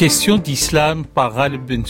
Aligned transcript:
Question 0.00 0.38
d'islam 0.38 1.04
par 1.04 1.38
Al 1.38 1.58
Ben 1.58 1.84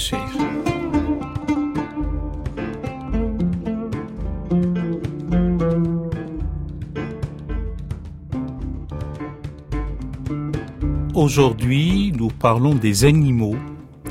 Aujourd'hui, 11.15 12.13
nous 12.19 12.31
parlons 12.31 12.75
des 12.75 13.05
animaux, 13.05 13.55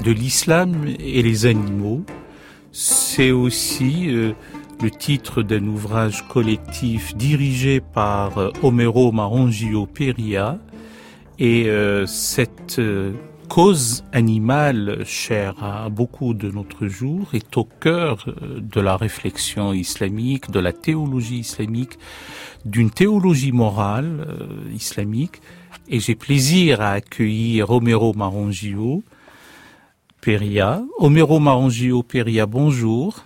de 0.05 0.11
l'islam 0.11 0.85
et 0.97 1.21
les 1.21 1.45
animaux. 1.45 2.05
C'est 2.71 3.31
aussi 3.31 4.07
euh, 4.07 4.31
le 4.81 4.91
titre 4.91 5.43
d'un 5.43 5.67
ouvrage 5.67 6.25
collectif 6.29 7.17
dirigé 7.17 7.81
par 7.81 8.37
euh, 8.37 8.51
Homero 8.63 9.11
Marongio 9.11 9.87
Peria. 9.87 10.57
Et 11.37 11.67
euh, 11.67 12.05
cette 12.05 12.79
cause 13.49 14.03
animale 14.13 15.03
chère 15.05 15.63
à 15.63 15.89
beaucoup 15.89 16.35
de 16.35 16.51
notre 16.51 16.87
jour 16.87 17.29
est 17.33 17.57
au 17.57 17.63
cœur 17.63 18.25
de 18.37 18.79
la 18.79 18.95
réflexion 18.95 19.73
islamique, 19.73 20.51
de 20.51 20.59
la 20.59 20.71
théologie 20.71 21.39
islamique, 21.39 21.97
d'une 22.63 22.91
théologie 22.91 23.51
morale 23.51 24.27
islamique 24.73 25.41
et 25.87 25.99
j'ai 25.99 26.13
plaisir 26.13 26.79
à 26.79 26.91
accueillir 26.91 27.67
Romero 27.67 28.13
Marongio 28.13 29.03
Peria. 30.21 30.83
Romero 30.99 31.39
Marongio 31.39 32.03
Peria, 32.03 32.45
bonjour. 32.45 33.25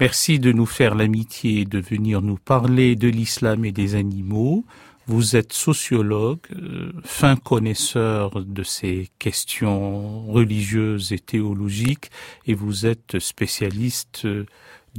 Merci 0.00 0.38
de 0.38 0.50
nous 0.50 0.66
faire 0.66 0.94
l'amitié 0.94 1.66
de 1.66 1.78
venir 1.78 2.22
nous 2.22 2.38
parler 2.38 2.96
de 2.96 3.08
l'islam 3.08 3.66
et 3.66 3.72
des 3.72 3.96
animaux. 3.96 4.64
Vous 5.12 5.34
êtes 5.34 5.52
sociologue, 5.52 6.38
euh, 6.54 6.92
fin 7.02 7.34
connaisseur 7.34 8.44
de 8.44 8.62
ces 8.62 9.08
questions 9.18 10.24
religieuses 10.28 11.10
et 11.10 11.18
théologiques, 11.18 12.12
et 12.46 12.54
vous 12.54 12.86
êtes 12.86 13.18
spécialiste 13.18 14.24
de 14.24 14.46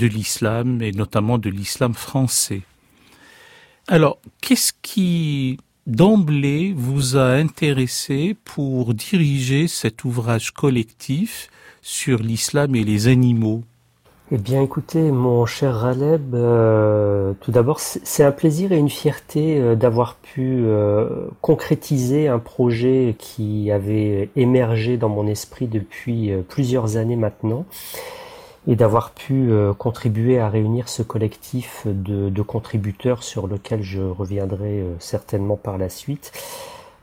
l'islam 0.07 0.81
et 0.81 0.91
notamment 0.91 1.37
de 1.37 1.49
l'islam 1.49 1.93
français. 1.93 2.63
Alors, 3.87 4.19
qu'est-ce 4.41 4.73
qui 4.81 5.57
d'emblée 5.87 6.73
vous 6.75 7.15
a 7.15 7.27
intéressé 7.29 8.35
pour 8.43 8.93
diriger 8.93 9.69
cet 9.69 10.03
ouvrage 10.03 10.51
collectif 10.51 11.49
sur 11.81 12.17
l'islam 12.17 12.75
et 12.75 12.83
les 12.83 13.07
animaux? 13.07 13.63
Eh 14.33 14.37
bien, 14.37 14.61
écoutez, 14.61 15.11
mon 15.11 15.45
cher 15.45 15.75
Raleb, 15.75 16.35
euh, 16.35 17.33
tout 17.41 17.51
d'abord, 17.51 17.81
c'est 17.81 18.23
un 18.23 18.31
plaisir 18.31 18.71
et 18.71 18.77
une 18.77 18.89
fierté 18.89 19.59
euh, 19.59 19.75
d'avoir 19.75 20.15
pu 20.15 20.63
euh, 20.63 21.27
concrétiser 21.41 22.29
un 22.29 22.39
projet 22.39 23.17
qui 23.19 23.71
avait 23.71 24.29
émergé 24.37 24.95
dans 24.95 25.09
mon 25.09 25.27
esprit 25.27 25.67
depuis 25.67 26.31
plusieurs 26.47 26.95
années 26.95 27.17
maintenant 27.17 27.65
et 28.67 28.77
d'avoir 28.77 29.11
pu 29.11 29.51
contribuer 29.77 30.39
à 30.39 30.47
réunir 30.47 30.87
ce 30.87 31.01
collectif 31.01 31.85
de, 31.85 32.41
contributeurs 32.41 33.23
sur 33.23 33.47
lequel 33.47 33.81
je 33.81 34.01
reviendrai 34.01 34.85
certainement 34.99 35.57
par 35.57 35.77
la 35.79 35.89
suite. 35.89 36.31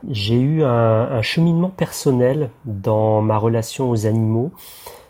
J'ai 0.09 0.39
eu 0.39 0.63
un, 0.63 1.21
cheminement 1.21 1.69
personnel 1.69 2.49
dans 2.63 3.21
ma 3.21 3.37
relation 3.37 3.89
aux 3.89 4.07
animaux 4.07 4.51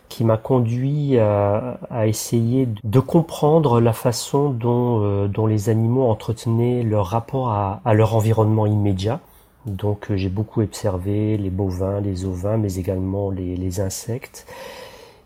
qui 0.10 0.26
m'a 0.26 0.38
conduit 0.38 1.18
à, 1.20 1.78
essayer 2.06 2.68
de 2.84 3.00
comprendre 3.00 3.80
la 3.80 3.94
façon 3.94 4.50
dont, 4.50 5.02
euh, 5.04 5.48
les 5.48 5.70
animaux 5.70 6.10
entretenaient 6.10 6.84
leur 6.84 7.06
rapport 7.06 7.50
à, 7.52 7.94
leur 7.94 8.16
environnement 8.16 8.66
immédiat. 8.66 9.20
Donc 9.66 10.08
j'ai 10.16 10.30
beaucoup 10.30 10.62
observé 10.62 11.38
les 11.38 11.50
bovins, 11.50 12.02
les 12.02 12.26
ovins, 12.26 12.58
mais 12.58 12.76
également 12.76 13.30
les, 13.30 13.80
insectes. 13.80 14.46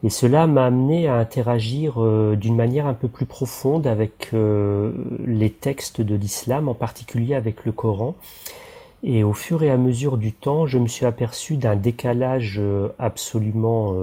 Et 0.04 0.10
cela 0.10 0.48
m'a 0.48 0.66
amené 0.66 1.08
à 1.08 1.16
interagir 1.16 2.04
euh, 2.04 2.36
d'une 2.36 2.58
manière 2.58 2.88
un 2.88 2.94
peu 2.94 3.08
plus 3.08 3.26
profonde 3.26 3.88
avec 3.88 4.32
euh, 4.34 4.92
les 5.26 5.50
textes 5.50 6.02
de 6.02 6.16
l'islam, 6.16 6.68
en 6.68 6.74
particulier 6.74 7.36
avec 7.36 7.64
le 7.64 7.72
Coran. 7.72 8.16
Et 9.04 9.24
au 9.24 9.34
fur 9.34 9.64
et 9.64 9.72
à 9.72 9.78
mesure 9.78 10.18
du 10.18 10.34
temps, 10.34 10.66
je 10.66 10.78
me 10.78 10.88
suis 10.88 11.06
aperçu 11.06 11.56
d'un 11.56 11.78
décalage 11.78 12.58
euh, 12.60 12.90
absolument 13.00 13.94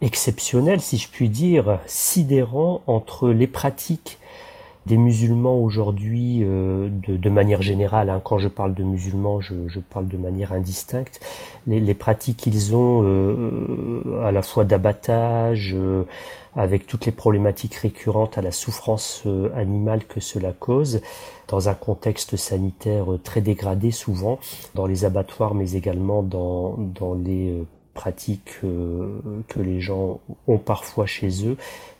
exceptionnel, 0.00 0.80
si 0.80 0.98
je 0.98 1.08
puis 1.08 1.28
dire, 1.28 1.80
sidérant 1.86 2.82
entre 2.86 3.30
les 3.30 3.46
pratiques 3.46 4.18
des 4.88 4.96
musulmans 4.96 5.60
aujourd'hui 5.60 6.40
euh, 6.42 6.88
de, 7.06 7.30
manière 7.30 7.62
générale. 7.62 8.08
Hein, 8.10 8.20
quand 8.24 8.38
je 8.38 8.48
parle 8.48 8.74
de 8.74 8.82
musulmans, 8.82 9.40
je, 9.40 9.78
parle 9.90 10.08
de 10.08 10.16
manière 10.16 10.52
indistincte. 10.52 11.20
Les, 11.66 11.94
pratiques 11.94 12.38
qu'ils 12.38 12.74
ont 12.74 13.02
euh, 13.04 14.24
à 14.24 14.32
la 14.32 14.42
fois 14.42 14.64
d'abattage, 14.64 15.74
euh, 15.76 16.04
avec 16.56 16.86
toutes 16.86 17.04
les 17.04 17.12
problématiques 17.12 17.74
récurrentes 17.74 18.38
à 18.38 18.42
la 18.42 18.50
souffrance 18.50 19.24
animale 19.54 20.04
que 20.06 20.18
cela 20.18 20.52
cause, 20.52 21.02
dans 21.46 21.68
un 21.68 21.74
contexte 21.74 22.36
sanitaire 22.36 23.06
très 23.22 23.42
dégradé 23.42 23.90
souvent, 23.90 24.40
dans 24.74 24.86
les 24.86 25.04
abattoirs, 25.04 25.54
mais 25.54 25.72
également 25.72 26.22
dans, 26.22 26.76
dans 26.78 27.14
les 27.14 27.62
pratiques 27.98 28.60
euh, 28.62 29.18
que 29.48 29.58
les 29.58 29.80
gens 29.80 30.20
ont 30.46 30.58
parfois 30.58 31.04
chez 31.06 31.44
eux 31.48 31.56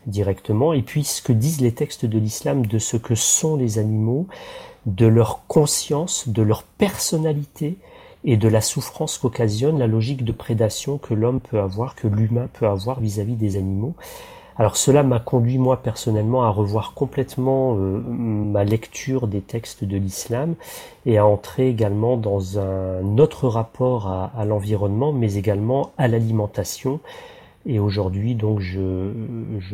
directement, 0.07 0.71
et 0.71 0.81
puis 0.81 1.03
ce 1.03 1.21
que 1.21 1.33
disent 1.33 1.59
les 1.59 1.73
textes 1.73 2.05
de 2.05 2.17
l'islam 2.17 2.65
de 2.65 2.79
ce 2.79 2.95
que 2.95 3.15
sont 3.15 3.57
les 3.57 3.79
animaux, 3.79 4.25
de 4.85 5.05
leur 5.05 5.45
conscience, 5.47 6.29
de 6.29 6.41
leur 6.41 6.63
personnalité, 6.63 7.75
et 8.23 8.37
de 8.37 8.47
la 8.47 8.61
souffrance 8.61 9.17
qu'occasionne 9.17 9.77
la 9.77 9.87
logique 9.87 10.23
de 10.23 10.31
prédation 10.31 10.97
que 10.97 11.13
l'homme 11.13 11.39
peut 11.39 11.59
avoir, 11.59 11.95
que 11.95 12.07
l'humain 12.07 12.47
peut 12.51 12.67
avoir 12.67 12.99
vis-à-vis 12.99 13.35
des 13.35 13.57
animaux. 13.57 13.95
Alors 14.59 14.75
cela 14.75 15.03
m'a 15.03 15.19
conduit 15.19 15.57
moi 15.57 15.81
personnellement 15.81 16.43
à 16.43 16.49
revoir 16.49 16.93
complètement 16.93 17.77
euh, 17.77 17.97
ma 18.05 18.65
lecture 18.65 19.27
des 19.27 19.39
textes 19.39 19.85
de 19.85 19.95
l'islam 19.95 20.55
et 21.05 21.17
à 21.17 21.25
entrer 21.25 21.69
également 21.69 22.17
dans 22.17 22.59
un 22.59 23.17
autre 23.19 23.47
rapport 23.47 24.07
à, 24.07 24.43
l'environnement, 24.43 25.13
mais 25.13 25.35
également 25.35 25.91
à 25.97 26.09
l'alimentation. 26.09 26.99
Et 27.65 27.79
aujourd'hui, 27.79 28.35
donc, 28.35 28.59
je, 28.59 29.11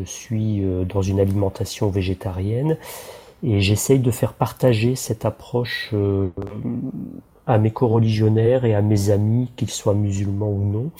suis 0.05 0.63
euh, 0.63 0.85
dans 0.85 1.01
une 1.01 1.19
alimentation 1.19 1.89
végétarienne 1.89 2.77
et 3.41 3.61
j'essaye 3.61 3.99
de 3.99 4.11
faire 4.11 4.33
partager 4.33 4.95
cette 4.95 5.25
approche 5.25 5.89
euh, 5.93 6.29
à 7.47 7.57
mes 7.57 7.71
co-religionnaires 7.71 8.65
et 8.65 8.75
à 8.75 8.83
mes 8.83 9.09
amis, 9.09 9.49
qu'ils 9.55 9.71
soient 9.71 9.95
musulmans 9.95 10.51
ou 10.51 10.63
non, 10.63 10.91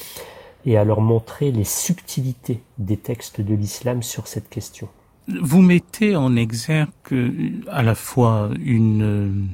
et 0.66 0.78
à 0.78 0.84
leur 0.84 1.02
montrer 1.02 1.52
les 1.52 1.64
subtilités 1.64 2.62
des 2.78 2.98
textes 2.98 3.42
de 3.42 3.54
l'islam 3.54 4.04
sur 4.04 4.28
cette 4.28 4.50
question. 4.50 4.88
Vous 5.28 5.62
mettez 5.62 6.16
en 6.16 6.36
exergue 6.36 7.64
à 7.68 7.82
la 7.82 7.96
fois 7.96 8.50
une 8.64 9.48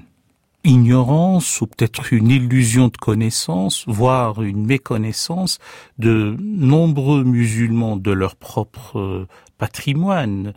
ignorance 0.63 1.61
ou 1.61 1.67
peut-être 1.67 2.13
une 2.13 2.29
illusion 2.29 2.87
de 2.89 2.97
connaissance, 2.97 3.85
voire 3.87 4.43
une 4.43 4.65
méconnaissance 4.65 5.59
de 5.97 6.35
nombreux 6.39 7.23
musulmans 7.23 7.95
de 7.95 8.11
leur 8.11 8.35
propre 8.35 9.27
patrimoine, 9.57 10.47
euh, 10.47 10.51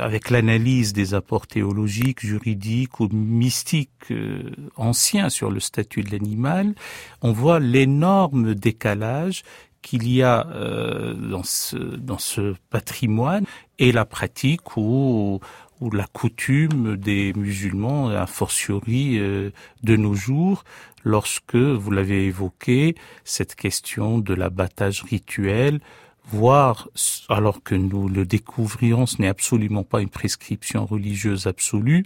avec 0.00 0.30
l'analyse 0.30 0.92
des 0.92 1.14
apports 1.14 1.46
théologiques, 1.46 2.20
juridiques 2.20 3.00
ou 3.00 3.08
mystiques 3.12 4.10
euh, 4.10 4.50
anciens 4.76 5.28
sur 5.28 5.50
le 5.50 5.60
statut 5.60 6.02
de 6.02 6.10
l'animal, 6.10 6.74
on 7.20 7.32
voit 7.32 7.60
l'énorme 7.60 8.54
décalage 8.54 9.42
qu'il 9.82 10.08
y 10.08 10.22
a 10.22 10.46
euh, 10.48 11.14
dans, 11.14 11.42
ce, 11.42 11.76
dans 11.76 12.18
ce 12.18 12.54
patrimoine 12.70 13.44
et 13.78 13.92
la 13.92 14.04
pratique 14.04 14.76
ou, 14.76 15.40
ou 15.80 15.90
la 15.90 16.06
coutume 16.06 16.96
des 16.96 17.32
musulmans, 17.34 18.08
a 18.08 18.26
fortiori 18.26 19.18
de 19.18 19.96
nos 19.96 20.14
jours, 20.14 20.62
lorsque, 21.04 21.56
vous 21.56 21.90
l'avez 21.90 22.26
évoqué, 22.26 22.94
cette 23.24 23.56
question 23.56 24.18
de 24.18 24.34
l'abattage 24.34 25.02
rituel, 25.02 25.80
voir, 26.30 26.88
alors 27.28 27.62
que 27.62 27.74
nous 27.74 28.08
le 28.08 28.24
découvrions, 28.24 29.06
ce 29.06 29.20
n'est 29.20 29.28
absolument 29.28 29.82
pas 29.82 30.00
une 30.00 30.08
prescription 30.08 30.86
religieuse 30.86 31.46
absolue, 31.46 32.04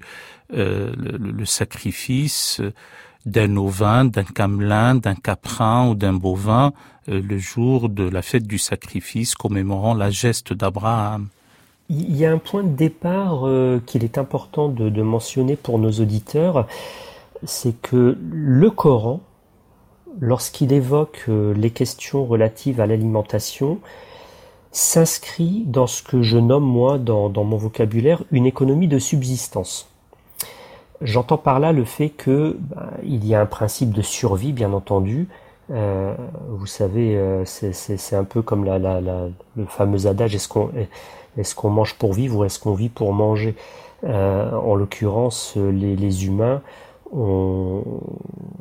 euh, 0.55 0.93
le, 0.97 1.45
sacrifice 1.45 2.61
d'un 3.25 3.57
ovin, 3.57 4.05
d'un 4.05 4.25
camelin, 4.25 4.95
d'un 4.95 5.15
caprin 5.15 5.89
ou 5.89 5.95
d'un 5.95 6.15
bovin 6.15 6.73
euh, 7.09 7.21
le 7.21 7.39
jour 7.39 7.89
de 7.89 8.09
la 8.09 8.23
fête 8.23 8.47
du 8.47 8.59
sacrifice 8.59 9.35
commémorant 9.35 9.95
la 9.95 10.11
geste 10.11 10.53
d'Abraham. 10.53 11.29
Il 11.89 12.17
y 12.17 12.25
a 12.25 12.33
un 12.33 12.39
point 12.39 12.65
de 12.65 12.75
départ 12.75 13.47
euh, 13.47 13.81
qu'il 13.85 14.03
est 14.03 14.19
important 14.19 14.69
de, 14.69 15.03
mentionner 15.03 15.55
pour 15.55 15.79
nos 15.79 15.93
auditeurs, 15.93 16.67
c'est 17.45 17.81
que 17.81 18.19
le 18.21 18.71
Coran, 18.71 19.21
lorsqu'il 20.21 20.73
évoque 20.73 21.25
les 21.29 21.71
questions 21.71 22.25
relatives 22.25 22.81
à 22.81 22.87
l'alimentation, 22.87 23.79
s'inscrit 24.77 25.65
dans 25.67 25.87
ce 25.87 26.03
que 26.03 26.23
je 26.23 26.37
nomme 26.37 26.65
moi 26.65 26.99
dans, 26.99 27.31
mon 27.31 27.57
vocabulaire 27.57 28.23
une 28.31 28.45
économie 28.45 28.89
de 28.89 28.99
subsistance. 28.99 29.89
J'entends 31.01 31.39
par 31.39 31.61
là 31.61 31.73
le 31.73 31.85
fait 31.85 32.11
que 32.11 32.59
il 33.03 33.27
y 33.27 33.35
a 33.35 33.41
un 33.41 33.47
principe 33.47 33.91
de 33.91 34.03
survie, 34.03 34.53
bien 34.53 34.73
entendu. 34.73 35.29
Euh, 35.71 36.15
vous 36.49 36.67
savez, 36.67 37.17
euh, 37.17 37.45
c'est 37.45 38.17
un 38.17 38.25
peu 38.25 38.43
comme 38.43 38.65
le 38.65 39.65
fameux 39.67 40.07
adage 40.07 40.35
est-ce 40.35 41.55
qu'on 41.55 41.71
mange 41.71 41.95
pour 41.95 42.13
vivre 42.13 42.39
ou 42.39 42.45
est-ce 42.45 42.59
qu'on 42.59 42.75
vit 42.75 42.89
pour 42.89 43.13
manger? 43.13 43.55
Euh, 44.05 44.51
En 44.53 44.75
l'occurrence, 44.75 45.57
les, 45.57 46.27
humains 46.27 46.61
ont, 47.13 47.83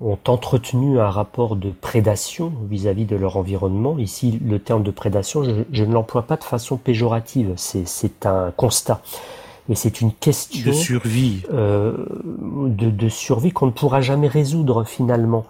ont, 0.01 0.17
entretenu 0.27 0.99
un 0.99 1.09
rapport 1.09 1.55
de 1.55 1.69
prédation 1.69 2.51
vis-à-vis 2.69 3.03
-vis 3.03 3.07
de 3.07 3.15
leur 3.15 3.37
environnement. 3.37 3.97
Ici, 3.97 4.39
le 4.45 4.59
terme 4.59 4.83
de 4.83 4.91
prédation, 4.91 5.43
je, 5.43 5.51
je 5.71 5.83
ne 5.83 5.93
l'emploie 5.93 6.23
pas 6.23 6.37
de 6.37 6.43
façon 6.43 6.77
péjorative, 6.77 7.53
c'est 7.55 8.25
un 8.25 8.51
constat. 8.55 9.01
Et 9.69 9.75
c'est 9.75 10.01
une 10.01 10.13
question 10.13 10.69
de 10.69 10.75
survie, 10.75 11.41
euh, 11.51 12.05
de, 12.67 12.91
de, 12.91 13.09
survie 13.09 13.51
qu'on 13.51 13.65
ne 13.65 13.71
pourra 13.71 13.99
jamais 13.99 14.27
résoudre 14.27 14.83
finalement 14.83 15.45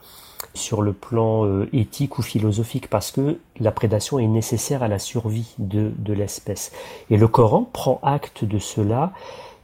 sur 0.53 0.81
le 0.81 0.93
plan 0.93 1.45
euh, 1.45 1.67
éthique 1.73 2.17
ou 2.17 2.21
philosophique, 2.21 2.89
parce 2.89 3.11
que 3.11 3.39
la 3.59 3.71
prédation 3.71 4.17
est 4.17 4.27
nécessaire 4.27 4.83
à 4.83 4.87
la 4.87 4.99
survie 4.99 5.53
de, 5.57 5.91
de 5.97 6.13
l'espèce. 6.13 6.71
Et 7.09 7.17
le 7.17 7.27
Coran 7.27 7.67
prend 7.71 7.99
acte 8.03 8.45
de 8.45 8.57
cela 8.57 9.11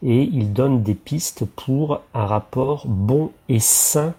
et 0.04 0.24
il 0.24 0.54
donne 0.54 0.84
des 0.84 0.96
pistes 0.96 1.46
pour 1.46 2.02
un 2.14 2.26
rapport 2.26 2.88
bon 2.88 3.32
et 3.50 3.60
sain 3.60 4.14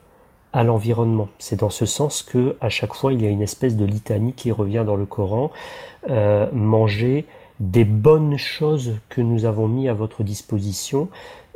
à 0.52 0.64
l'environnement. 0.64 1.28
C'est 1.38 1.60
dans 1.60 1.70
ce 1.70 1.86
sens 1.86 2.22
que 2.22 2.56
à 2.60 2.68
chaque 2.68 2.94
fois 2.94 3.12
il 3.12 3.22
y 3.22 3.26
a 3.26 3.30
une 3.30 3.42
espèce 3.42 3.76
de 3.76 3.84
litanie 3.84 4.32
qui 4.34 4.52
revient 4.52 4.84
dans 4.86 4.96
le 4.96 5.06
Coran. 5.06 5.50
Euh, 6.10 6.48
manger 6.52 7.26
des 7.60 7.84
bonnes 7.84 8.36
choses 8.36 8.94
que 9.08 9.20
nous 9.20 9.44
avons 9.44 9.68
mis 9.68 9.88
à 9.88 9.94
votre 9.94 10.24
disposition 10.24 11.08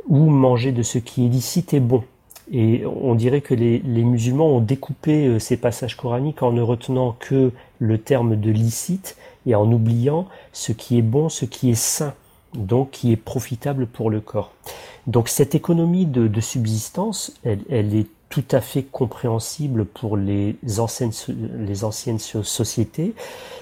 ou 0.07 0.29
manger 0.29 0.71
de 0.71 0.83
ce 0.83 0.99
qui 0.99 1.25
est 1.25 1.29
licite 1.29 1.73
et 1.73 1.79
bon. 1.79 2.03
Et 2.49 2.85
on 2.85 3.13
dirait 3.13 3.41
que 3.41 3.53
les, 3.53 3.79
les 3.79 4.03
musulmans 4.03 4.47
ont 4.47 4.61
découpé 4.61 5.27
euh, 5.27 5.39
ces 5.39 5.57
passages 5.57 5.97
coraniques 5.97 6.43
en 6.43 6.53
ne 6.53 6.61
retenant 6.61 7.15
que 7.19 7.51
le 7.79 7.97
terme 7.97 8.37
de 8.37 8.51
licite 8.51 9.17
et 9.45 9.53
en 9.53 9.69
oubliant 9.69 10.27
ce 10.53 10.71
qui 10.71 10.97
est 10.97 11.01
bon, 11.01 11.27
ce 11.27 11.43
qui 11.43 11.71
est 11.71 11.75
sain, 11.75 12.13
donc 12.57 12.91
qui 12.91 13.11
est 13.11 13.17
profitable 13.17 13.87
pour 13.87 14.09
le 14.09 14.19
corps. 14.19 14.51
Donc 15.05 15.29
cette 15.29 15.55
économie 15.55 16.05
de, 16.05 16.41
subsistance, 16.41 17.33
elle, 17.43 17.95
est 17.95 18.07
tout 18.29 18.43
à 18.51 18.59
fait 18.59 18.83
compréhensible 18.83 19.85
pour 19.85 20.17
les 20.17 20.57
anciennes, 20.79 21.13
les 21.59 21.85
anciennes 21.85 22.19
sociétés 22.19 23.13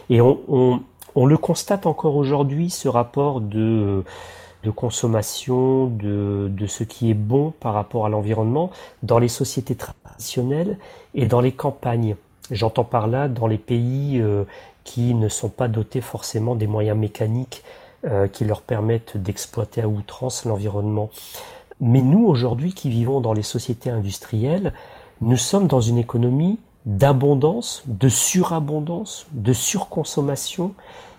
et 0.09 0.21
on, 0.21 0.81
le 1.15 1.37
constate 1.37 1.85
encore 1.85 2.15
aujourd'hui, 2.15 2.69
ce 2.69 2.87
rapport 2.87 3.41
de, 3.41 4.03
consommation, 4.75 5.85
de, 5.85 6.49
de, 6.49 6.67
ce 6.67 6.83
qui 6.83 7.11
est 7.11 7.15
bon 7.15 7.53
par 7.59 7.73
rapport 7.73 8.07
à 8.07 8.09
l'environnement 8.09 8.71
dans 9.03 9.19
les 9.19 9.27
sociétés 9.27 9.75
traditionnelles 9.75 10.77
et 11.13 11.27
dans 11.27 11.41
les 11.41 11.51
campagnes. 11.51 12.15
J'entends 12.51 12.83
par 12.83 13.07
là 13.07 13.27
dans 13.27 13.47
les 13.47 13.57
pays 13.57 14.19
euh, 14.19 14.43
qui 14.83 15.13
ne 15.13 15.29
sont 15.29 15.49
pas 15.49 15.67
dotés 15.67 16.01
forcément 16.01 16.55
des 16.55 16.67
moyens 16.67 16.97
mécaniques 16.97 17.63
euh, 18.05 18.27
qui 18.27 18.45
leur 18.45 18.61
permettent 18.61 19.17
d'exploiter 19.17 19.81
à 19.81 19.87
outrance 19.87 20.45
l'environnement. 20.45 21.09
Mais 21.81 22.01
nous, 22.01 22.25
aujourd'hui, 22.25 22.73
qui 22.73 22.89
vivons 22.89 23.19
dans 23.19 23.33
les 23.33 23.43
sociétés 23.43 23.89
industrielles, 23.89 24.73
nous 25.21 25.37
sommes 25.37 25.67
dans 25.67 25.81
une 25.81 25.97
économie 25.97 26.59
d'abondance, 26.85 27.83
de 27.87 28.07
surabondance, 28.09 29.27
de 29.31 29.53
surconsommation, 29.53 30.73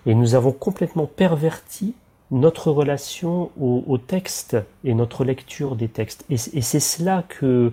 et 0.05 0.15
nous 0.15 0.35
avons 0.35 0.51
complètement 0.51 1.07
perverti 1.07 1.93
notre 2.31 2.71
relation 2.71 3.51
au, 3.59 3.97
texte 3.97 4.57
et 4.83 4.93
notre 4.93 5.23
lecture 5.23 5.75
des 5.75 5.87
textes. 5.87 6.25
Et, 6.29 6.37
c'est 6.37 6.79
cela 6.79 7.23
que, 7.27 7.71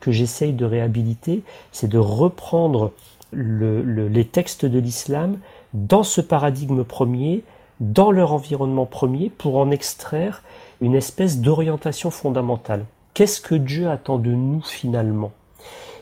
que 0.00 0.12
j'essaye 0.12 0.52
de 0.52 0.64
réhabiliter, 0.64 1.42
c'est 1.72 1.88
de 1.88 1.98
reprendre 1.98 2.92
le, 3.30 4.08
les 4.08 4.24
textes 4.24 4.66
de 4.66 4.78
l'islam 4.78 5.38
dans 5.72 6.02
ce 6.02 6.20
paradigme 6.20 6.84
premier, 6.84 7.42
dans 7.80 8.10
leur 8.10 8.32
environnement 8.32 8.86
premier, 8.86 9.30
pour 9.30 9.56
en 9.56 9.70
extraire 9.70 10.42
une 10.80 10.94
espèce 10.94 11.40
d'orientation 11.40 12.10
fondamentale. 12.10 12.84
Qu'est-ce 13.14 13.40
que 13.40 13.54
Dieu 13.54 13.88
attend 13.88 14.18
de 14.18 14.30
nous 14.30 14.62
finalement? 14.62 15.32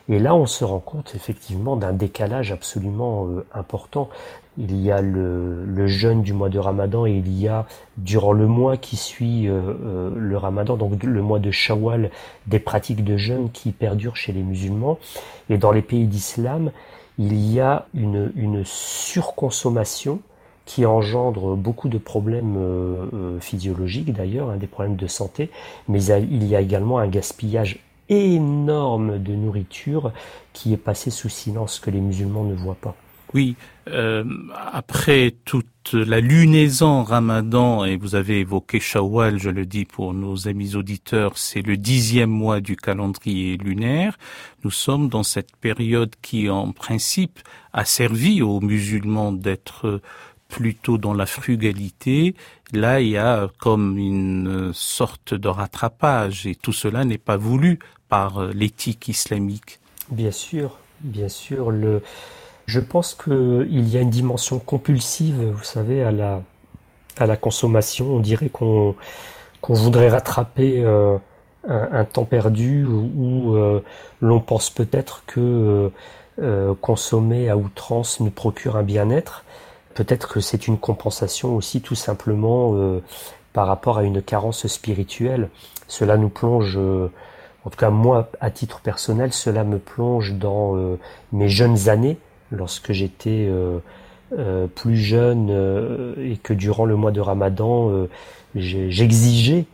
Et 0.09 0.19
là, 0.19 0.35
on 0.35 0.45
se 0.45 0.65
rend 0.65 0.79
compte 0.79 1.13
effectivement 1.15 1.77
d'un 1.77 1.93
décalage 1.93 2.51
absolument 2.51 3.27
euh, 3.27 3.45
important. 3.53 4.09
Il 4.57 4.79
y 4.79 4.91
a 4.91 5.01
le, 5.01 5.87
jeûne 5.87 6.21
du 6.21 6.33
mois 6.33 6.49
de 6.49 6.59
Ramadan 6.59 7.05
et 7.05 7.13
il 7.13 7.39
y 7.39 7.47
a, 7.47 7.65
durant 7.97 8.33
le 8.33 8.45
mois 8.45 8.75
qui 8.75 8.97
suit 8.97 9.47
euh, 9.47 9.61
euh, 9.85 10.11
le 10.15 10.37
Ramadan, 10.37 10.75
donc 10.75 11.03
le 11.03 11.21
mois 11.21 11.39
de 11.39 11.51
Shawwal, 11.51 12.11
des 12.47 12.59
pratiques 12.59 13.03
de 13.03 13.15
jeûne 13.15 13.49
qui 13.51 13.71
perdurent 13.71 14.17
chez 14.17 14.33
les 14.33 14.43
musulmans. 14.43 14.99
Et 15.49 15.57
dans 15.57 15.71
les 15.71 15.81
pays 15.81 16.05
d'islam, 16.05 16.71
il 17.17 17.33
y 17.49 17.61
a 17.61 17.85
une 17.93 18.63
surconsommation 18.65 20.19
qui 20.65 20.85
engendre 20.85 21.55
beaucoup 21.55 21.89
de 21.89 21.97
problèmes 21.97 22.57
physiologiques 23.41 24.13
d'ailleurs, 24.13 24.49
hein, 24.49 24.57
des 24.57 24.67
problèmes 24.67 24.95
de 24.95 25.07
santé, 25.07 25.49
mais 25.87 26.03
il 26.05 26.43
y 26.45 26.55
a 26.55 26.61
également 26.61 26.99
un 26.99 27.07
gaspillage 27.07 27.79
énorme 28.09 29.19
de 29.19 29.33
nourriture 29.33 30.11
qui 30.53 30.73
est 30.73 30.77
passé 30.77 31.09
sous 31.09 31.29
silence 31.29 31.79
que 31.79 31.89
les 31.89 32.01
musulmans 32.01 32.43
ne 32.43 32.53
voient 32.53 32.77
pas. 32.79 32.95
Oui, 33.33 33.55
euh, 33.87 34.23
après 34.71 35.33
toute 35.43 35.93
la 35.93 36.19
lunaison 36.19 37.03
ramadan, 37.03 37.83
et 37.83 37.95
vous 37.97 38.13
avez 38.13 38.41
évoqué 38.41 38.79
Shawwal, 38.79 39.39
je 39.39 39.49
le 39.49 39.65
dis 39.65 39.85
pour 39.85 40.13
nos 40.13 40.47
amis 40.47 40.75
auditeurs, 40.75 41.39
c'est 41.39 41.63
le 41.63 41.75
dixième 41.75 42.29
mois 42.29 42.61
du 42.61 42.75
calendrier 42.75 43.57
lunaire, 43.57 44.19
nous 44.63 44.69
sommes 44.69 45.09
dans 45.09 45.23
cette 45.23 45.55
période 45.55 46.13
qui, 46.21 46.47
en 46.47 46.71
principe, 46.73 47.39
a 47.73 47.85
servi 47.85 48.43
aux 48.43 48.61
musulmans 48.61 49.31
d'être 49.31 49.99
plutôt 50.53 50.99
dans 50.99 51.15
la 51.15 51.25
frugalité. 51.25 52.35
Là, 52.73 53.01
il 53.01 53.09
y 53.09 53.17
a 53.17 53.49
comme 53.59 53.97
une 53.97 54.71
sorte 54.73 55.33
de 55.33 55.47
rattrapage 55.47 56.45
et 56.45 56.53
tout 56.53 56.73
cela 56.73 57.05
n'est 57.05 57.17
pas 57.17 57.37
voulu 57.37 57.79
par 58.07 58.37
euh, 58.37 58.51
l'éthique 58.53 59.07
islamique. 59.07 59.79
Bien 60.11 60.29
sûr, 60.29 60.77
bien 61.01 61.27
sûr. 61.27 61.73
Je 62.67 62.79
pense 62.79 63.15
qu'il 63.15 63.89
y 63.89 63.97
a 63.97 64.01
une 64.01 64.11
dimension 64.11 64.59
compulsive, 64.59 65.41
vous 65.41 65.63
savez, 65.63 66.03
à 66.03 66.11
la, 66.11 67.37
consommation. 67.37 68.05
On 68.13 68.19
dirait 68.19 68.49
qu'on 68.49 68.95
voudrait 69.67 70.09
rattraper 70.09 70.83
euh, 70.83 71.17
un, 71.67 71.89
un, 71.93 72.05
temps 72.05 72.25
perdu 72.25 72.85
ou, 72.85 73.55
euh, 73.55 73.83
l'on 74.21 74.39
pense 74.39 74.69
peut-être 74.69 75.23
que 75.25 75.91
euh, 76.41 76.73
consommer 76.81 77.47
à 77.49 77.57
outrance 77.57 78.19
nous 78.19 78.31
procure 78.31 78.75
un 78.75 78.81
bien-être. 78.83 79.43
Peut-être 79.93 80.27
que 80.27 80.39
c'est 80.39 80.67
une 80.67 80.77
compensation 80.77 81.55
aussi 81.55 81.81
tout 81.81 81.95
simplement 81.95 82.71
euh, 82.73 83.01
par 83.53 83.67
rapport 83.67 83.97
à 83.99 84.03
une 84.03 84.21
carence 84.21 84.65
spirituelle. 84.67 85.49
Cela 85.87 86.17
nous 86.17 86.29
plonge, 86.29 86.77
euh, 86.77 87.11
en 87.65 87.69
tout 87.69 87.77
cas 87.77 87.89
moi 87.89 88.29
à 88.39 88.49
titre 88.49 88.79
personnel, 88.79 89.33
cela 89.33 89.63
me 89.63 89.77
plonge 89.77 90.33
dans 90.33 90.75
euh, 90.75 90.97
mes 91.31 91.49
jeunes 91.49 91.89
années, 91.89 92.17
lorsque 92.51 92.91
j'étais 92.91 93.49
plus 94.75 94.97
jeune 94.97 96.15
et 96.19 96.37
que 96.37 96.53
durant 96.53 96.85
le 96.85 96.95
mois 96.95 97.11
de 97.11 97.21
Ramadan, 97.21 97.91
j'exigeais 98.55 99.65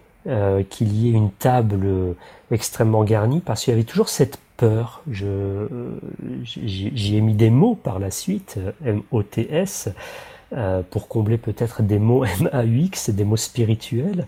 qu'il 0.70 0.94
y 0.96 1.10
ait 1.10 1.12
une 1.12 1.32
table 1.32 2.16
extrêmement 2.52 3.04
garnie 3.04 3.42
parce 3.42 3.64
qu'il 3.64 3.72
y 3.72 3.74
avait 3.74 3.86
toujours 3.86 4.10
cette 4.10 4.40
peur. 4.60 5.02
J'y 5.10 7.16
ai 7.16 7.22
mis 7.22 7.34
des 7.34 7.50
mots 7.50 7.76
par 7.76 7.98
la 7.98 8.12
suite, 8.12 8.60
M-O-T-S, 8.86 9.90
euh, 10.52 10.82
pour 10.90 11.08
combler 11.08 11.38
peut-être 11.38 11.82
des 11.82 12.00
mots 12.00 12.26
M-A-U-X, 12.26 13.12
des 13.12 13.24
mots 13.24 13.38
spirituels. 13.38 14.28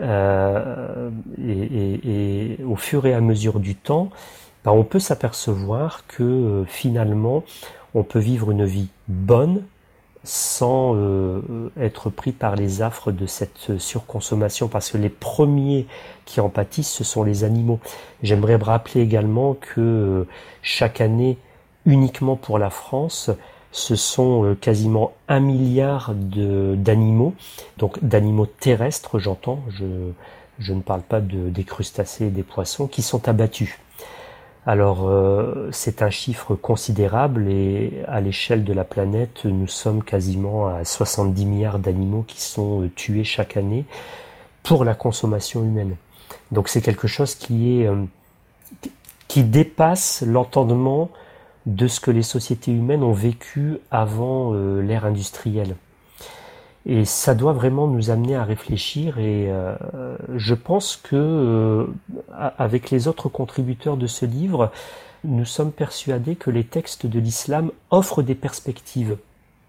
Euh, 0.00 1.10
et, 1.44 2.58
au 2.64 2.76
fur 2.76 3.06
et 3.06 3.14
à 3.14 3.20
mesure 3.20 3.58
du 3.58 3.74
temps, 3.74 4.10
ben, 4.64 4.70
on 4.70 4.84
peut 4.84 5.00
s'apercevoir 5.00 6.04
que 6.06 6.22
euh, 6.22 6.64
finalement, 6.64 7.42
on 7.94 8.04
peut 8.04 8.20
vivre 8.20 8.52
une 8.52 8.64
vie 8.64 8.88
bonne, 9.08 9.62
sans 10.24 10.94
euh, 10.94 11.40
être 11.80 12.10
pris 12.10 12.32
par 12.32 12.54
les 12.54 12.82
affres 12.82 13.10
de 13.10 13.26
cette 13.26 13.78
surconsommation, 13.78 14.68
parce 14.68 14.90
que 14.90 14.98
les 14.98 15.08
premiers 15.08 15.86
qui 16.24 16.40
en 16.40 16.48
pâtissent, 16.48 16.92
ce 16.92 17.04
sont 17.04 17.24
les 17.24 17.44
animaux. 17.44 17.80
J'aimerais 18.22 18.56
rappeler 18.56 19.00
également 19.00 19.54
que 19.54 19.80
euh, 19.80 20.28
chaque 20.62 21.00
année, 21.00 21.38
uniquement 21.86 22.36
pour 22.36 22.58
la 22.58 22.70
France, 22.70 23.30
ce 23.72 23.96
sont 23.96 24.44
euh, 24.44 24.54
quasiment 24.54 25.12
un 25.28 25.40
milliard 25.40 26.12
d'animaux, 26.14 27.34
donc 27.78 28.02
d'animaux 28.04 28.46
terrestres, 28.46 29.18
j'entends, 29.18 29.60
je, 29.70 30.72
ne 30.72 30.80
parle 30.80 31.02
pas 31.02 31.20
de, 31.20 31.48
des 31.48 31.64
crustacés 31.64 32.26
et 32.26 32.30
des 32.30 32.44
poissons, 32.44 32.86
qui 32.86 33.02
sont 33.02 33.28
abattus. 33.28 33.78
Alors 34.64 35.08
euh, 35.08 35.68
c'est 35.72 36.02
un 36.02 36.10
chiffre 36.10 36.54
considérable 36.54 37.48
et 37.48 38.04
à 38.06 38.20
l'échelle 38.20 38.62
de 38.62 38.72
la 38.72 38.84
planète, 38.84 39.44
nous 39.44 39.66
sommes 39.66 40.04
quasiment 40.04 40.68
à 40.68 40.84
70 40.84 41.46
milliards 41.46 41.78
d'animaux 41.80 42.24
qui 42.26 42.40
sont 42.40 42.82
euh, 42.82 42.90
tués 42.94 43.24
chaque 43.24 43.56
année 43.56 43.84
pour 44.62 44.84
la 44.84 44.94
consommation 44.94 45.64
humaine. 45.64 45.96
Donc 46.52 46.68
c'est 46.68 46.80
quelque 46.80 47.08
chose 47.08 47.34
qui 47.34 47.80
est 47.80 47.88
euh, 47.88 48.04
qui 49.26 49.42
dépasse 49.42 50.22
l'entendement 50.24 51.10
de 51.66 51.88
ce 51.88 51.98
que 51.98 52.12
les 52.12 52.22
sociétés 52.22 52.70
humaines 52.70 53.02
ont 53.02 53.12
vécu 53.12 53.78
avant 53.90 54.52
l'ère 54.52 55.06
industrielle. 55.06 55.76
Et 56.84 57.04
ça 57.04 57.34
doit 57.34 57.52
vraiment 57.52 57.86
nous 57.86 58.10
amener 58.10 58.34
à 58.34 58.44
réfléchir 58.44 59.18
et 59.18 59.46
euh, 59.50 59.76
je 60.34 60.54
pense 60.54 60.96
que 60.96 61.88
avec 62.58 62.90
les 62.90 63.06
autres 63.06 63.28
contributeurs 63.28 63.96
de 63.96 64.08
ce 64.08 64.26
livre, 64.26 64.72
nous 65.24 65.44
sommes 65.44 65.70
persuadés 65.70 66.34
que 66.34 66.50
les 66.50 66.64
textes 66.64 67.06
de 67.06 67.20
l'islam 67.20 67.70
offrent 67.90 68.22
des 68.22 68.34
perspectives, 68.34 69.16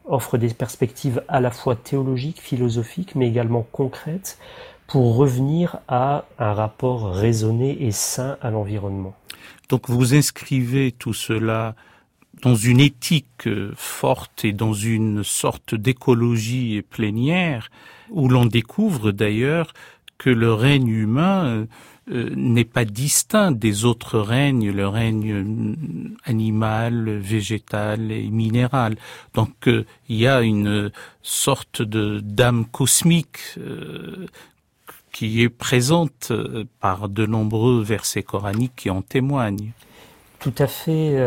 offrent 0.05 0.39
des 0.39 0.53
perspectives 0.53 1.24
à 1.27 1.39
la 1.39 1.51
fois 1.51 1.75
théologiques, 1.75 2.41
philosophiques, 2.41 3.13
mais 3.13 3.27
également 3.27 3.65
concrètes 3.72 4.39
pour 4.88 5.15
revenir 5.15 5.77
à 5.88 6.25
un 6.39 6.53
rapport 6.53 7.12
raisonné 7.13 7.84
et 7.84 7.91
sain 7.91 8.38
à 8.41 8.50
l'environnement. 8.50 9.13
Donc 9.70 9.89
vous 9.89 10.15
inscrivez 10.15 10.91
tout 10.91 11.13
cela 11.13 11.75
dans 12.44 12.56
une 12.56 12.82
éthique 12.82 13.48
forte 13.76 14.44
et 14.44 14.52
dans 14.52 14.74
une 14.74 15.24
sorte 15.24 15.76
d'écologie 15.76 16.84
plénière, 16.90 17.72
où 18.10 18.28
l'on 18.28 18.46
découvre 18.46 19.12
d'ailleurs 19.12 19.74
que 20.18 20.30
le 20.30 20.54
règne 20.54 20.90
humain 20.90 21.66
euh, 22.12 22.30
n'est 22.36 22.66
pas 22.66 22.84
distinct 22.84 23.54
des 23.54 23.86
autres 23.86 24.20
règnes, 24.20 24.72
le 24.72 24.90
règne 24.90 25.32
euh, 25.32 25.76
animal, 26.26 27.18
végétal 27.18 28.12
et 28.12 28.28
minéral. 28.28 28.98
Donc 29.34 29.70
euh, 29.70 29.86
il 30.10 30.18
y 30.18 30.28
a 30.28 30.42
une 30.42 30.92
sorte 31.22 31.82
de 31.82 32.20
d'âme 32.20 32.66
cosmique 32.66 33.58
qui 35.14 35.44
est 35.44 35.50
présente 35.50 36.34
par 36.82 37.08
de 37.08 37.26
nombreux 37.26 37.82
versets 37.82 38.24
coraniques 38.24 38.76
qui 38.76 38.90
en 38.90 39.02
témoignent. 39.02 39.72
Tout 40.44 40.54
à 40.60 40.68
fait, 40.68 41.18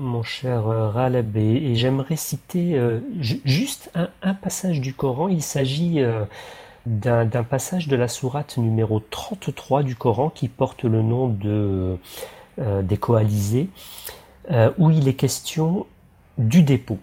mon 0.00 0.22
cher 0.22 0.64
Raleb, 0.64 1.36
et, 1.36 1.74
j'aimerais 1.74 2.16
citer 2.16 2.80
juste 3.20 3.90
un, 3.94 4.08
un, 4.22 4.32
passage 4.32 4.80
du 4.80 4.94
Coran. 4.94 5.28
Il 5.28 5.42
s'agit 5.42 6.00
d'un 6.86 7.44
passage 7.44 7.88
de 7.88 7.96
la 7.96 8.08
sourate 8.08 8.56
numéro 8.56 9.00
33 9.00 9.82
du 9.82 9.94
Coran 9.94 10.30
qui 10.30 10.48
porte 10.48 10.84
le 10.84 11.02
nom 11.02 11.28
de, 11.28 11.98
euh, 12.58 12.82
des 12.82 12.96
coalisés, 12.96 13.68
euh, 14.50 14.70
où 14.78 14.90
il 14.90 15.08
est 15.08 15.14
question 15.14 15.86
du 16.38 16.62
dépôt. 16.62 16.98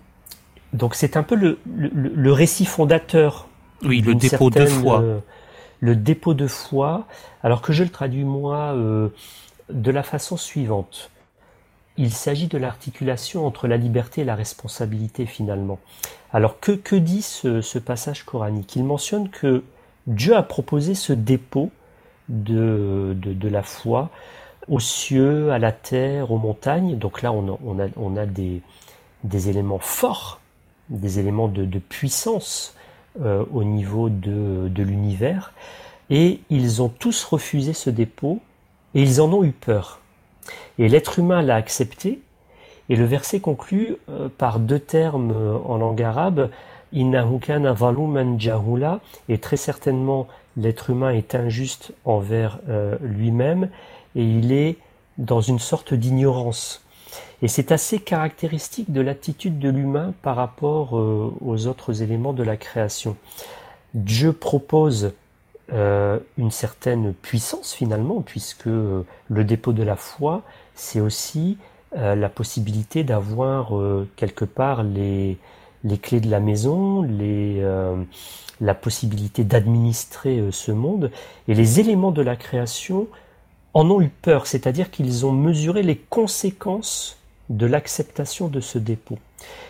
Donc 0.74 0.96
c'est 0.96 1.18
un 1.18 1.24
peu 1.24 1.36
le, 1.36 1.60
le, 1.66 2.32
récit 2.32 2.66
fondateur. 2.66 3.48
Oui, 3.82 4.02
le 4.02 4.14
dépôt 4.14 4.50
de 4.50 4.66
foi. 4.66 5.02
Euh, 5.02 5.20
le 5.80 5.96
dépôt 5.96 6.34
de 6.34 6.46
foi, 6.46 7.08
alors 7.42 7.62
que 7.62 7.72
je 7.72 7.84
le 7.84 7.90
traduis 7.90 8.26
moi 8.26 8.76
de 9.70 9.92
la 9.92 10.04
façon 10.04 10.36
suivante. 10.36 11.10
Il 12.02 12.14
s'agit 12.14 12.48
de 12.48 12.58
l'articulation 12.58 13.46
entre 13.46 13.68
la 13.68 13.76
liberté 13.76 14.22
et 14.22 14.24
la 14.24 14.36
responsabilité 14.36 15.26
finalement. 15.26 15.80
Alors 16.32 16.62
que, 16.62 16.96
dit 16.96 17.22
ce, 17.22 17.78
passage 17.78 18.24
coranique? 18.24 18.78
Il 18.78 18.86
mentionne 18.86 19.28
que 19.28 19.66
Dieu 20.08 20.34
a 20.34 20.42
proposé 20.42 20.96
ce 20.96 21.12
dépôt 21.12 21.72
de, 22.30 23.18
de, 23.20 23.50
la 23.50 23.64
foi 23.64 24.12
aux 24.70 24.80
cieux, 24.80 25.52
à 25.52 25.60
la 25.60 25.74
terre, 25.74 26.32
aux 26.32 26.38
montagnes. 26.38 26.98
Donc 26.98 27.22
là, 27.22 27.34
on 27.34 28.16
a, 28.16 28.26
des, 28.26 28.62
éléments 29.50 29.80
forts, 29.80 30.40
des 30.88 31.20
éléments 31.20 31.50
de, 31.50 31.80
puissance 31.80 32.76
euh, 33.22 33.44
au 33.52 33.66
niveau 33.66 34.08
de, 34.08 34.70
de 34.70 34.84
l'univers. 34.84 35.52
Et 36.10 36.40
ils 36.50 36.82
ont 36.82 36.88
tous 36.90 37.26
refusé 37.26 37.74
ce 37.74 37.90
dépôt 37.90 38.40
et 38.96 39.02
ils 39.02 39.20
en 39.20 39.34
ont 39.34 39.44
eu 39.44 39.52
peur. 39.52 39.99
Et 40.80 40.88
l'être 40.88 41.20
humain 41.20 41.44
l'a 41.44 41.56
accepté. 41.56 42.22
Et 42.88 42.96
le 42.96 43.06
verset 43.06 43.40
conclut 43.40 43.98
euh, 44.10 44.30
par 44.36 44.60
deux 44.60 44.80
termes 44.80 45.32
euh, 45.32 45.58
en 45.66 45.78
langue 45.78 46.02
arabe 46.02 46.50
et 46.92 47.06
très 49.38 49.58
certainement 49.58 50.28
l'être 50.58 50.90
humain 50.90 51.12
est 51.12 51.36
injuste 51.36 51.92
envers 52.04 52.58
euh, 52.68 52.98
lui-même 53.04 53.70
et 54.16 54.24
il 54.24 54.52
est 54.52 54.78
dans 55.20 55.40
une 55.40 55.60
sorte 55.60 55.94
d'ignorance. 55.94 56.84
Et 57.44 57.48
c'est 57.48 57.72
assez 57.72 58.00
caractéristique 58.00 58.92
de 58.92 59.02
l'attitude 59.02 59.60
de 59.60 59.70
l'humain 59.70 60.16
par 60.24 60.36
rapport 60.36 60.94
aux 60.94 61.68
autres 61.68 62.02
éléments 62.02 62.34
de 62.34 62.42
la 62.42 62.58
création. 62.58 63.16
Dieu 63.94 64.34
propose 64.34 65.14
une 65.72 66.52
certaine 66.52 67.14
puissance 67.14 67.74
finalement, 67.74 68.22
puisque 68.22 68.66
le 68.66 69.44
dépôt 69.44 69.74
de 69.74 69.84
la 69.84 69.96
foi, 69.96 70.44
c'est 70.80 71.02
aussi 71.02 71.58
la 71.96 72.30
possibilité 72.30 73.04
d'avoir 73.04 73.74
quelque 74.16 74.46
part 74.46 74.84
les, 74.84 75.38
les 75.84 75.98
clés 75.98 76.20
de 76.20 76.30
la 76.30 76.40
maison, 76.40 77.08
euh, 77.10 78.04
la 78.62 78.74
possibilité 78.74 79.44
d'administrer 79.44 80.40
euh, 80.40 80.52
ce 80.52 80.72
monde, 80.72 81.12
et 81.48 81.54
les 81.54 81.80
éléments 81.80 82.12
de 82.12 82.22
la 82.22 82.36
création 82.36 83.08
en 83.74 83.90
ont 83.90 84.02
eu 84.02 84.10
peur, 84.10 84.48
c'est-à-dire 84.48 84.92
qu'ils 84.92 85.26
ont 85.26 85.32
mesuré 85.32 85.84
les 85.84 85.96
conséquences 85.96 87.18
de 87.50 87.66
l'acceptation 87.66 88.48
de 88.48 88.60
ce 88.60 88.78
dépôt. 88.78 89.18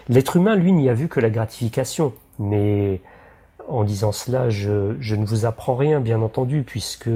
L'être 0.08 0.38
humain, 0.38 0.56
lui, 0.56 0.72
n'y 0.72 0.90
a 0.90 0.94
vu 0.94 1.08
que 1.08 1.20
la 1.20 1.30
gratification, 1.30 2.14
mais 2.40 3.02
en 3.68 3.84
disant 3.84 4.12
cela, 4.12 4.50
je, 4.50 4.96
je 5.00 5.16
ne 5.16 5.26
vous 5.26 5.46
apprends 5.46 5.76
rien, 5.76 6.00
bien 6.00 6.22
entendu, 6.22 6.64
puisque 6.64 7.10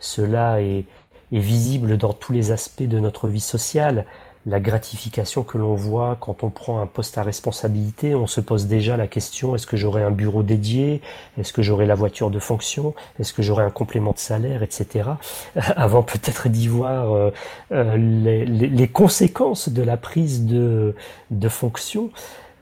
cela 0.00 0.60
est, 0.60 0.84
est 1.32 1.38
visible 1.38 1.96
dans 1.96 2.12
tous 2.12 2.32
les 2.32 2.52
aspects 2.52 2.82
de 2.82 2.98
notre 2.98 3.28
vie 3.28 3.40
sociale 3.40 4.06
la 4.46 4.60
gratification 4.60 5.42
que 5.42 5.58
l'on 5.58 5.74
voit 5.74 6.16
quand 6.20 6.44
on 6.44 6.50
prend 6.50 6.80
un 6.80 6.86
poste 6.86 7.18
à 7.18 7.24
responsabilité, 7.24 8.14
on 8.14 8.28
se 8.28 8.40
pose 8.40 8.66
déjà 8.66 8.96
la 8.96 9.08
question 9.08 9.56
est-ce 9.56 9.66
que 9.66 9.76
j'aurai 9.76 10.04
un 10.04 10.12
bureau 10.12 10.44
dédié, 10.44 11.02
est-ce 11.36 11.52
que 11.52 11.62
j'aurai 11.62 11.84
la 11.84 11.96
voiture 11.96 12.30
de 12.30 12.38
fonction, 12.38 12.94
est-ce 13.18 13.32
que 13.32 13.42
j'aurai 13.42 13.64
un 13.64 13.70
complément 13.70 14.12
de 14.12 14.18
salaire, 14.18 14.62
etc. 14.62 15.10
Avant 15.56 16.04
peut-être 16.04 16.48
d'y 16.48 16.68
voir 16.68 17.12
euh, 17.12 17.30
euh, 17.72 17.96
les, 17.96 18.88
conséquences 18.88 19.68
de 19.68 19.82
la 19.82 19.96
prise 19.96 20.46
de, 20.46 20.94
de 21.32 21.48
fonction. 21.48 22.10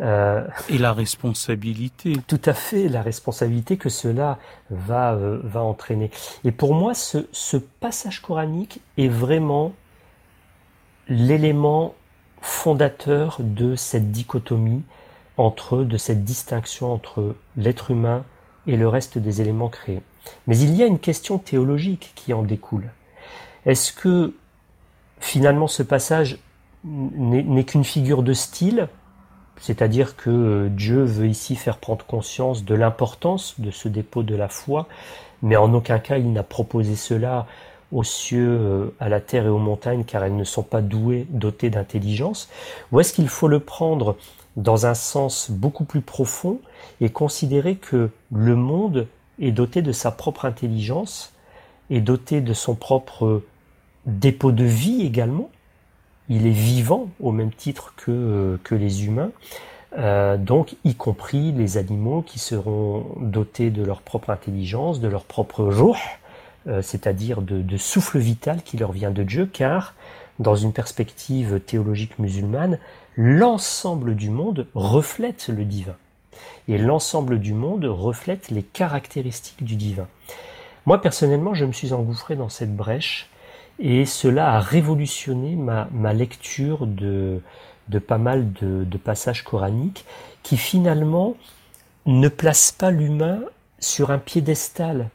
Euh, 0.01 0.45
Et 0.69 0.79
la 0.79 0.93
responsabilité. 0.93 2.17
Tout 2.27 2.41
à 2.45 2.53
fait, 2.53 2.89
la 2.89 3.01
responsabilité 3.01 3.77
que 3.77 3.89
cela 3.89 4.39
va, 4.71 5.17
va 5.17 5.63
entraîner. 5.63 6.11
Et 6.43 6.51
pour 6.51 6.75
moi, 6.75 6.95
ce, 6.95 7.29
ce 7.31 7.57
passage 7.57 8.21
coranique 8.21 8.81
est 8.99 9.09
vraiment 9.09 9.73
l'élément 11.09 11.95
fondateur 12.41 13.37
de 13.39 13.77
cette 13.77 14.11
dichotomie 14.11 14.83
entre, 15.37 15.85
de 15.85 15.97
cette 15.97 16.25
distinction 16.25 16.93
entre 16.93 17.37
l'être 17.57 17.91
humain 17.91 18.25
et 18.67 18.77
le 18.77 18.89
reste 18.89 19.19
des 19.19 19.41
éléments 19.41 19.69
créés. 19.69 20.03
Mais 20.47 20.59
il 20.59 20.75
y 20.75 20.83
a 20.83 20.87
une 20.87 20.99
question 20.99 21.39
théologique 21.39 22.13
qui 22.15 22.33
en 22.33 22.43
découle. 22.43 22.91
Est-ce 23.67 23.93
que 23.93 24.35
finalement 25.21 25.69
ce 25.69 25.83
passage 25.83 26.39
n'est 26.85 27.65
qu'une 27.65 27.85
figure 27.85 28.23
de 28.23 28.33
style, 28.33 28.89
c'est-à-dire 29.61 30.17
que 30.17 30.69
Dieu 30.69 31.03
veut 31.05 31.29
ici 31.29 31.57
faire 31.57 31.79
prendre 31.79 32.05
conscience 32.05 32.65
de 32.65 32.75
l'importance 32.75 33.55
de 33.59 33.71
ce 33.71 33.89
dépôt 33.89 34.23
de 34.23 34.35
la 34.35 34.49
foi, 34.49 34.89
mais 35.43 35.57
en 35.57 35.73
aucun 35.75 35.99
cas 35.99 36.19
il 36.19 36.33
n'a 36.33 36.43
proposé 36.43 36.97
cela 36.97 37.47
aux 37.93 38.03
cieux, 38.03 38.59
euh, 38.61 38.95
à 38.99 39.09
la 39.09 39.21
terre 39.21 39.47
et 39.47 39.51
aux 39.51 39.59
montagnes, 39.59 40.05
car 40.05 40.25
elles 40.25 40.37
ne 40.37 40.45
sont 40.45 40.63
pas 40.63 40.83
douées, 40.83 41.27
dotées 41.31 41.71
d'intelligence 41.71 42.49
Ou 42.91 43.01
est-ce 43.01 43.13
qu'il 43.13 43.29
faut 43.29 43.49
le 43.49 43.61
prendre 43.61 44.17
dans 44.57 44.87
un 44.87 44.95
sens 44.95 45.51
beaucoup 45.51 45.85
plus 45.85 46.01
profond 46.01 46.59
et 47.01 47.11
considérer 47.11 47.77
que 47.77 48.11
le 48.33 48.57
monde 48.57 49.07
est 49.41 49.53
doté 49.53 49.83
de 49.83 49.93
sa 49.93 50.11
propre 50.11 50.45
intelligence, 50.45 51.33
est 51.91 52.01
doté 52.01 52.41
de 52.41 52.53
son 52.53 52.75
propre 52.75 53.43
dépôt 54.07 54.53
de 54.53 54.65
vie 54.65 55.03
également? 55.03 55.51
Il 56.29 56.47
est 56.47 56.51
vivant 56.51 57.09
au 57.21 57.33
même 57.33 57.53
titre 57.53 57.93
que, 57.97 58.11
euh, 58.11 58.59
les 58.71 59.05
humains, 59.05 59.31
euh, 59.99 60.37
donc 60.37 60.77
y 60.85 60.95
compris 60.95 61.53
les 61.53 61.77
animaux 61.77 62.23
qui 62.23 62.39
seront 62.39 63.07
dotés 63.21 63.71
de 63.71 63.85
leur 63.85 64.01
propre 64.01 64.31
intelligence, 64.31 65.01
de 65.01 65.09
leur 65.09 65.25
propre 65.25 65.65
ruh, 65.65 65.99
euh, 66.67 66.81
c'est-à-dire 66.81 67.43
de, 67.43 67.77
souffle 67.77 68.19
vital 68.19 68.63
qui 68.63 68.79
leur 68.79 68.93
vient 68.93 69.11
de 69.11 69.23
Dieu, 69.23 69.47
car 69.47 69.95
dans 70.39 70.57
une 70.57 70.73
perspective 70.73 71.61
théologique 71.61 72.19
musulmane, 72.19 72.79
l'ensemble 73.17 74.17
du 74.17 74.31
monde 74.31 74.67
reflète 74.75 75.49
le 75.49 75.65
divin. 75.65 75.95
Et 76.67 76.79
l'ensemble 76.79 77.39
du 77.39 77.53
monde 77.53 77.85
reflète 77.85 78.51
les 78.51 78.63
caractéristiques 78.63 79.63
du 79.63 79.77
divin. 79.77 80.09
Moi, 80.87 81.01
personnellement, 81.01 81.55
je 81.55 81.67
me 81.67 81.73
suis 81.73 81.93
engouffré 81.93 82.35
dans 82.35 82.49
cette 82.49 82.75
brèche 82.75 83.29
et 83.79 84.07
cela 84.07 84.55
a 84.55 84.61
révolutionné 84.61 85.57
ma, 85.57 86.13
lecture 86.13 86.87
de, 86.87 87.41
pas 88.07 88.19
mal 88.19 88.53
de, 88.53 88.85
de, 88.85 88.99
passages 88.99 89.43
coraniques 89.43 90.05
qui 90.43 90.57
finalement 90.57 91.37
ne 92.07 92.29
placent 92.29 92.73
pas 92.73 92.91
l'humain 92.91 93.41
sur 93.81 94.11
un 94.11 94.19
piédestal 94.19 95.09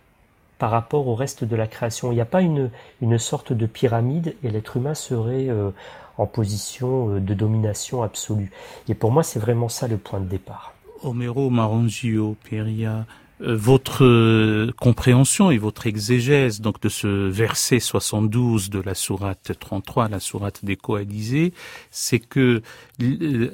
par 0.58 0.72
rapport 0.72 1.08
au 1.08 1.16
reste 1.16 1.44
de 1.44 1.56
la 1.56 1.68
création. 1.68 2.12
Il 2.12 2.16
n'y 2.16 2.22
a 2.22 2.26
pas 2.26 2.42
une, 2.42 2.70
une 3.02 3.18
sorte 3.18 3.54
de 3.54 3.66
pyramide 3.66 4.36
et 4.44 4.50
l'être 4.50 4.78
humain 4.78 4.94
serait 4.94 5.50
euh, 5.50 5.72
en 6.18 6.26
position 6.26 7.16
euh, 7.16 7.20
de 7.20 7.34
domination 7.34 8.04
absolue. 8.04 8.52
Et 8.90 8.94
pour 8.94 9.12
moi, 9.12 9.24
c'est 9.24 9.40
vraiment 9.40 9.70
ça 9.70 9.88
le 9.88 9.98
point 9.98 10.20
de 10.20 10.26
départ. 10.26 10.74
Homero 11.02 11.50
votre 13.40 14.04
euh, 14.04 14.72
compréhension 14.80 15.52
et 15.52 15.58
votre 15.58 15.88
exégèse 15.88 16.62
donc 16.62 16.82
de 16.82 16.90
ce 16.90 17.08
verset 17.08 17.80
72 17.80 18.70
de 18.70 18.80
la 18.80 18.96
sourate 18.96 19.52
33, 19.60 20.10
la 20.10 20.20
sourate 20.20 20.64
des 20.64 20.76
coalisés, 20.76 21.54
c'est 21.92 22.20
que 22.20 22.62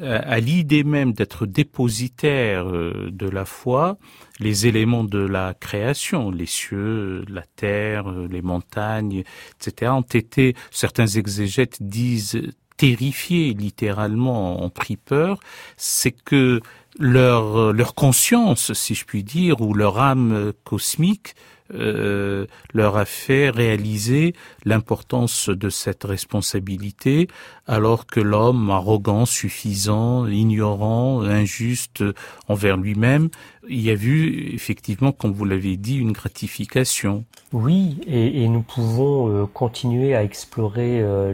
à 0.01 0.39
l'idée 0.39 0.83
même 0.83 1.13
d'être 1.13 1.45
dépositaire 1.45 2.65
de 2.65 3.29
la 3.29 3.45
foi, 3.45 3.97
les 4.39 4.67
éléments 4.67 5.03
de 5.03 5.19
la 5.19 5.53
création, 5.53 6.31
les 6.31 6.45
cieux, 6.45 7.23
la 7.29 7.43
terre, 7.55 8.09
les 8.09 8.41
montagnes, 8.41 9.23
etc., 9.59 9.91
ont 9.91 10.01
été, 10.01 10.55
certains 10.71 11.07
exégètes 11.07 11.77
disent, 11.81 12.41
terrifiés 12.77 13.53
littéralement, 13.53 14.63
ont 14.63 14.69
pris 14.69 14.97
peur, 14.97 15.39
c'est 15.77 16.11
que 16.11 16.61
leur, 16.97 17.73
leur 17.73 17.93
conscience, 17.95 18.73
si 18.73 18.95
je 18.95 19.05
puis 19.05 19.23
dire, 19.23 19.61
ou 19.61 19.73
leur 19.73 19.99
âme 19.99 20.53
cosmique 20.63 21.35
euh, 21.73 22.45
leur 22.73 22.95
a 22.95 23.05
fait 23.05 23.49
réaliser 23.49 24.35
l'importance 24.65 25.49
de 25.49 25.69
cette 25.69 26.03
responsabilité, 26.03 27.27
alors 27.65 28.05
que 28.05 28.19
l'homme 28.19 28.69
arrogant, 28.69 29.25
suffisant, 29.25 30.27
ignorant, 30.27 31.21
injuste 31.21 32.03
envers 32.47 32.77
lui-même, 32.77 33.29
y 33.67 33.89
a 33.89 33.95
vu 33.95 34.53
effectivement, 34.53 35.11
comme 35.11 35.31
vous 35.31 35.45
l'avez 35.45 35.75
dit, 35.75 35.97
une 35.97 36.11
gratification. 36.11 37.25
Oui, 37.51 37.99
et, 38.05 38.47
nous 38.47 38.61
pouvons 38.61 39.29
euh, 39.29 39.45
continuer 39.47 40.15
à 40.15 40.23
explorer 40.23 41.01
euh, 41.01 41.31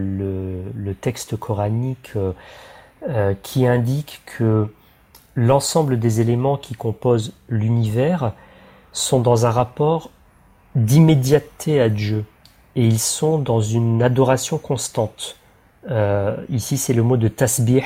le, 0.74 0.94
texte 0.94 1.36
coranique 1.36 2.14
qui 3.42 3.66
indique 3.66 4.22
que 4.26 4.68
l'ensemble 5.36 5.98
des 5.98 6.22
éléments 6.22 6.58
qui 6.58 6.76
composent 6.76 7.34
l'univers 7.50 8.34
sont 8.92 9.20
dans 9.20 9.46
un 9.46 9.50
rapport 9.50 10.12
d'immédiateté 10.76 11.82
à 11.82 11.90
Dieu 11.90 12.26
et 12.76 12.86
ils 12.86 13.00
sont 13.00 13.38
dans 13.38 13.62
une 13.62 14.02
adoration 14.02 14.58
constante. 14.58 15.38
Euh, 15.90 16.38
ici, 16.50 16.78
c'est 16.78 16.94
le 16.94 17.04
mot 17.04 17.18
de 17.18 17.28
tasbih 17.28 17.84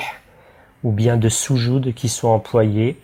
ou 0.83 0.91
bien 0.91 1.17
de 1.17 1.29
soujoud 1.29 1.93
qui 1.93 2.09
sont 2.09 2.27
employés, 2.27 2.99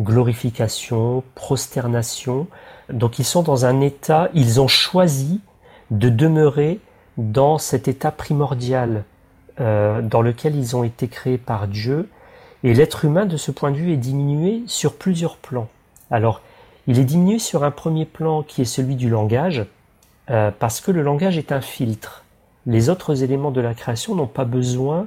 glorification, 0.00 1.22
prosternation. 1.34 2.46
Donc 2.92 3.18
ils 3.18 3.24
sont 3.24 3.42
dans 3.42 3.64
un 3.64 3.80
état, 3.80 4.28
ils 4.34 4.60
ont 4.60 4.68
choisi 4.68 5.40
de 5.90 6.08
demeurer 6.08 6.80
dans 7.16 7.58
cet 7.58 7.88
état 7.88 8.10
primordial 8.10 9.04
euh, 9.60 10.02
dans 10.02 10.20
lequel 10.20 10.54
ils 10.54 10.76
ont 10.76 10.84
été 10.84 11.08
créés 11.08 11.38
par 11.38 11.68
Dieu. 11.68 12.10
Et 12.62 12.74
l'être 12.74 13.04
humain, 13.04 13.26
de 13.26 13.36
ce 13.36 13.50
point 13.50 13.70
de 13.70 13.76
vue, 13.76 13.92
est 13.92 13.96
diminué 13.96 14.62
sur 14.66 14.96
plusieurs 14.96 15.36
plans. 15.36 15.68
Alors, 16.10 16.42
il 16.86 16.98
est 16.98 17.04
diminué 17.04 17.38
sur 17.38 17.64
un 17.64 17.70
premier 17.70 18.04
plan 18.04 18.42
qui 18.42 18.62
est 18.62 18.66
celui 18.66 18.94
du 18.94 19.08
langage, 19.08 19.66
euh, 20.30 20.50
parce 20.56 20.80
que 20.80 20.90
le 20.90 21.02
langage 21.02 21.38
est 21.38 21.52
un 21.52 21.60
filtre. 21.60 22.24
Les 22.66 22.90
autres 22.90 23.22
éléments 23.22 23.50
de 23.50 23.60
la 23.60 23.74
création 23.74 24.14
n'ont 24.14 24.26
pas 24.26 24.44
besoin 24.44 25.06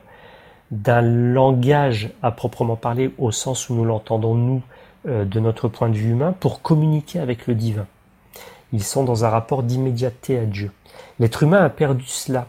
d'un 0.71 1.01
langage 1.01 2.11
à 2.21 2.31
proprement 2.31 2.75
parler 2.75 3.13
au 3.17 3.31
sens 3.31 3.69
où 3.69 3.73
nous 3.73 3.85
l'entendons 3.85 4.35
nous 4.35 4.61
euh, 5.07 5.25
de 5.25 5.39
notre 5.39 5.67
point 5.67 5.89
de 5.89 5.95
vue 5.95 6.11
humain 6.11 6.33
pour 6.39 6.61
communiquer 6.61 7.19
avec 7.19 7.47
le 7.47 7.55
divin. 7.55 7.87
Ils 8.71 8.83
sont 8.83 9.03
dans 9.03 9.25
un 9.25 9.29
rapport 9.29 9.63
d'immédiateté 9.63 10.37
à 10.37 10.45
Dieu. 10.45 10.71
L'être 11.19 11.43
humain 11.43 11.63
a 11.63 11.69
perdu 11.69 12.05
cela, 12.05 12.47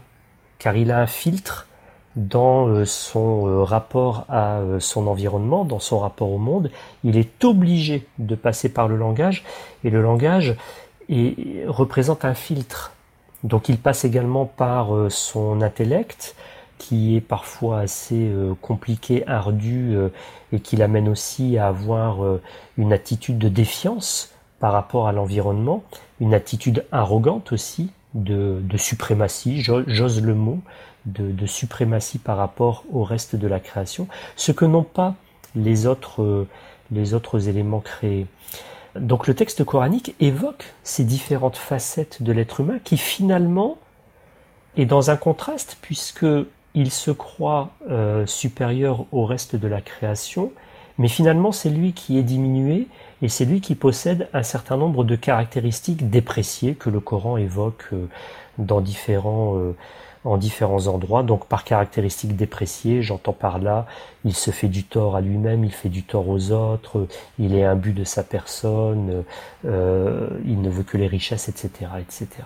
car 0.59 0.75
il 0.75 0.91
a 0.91 0.99
un 0.99 1.07
filtre 1.07 1.67
dans 2.15 2.67
euh, 2.67 2.85
son 2.85 3.47
euh, 3.47 3.63
rapport 3.63 4.25
à 4.29 4.57
euh, 4.57 4.79
son 4.79 5.07
environnement, 5.07 5.65
dans 5.65 5.79
son 5.79 5.99
rapport 5.99 6.31
au 6.31 6.37
monde, 6.37 6.71
il 7.03 7.17
est 7.17 7.43
obligé 7.43 8.07
de 8.17 8.35
passer 8.35 8.69
par 8.69 8.87
le 8.87 8.97
langage, 8.97 9.43
et 9.83 9.89
le 9.89 10.01
langage 10.01 10.55
représente 11.67 12.23
un 12.23 12.33
filtre. 12.33 12.93
Donc 13.43 13.67
il 13.67 13.77
passe 13.77 14.05
également 14.05 14.45
par 14.45 14.91
son 15.09 15.61
intellect, 15.61 16.35
qui 16.77 17.17
est 17.17 17.21
parfois 17.21 17.79
assez 17.79 18.31
compliqué, 18.61 19.27
ardu, 19.27 19.97
et 20.53 20.61
qui 20.61 20.77
l'amène 20.77 21.09
aussi 21.09 21.57
à 21.57 21.67
avoir 21.67 22.19
une 22.77 22.93
attitude 22.93 23.39
de 23.39 23.49
défiance 23.49 24.31
par 24.61 24.71
rapport 24.71 25.09
à 25.09 25.11
l'environnement, 25.11 25.83
une 26.21 26.33
attitude 26.33 26.85
arrogante 26.93 27.51
aussi, 27.51 27.89
de, 28.13 28.61
de 28.61 28.77
suprématie, 28.77 29.61
j'ose 29.61 30.21
le 30.21 30.33
mot, 30.33 30.59
de, 31.05 31.45
suprématie 31.45 32.19
par 32.19 32.37
rapport 32.37 32.83
au 32.91 33.03
reste 33.03 33.35
de 33.35 33.47
la 33.47 33.59
création, 33.59 34.07
ce 34.35 34.51
que 34.51 34.65
n'ont 34.65 34.83
pas 34.83 35.15
les 35.55 35.87
autres, 35.87 36.47
les 36.91 37.13
autres 37.13 37.49
éléments 37.49 37.79
créés. 37.79 38.27
Donc 38.95 39.27
le 39.27 39.33
texte 39.33 39.63
coranique 39.63 40.15
évoque 40.19 40.73
ces 40.83 41.03
différentes 41.03 41.57
facettes 41.57 42.21
de 42.21 42.31
l'être 42.31 42.59
humain 42.59 42.79
qui 42.83 42.97
finalement 42.97 43.77
est 44.77 44.85
dans 44.85 45.11
un 45.11 45.15
contraste 45.15 45.77
puisque 45.81 46.25
il 46.73 46.91
se 46.91 47.11
croit 47.11 47.69
euh, 47.89 48.25
supérieur 48.25 49.05
au 49.11 49.25
reste 49.25 49.55
de 49.55 49.67
la 49.67 49.81
création, 49.81 50.51
mais 50.97 51.07
finalement 51.07 51.51
c'est 51.51 51.69
lui 51.69 51.93
qui 51.93 52.17
est 52.17 52.23
diminué 52.23 52.87
et 53.21 53.29
c'est 53.29 53.45
lui 53.45 53.61
qui 53.61 53.75
possède 53.75 54.29
un 54.33 54.43
certain 54.43 54.77
nombre 54.77 55.03
de 55.03 55.15
caractéristiques 55.15 56.09
dépréciées 56.09 56.75
que 56.75 56.89
le 56.89 56.99
Coran 56.99 57.37
évoque 57.37 57.85
euh, 57.93 58.07
dans 58.57 58.81
différents 58.81 59.57
euh, 59.57 59.75
en 60.23 60.37
différents 60.37 60.87
endroits. 60.87 61.23
Donc 61.23 61.45
par 61.45 61.63
caractéristiques 61.63 62.35
dépréciées, 62.35 63.01
j'entends 63.01 63.33
par 63.33 63.59
là, 63.59 63.85
il 64.25 64.35
se 64.35 64.51
fait 64.51 64.67
du 64.67 64.83
tort 64.83 65.15
à 65.15 65.21
lui-même, 65.21 65.63
il 65.63 65.71
fait 65.71 65.89
du 65.89 66.03
tort 66.03 66.27
aux 66.29 66.51
autres, 66.51 67.07
il 67.39 67.55
est 67.55 67.63
imbu 67.63 67.93
de 67.93 68.03
sa 68.03 68.23
personne, 68.23 69.23
euh, 69.65 70.29
il 70.45 70.61
ne 70.61 70.69
veut 70.69 70.83
que 70.83 70.97
les 70.97 71.07
richesses, 71.07 71.49
etc., 71.49 71.91
etc. 71.99 72.43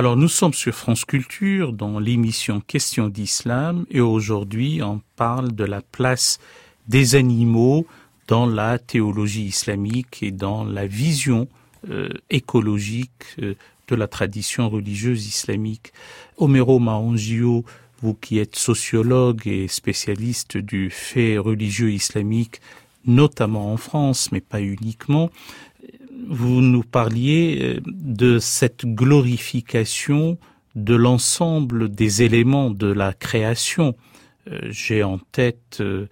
Alors 0.00 0.16
nous 0.16 0.28
sommes 0.28 0.54
sur 0.54 0.74
France 0.74 1.04
Culture 1.04 1.74
dans 1.74 1.98
l'émission 1.98 2.62
Question 2.62 3.10
d'Islam 3.10 3.84
et 3.90 4.00
aujourd'hui 4.00 4.80
on 4.82 5.02
parle 5.14 5.52
de 5.52 5.64
la 5.64 5.82
place 5.82 6.38
des 6.88 7.16
animaux 7.16 7.86
dans 8.26 8.46
la 8.46 8.78
théologie 8.78 9.44
islamique 9.44 10.22
et 10.22 10.30
dans 10.30 10.64
la 10.64 10.86
vision 10.86 11.48
euh, 11.90 12.08
écologique 12.30 13.10
euh, 13.42 13.56
de 13.88 13.94
la 13.94 14.08
tradition 14.08 14.70
religieuse 14.70 15.26
islamique. 15.26 15.92
Homero 16.38 16.78
Mahongio, 16.78 17.66
vous 18.00 18.14
qui 18.14 18.38
êtes 18.38 18.56
sociologue 18.56 19.46
et 19.46 19.68
spécialiste 19.68 20.56
du 20.56 20.88
fait 20.88 21.36
religieux 21.36 21.92
islamique, 21.92 22.62
notamment 23.04 23.70
en 23.70 23.76
France, 23.76 24.32
mais 24.32 24.40
pas 24.40 24.62
uniquement, 24.62 25.30
vous 26.28 26.60
nous 26.60 26.82
parliez 26.82 27.58
euh, 27.60 27.80
de 27.86 28.38
cette 28.38 28.86
glorification 28.86 30.38
de 30.74 30.94
l'ensemble 30.94 31.88
des 31.88 32.22
éléments 32.22 32.70
de 32.70 32.86
la 32.86 33.12
création. 33.12 33.96
Euh, 34.50 34.60
j'ai 34.70 35.02
en 35.02 35.18
tête 35.18 35.78
euh, 35.80 36.06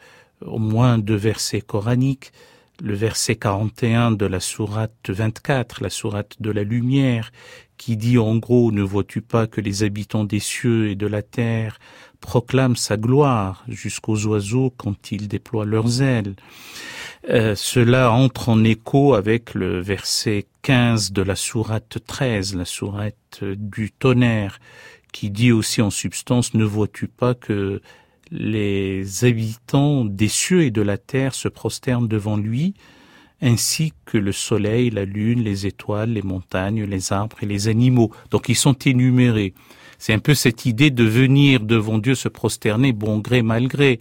au 0.45 0.59
moins 0.59 0.99
deux 0.99 1.17
versets 1.17 1.61
coraniques. 1.61 2.33
Le 2.81 2.95
verset 2.95 3.35
41 3.35 4.13
de 4.13 4.27
la 4.27 4.39
sourate 4.39 4.93
24, 5.09 5.83
la 5.83 5.91
sourate 5.91 6.37
de 6.39 6.51
la 6.51 6.63
lumière, 6.63 7.33
qui 7.77 7.97
dit 7.97 8.19
en 8.19 8.37
gros, 8.37 8.71
ne 8.71 8.83
vois-tu 8.83 9.21
pas 9.21 9.49
que 9.49 9.61
les 9.61 9.83
habitants 9.83 10.25
des 10.25 10.39
cieux 10.39 10.91
et 10.91 10.95
de 10.95 11.07
la 11.07 11.23
terre 11.23 11.81
proclament 12.21 12.77
sa 12.77 12.97
gloire 12.97 13.65
jusqu'aux 13.69 14.27
oiseaux 14.27 14.73
quand 14.77 15.11
ils 15.11 15.27
déploient 15.27 15.65
leurs 15.65 16.03
ailes? 16.03 16.35
Euh, 17.31 17.55
cela 17.55 18.11
entre 18.11 18.49
en 18.49 18.65
écho 18.65 19.13
avec 19.13 19.53
le 19.53 19.81
verset 19.81 20.47
15 20.63 21.13
de 21.13 21.21
la 21.21 21.37
sourate 21.37 21.99
13, 22.07 22.57
la 22.57 22.65
sourate 22.65 23.43
du 23.43 23.91
tonnerre, 23.91 24.61
qui 25.13 25.29
dit 25.29 25.53
aussi 25.53 25.83
en 25.83 25.91
substance, 25.91 26.55
ne 26.55 26.65
vois-tu 26.65 27.07
pas 27.07 27.35
que 27.35 27.83
les 28.31 29.25
habitants 29.25 30.07
des 30.07 30.29
cieux 30.29 30.63
et 30.63 30.71
de 30.71 30.81
la 30.81 30.97
terre 30.97 31.35
se 31.35 31.49
prosternent 31.49 32.09
devant 32.09 32.39
lui, 32.39 32.73
ainsi 33.43 33.93
que 34.07 34.17
le 34.17 34.33
soleil, 34.33 34.89
la 34.89 35.05
lune, 35.05 35.43
les 35.43 35.67
étoiles, 35.67 36.13
les 36.13 36.23
montagnes, 36.23 36.85
les 36.85 37.13
arbres 37.13 37.37
et 37.43 37.47
les 37.47 37.69
animaux? 37.69 38.11
Donc 38.31 38.49
ils 38.49 38.57
sont 38.57 38.77
énumérés. 38.87 39.53
C'est 39.99 40.15
un 40.15 40.19
peu 40.19 40.35
cette 40.35 40.65
idée 40.65 40.91
de 40.91 41.05
venir 41.05 41.61
devant 41.61 41.99
Dieu 41.99 42.15
se 42.15 42.29
prosterner 42.29 42.93
bon 42.93 43.19
gré 43.19 43.43
mal 43.43 43.69
gré. 43.69 44.01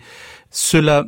Cela, 0.50 1.06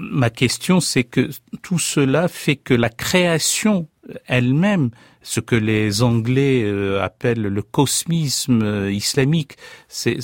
ma 0.00 0.30
question, 0.30 0.80
c'est 0.80 1.04
que 1.04 1.30
tout 1.62 1.78
cela 1.78 2.28
fait 2.28 2.56
que 2.56 2.74
la 2.74 2.88
création 2.88 3.88
elle-même, 4.26 4.90
ce 5.22 5.40
que 5.40 5.54
les 5.56 6.02
Anglais 6.02 6.62
euh, 6.64 7.02
appellent 7.02 7.42
le 7.42 7.62
cosmisme 7.62 8.62
euh, 8.62 8.92
islamique, 8.92 9.56
c'est, 9.88 10.18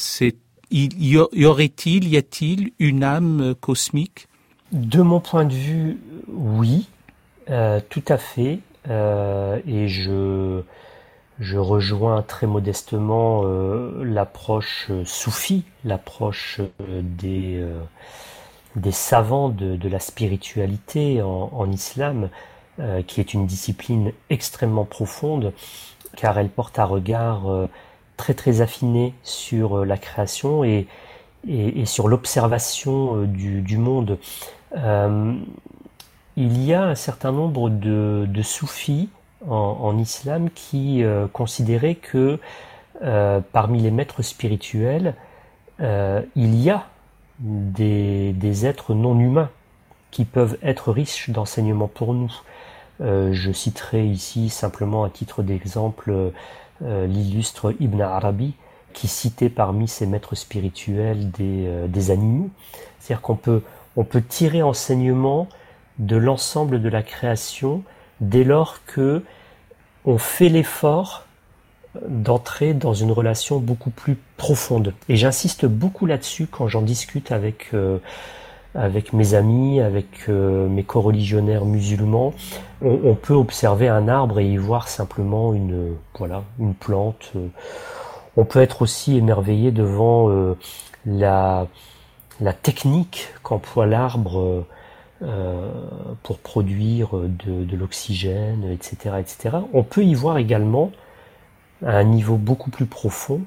y 0.70 1.16
aurait-il, 1.46 2.08
y 2.08 2.16
a-t-il 2.16 2.72
une 2.78 3.04
âme 3.04 3.54
cosmique? 3.60 4.28
De 4.72 5.02
mon 5.02 5.20
point 5.20 5.44
de 5.44 5.54
vue, 5.54 5.98
oui, 6.26 6.88
euh, 7.50 7.80
tout 7.88 8.04
à 8.08 8.16
fait. 8.16 8.58
et 8.88 9.88
je 9.88 10.62
je 11.38 11.58
rejoins 11.58 12.22
très 12.22 12.46
modestement 12.46 13.42
euh, 13.44 14.02
l'approche 14.04 14.90
soufie, 15.04 15.64
l'approche 15.84 16.60
euh, 16.60 17.02
des, 17.02 17.58
euh, 17.60 17.80
des 18.76 18.92
savants 18.92 19.48
de, 19.48 19.88
la 19.88 19.98
spiritualité 19.98 21.22
en, 21.22 21.70
islam, 21.70 22.28
qui 23.06 23.20
est 23.20 23.32
une 23.32 23.46
discipline 23.46 24.12
extrêmement 24.28 24.84
profonde, 24.84 25.52
car 26.16 26.38
elle 26.38 26.50
porte 26.50 26.78
un 26.78 26.84
regard 26.84 27.44
très 28.18 28.34
très 28.34 28.60
affiné 28.60 29.14
sur 29.22 29.84
la 29.84 29.96
création 29.96 30.62
et, 30.62 30.86
sur 31.86 32.08
l'observation 32.08 33.22
du, 33.22 33.78
monde. 33.78 34.18
il 36.36 36.64
y 36.64 36.74
a 36.74 36.82
un 36.82 36.94
certain 36.94 37.32
nombre 37.32 37.70
de, 37.70 38.42
soufis 38.42 39.08
en, 39.48 39.98
islam 39.98 40.50
qui 40.50 41.02
euh, 41.02 41.26
considérait 41.28 41.94
que 41.94 42.38
euh, 43.02 43.40
parmi 43.52 43.80
les 43.80 43.90
maîtres 43.90 44.22
spirituels, 44.22 45.14
euh, 45.80 46.22
il 46.34 46.54
y 46.60 46.70
a 46.70 46.86
des, 47.38 48.32
des, 48.32 48.66
êtres 48.66 48.94
non 48.94 49.18
humains 49.18 49.50
qui 50.10 50.24
peuvent 50.24 50.58
être 50.62 50.92
riches 50.92 51.30
d'enseignements 51.30 51.88
pour 51.88 52.14
nous. 52.14 52.32
je 53.00 53.52
citerai 53.52 54.06
ici 54.06 54.48
simplement 54.48 55.04
à 55.04 55.10
titre 55.10 55.42
d'exemple 55.42 56.32
l'illustre 56.80 57.74
Ibn 57.78 58.00
Arabi, 58.00 58.54
qui 58.94 59.08
citait 59.08 59.50
parmi 59.50 59.88
ses 59.88 60.06
maîtres 60.06 60.34
spirituels 60.34 61.30
des, 61.32 61.86
des 61.88 62.10
animaux. 62.10 62.48
C'est-à-dire 62.98 63.20
qu'on 63.20 63.36
peut, 63.36 63.62
on 63.96 64.04
peut 64.04 64.22
tirer 64.22 64.62
enseignement 64.62 65.48
de 65.98 66.16
l'ensemble 66.16 66.80
de 66.80 66.88
la 66.88 67.02
création 67.02 67.82
dès 68.20 68.44
lors 68.44 68.84
que 68.86 69.22
on 70.04 70.18
fait 70.18 70.48
l'effort 70.48 71.25
d'entrer 72.08 72.74
dans 72.74 72.94
une 72.94 73.12
relation 73.12 73.58
beaucoup 73.58 73.90
plus 73.90 74.16
profonde. 74.36 74.94
Et 75.08 75.16
j'insiste 75.16 75.66
beaucoup 75.66 76.06
là-dessus 76.06 76.46
quand 76.46 76.68
j'en 76.68 76.82
discute 76.82 77.32
avec 77.32 77.68
euh, 77.74 77.98
avec 78.76 79.12
mes 79.12 79.34
amis, 79.34 79.80
avec 79.80 80.28
euh, 80.28 80.68
mes 80.68 80.82
coreligionnaires 80.82 81.64
musulmans. 81.64 82.34
On, 82.82 83.14
peut 83.14 83.34
observer 83.34 83.88
un 83.88 84.06
arbre 84.06 84.38
et 84.38 84.46
y 84.46 84.58
voir 84.58 84.88
simplement 84.88 85.54
une 85.54 85.94
voilà 86.18 86.42
une 86.60 86.74
plante. 86.74 87.32
On 88.36 88.44
peut 88.44 88.60
être 88.60 88.82
aussi 88.82 89.16
émerveillé 89.16 89.70
devant 89.70 90.28
euh, 90.28 90.56
la 91.06 91.66
la 92.38 92.52
technique 92.52 93.28
qu'emploie 93.42 93.86
l'arbre 93.86 94.66
euh, 95.22 95.70
pour 96.22 96.36
produire 96.36 97.14
de, 97.14 97.64
de 97.64 97.76
l'oxygène, 97.76 98.70
etc., 98.70 99.14
etc. 99.18 99.56
On 99.72 99.82
peut 99.82 100.04
y 100.04 100.12
voir 100.12 100.36
également, 100.36 100.90
à 101.84 101.98
un 101.98 102.04
niveau 102.04 102.36
beaucoup 102.36 102.70
plus 102.70 102.86
profond, 102.86 103.42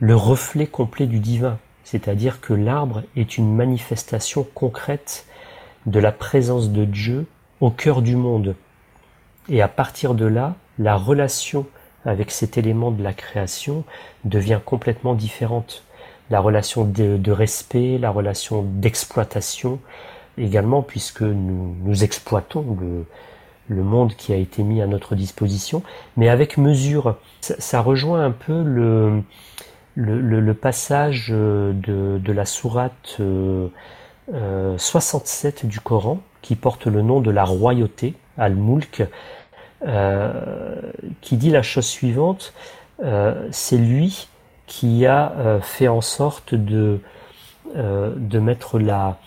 le 0.00 0.14
reflet 0.14 0.66
complet 0.66 1.06
du 1.06 1.18
divin, 1.18 1.58
c'est-à-dire 1.84 2.40
que 2.40 2.52
l'arbre 2.52 3.02
est 3.16 3.36
une 3.38 3.54
manifestation 3.54 4.46
concrète 4.54 5.26
de 5.86 5.98
la 5.98 6.12
présence 6.12 6.70
de 6.70 6.84
Dieu 6.84 7.26
au 7.60 7.70
cœur 7.70 8.02
du 8.02 8.16
monde. 8.16 8.54
Et 9.48 9.60
à 9.62 9.68
partir 9.68 10.14
de 10.14 10.24
là, 10.24 10.56
la 10.78 10.96
relation 10.96 11.66
avec 12.04 12.30
cet 12.30 12.58
élément 12.58 12.90
de 12.90 13.02
la 13.02 13.12
création 13.12 13.84
devient 14.24 14.60
complètement 14.64 15.14
différente. 15.14 15.84
La 16.30 16.40
relation 16.40 16.84
de, 16.84 17.30
respect, 17.30 17.98
la 17.98 18.10
relation 18.10 18.62
d'exploitation, 18.62 19.78
également 20.38 20.82
puisque 20.82 21.22
nous 21.22 22.04
exploitons 22.04 22.76
le, 22.80 23.04
le, 23.68 23.82
monde 23.82 24.14
qui 24.14 24.32
a 24.32 24.36
été 24.36 24.62
mis 24.62 24.80
à 24.80 24.86
notre 24.86 25.14
disposition, 25.14 25.82
mais 26.16 26.28
avec 26.28 26.56
mesure. 26.58 27.16
Ça, 27.40 27.80
rejoint 27.80 28.24
un 28.24 28.30
peu 28.30 28.62
le, 28.62 29.22
le, 29.94 30.54
passage 30.54 31.28
de, 31.30 31.74
de, 32.22 32.32
la 32.32 32.44
sourate 32.44 33.16
euh, 33.20 33.68
67 34.78 35.64
euh, 35.64 35.68
du 35.68 35.80
Coran 35.80 36.20
qui 36.42 36.56
porte 36.56 36.86
le 36.86 37.02
nom 37.02 37.20
de 37.20 37.30
la 37.30 37.44
royauté, 37.44 38.14
Al-Mulk, 38.38 39.04
euh, 39.86 40.80
qui 41.20 41.36
dit 41.36 41.50
la 41.50 41.62
chose 41.62 41.86
suivante, 41.86 42.52
euh, 43.02 43.48
c'est 43.50 43.78
lui 43.78 44.28
qui 44.66 45.04
a 45.04 45.58
fait 45.60 45.88
en 45.88 46.00
sorte 46.00 46.54
de, 46.54 47.00
de 47.74 48.38
mettre 48.38 48.78
la, 48.78 49.18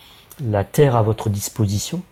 la 0.44 0.64
terre 0.64 0.96
à 0.96 1.02
votre 1.02 1.28
disposition. 1.28 2.02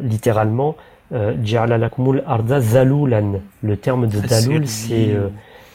Littéralement, 0.00 0.76
euh, 0.78 0.89
arda 1.12 2.60
zalulan. 2.60 3.40
Le 3.62 3.76
terme 3.76 4.06
de 4.06 4.20
dalul, 4.20 4.68
c'est 4.68 5.10
euh, 5.10 5.28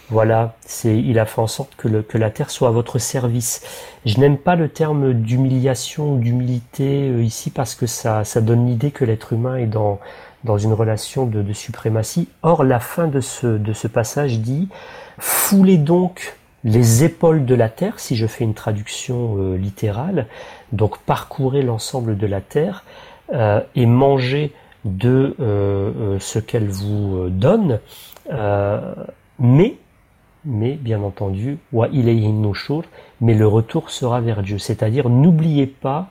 voilà, 0.10 0.56
c'est 0.62 0.98
il 0.98 1.18
a 1.18 1.26
fait 1.26 1.42
en 1.42 1.48
sorte 1.48 1.76
que, 1.76 1.88
le, 1.88 2.02
que 2.04 2.18
la 2.18 2.30
terre 2.30 2.52
soit 2.52 2.68
à 2.68 2.72
votre 2.72 3.00
service. 3.00 3.64
Je 4.06 4.20
n'aime 4.20 4.38
pas 4.38 4.56
le 4.56 4.70
terme 4.70 5.14
d'humiliation 5.14 6.14
ou 6.14 6.20
d'humilité 6.20 7.10
euh, 7.10 7.24
ici 7.24 7.50
parce 7.50 7.76
que 7.76 7.88
ça, 7.88 8.24
ça 8.24 8.42
donne 8.42 8.68
l'idée 8.68 8.92
que 8.92 9.04
l'être 9.04 9.34
humain 9.34 9.56
est 9.56 9.66
dans, 9.66 10.00
dans 10.44 10.58
une 10.58 10.74
relation 10.74 11.26
de, 11.26 11.42
de, 11.42 11.54
suprématie. 11.54 12.30
Or, 12.44 12.64
la 12.64 12.80
fin 12.80 13.08
de 13.08 13.20
ce, 13.20 13.48
de 13.48 13.74
ce 13.74 13.88
passage 13.88 14.40
dit 14.40 14.70
Foulez 15.18 15.78
donc 15.78 16.36
les 16.64 17.04
épaules 17.04 17.46
de 17.46 17.56
la 17.56 17.70
terre, 17.70 18.00
si 18.00 18.16
je 18.16 18.28
fais 18.28 18.44
une 18.44 18.56
traduction 18.56 19.38
euh, 19.38 19.58
littérale, 19.58 20.28
donc 20.72 20.98
parcourez 21.00 21.62
l'ensemble 21.62 22.18
de 22.18 22.28
la 22.28 22.42
terre 22.42 22.84
euh, 23.34 23.62
et 23.76 23.86
mangez 23.86 24.52
de 24.86 25.36
euh, 25.40 26.18
ce 26.20 26.40
qu'elle 26.40 26.70
vous 26.70 27.30
donne, 27.30 27.80
mais, 29.40 29.76
mais 30.46 30.74
bien 30.74 31.02
entendu, 31.02 31.58
mais 33.22 33.34
le 33.34 33.48
retour 33.48 33.90
sera 33.90 34.22
vers 34.22 34.42
Dieu. 34.42 34.58
C'est-à-dire, 34.58 35.10
n'oubliez 35.10 35.68
pas 35.68 36.10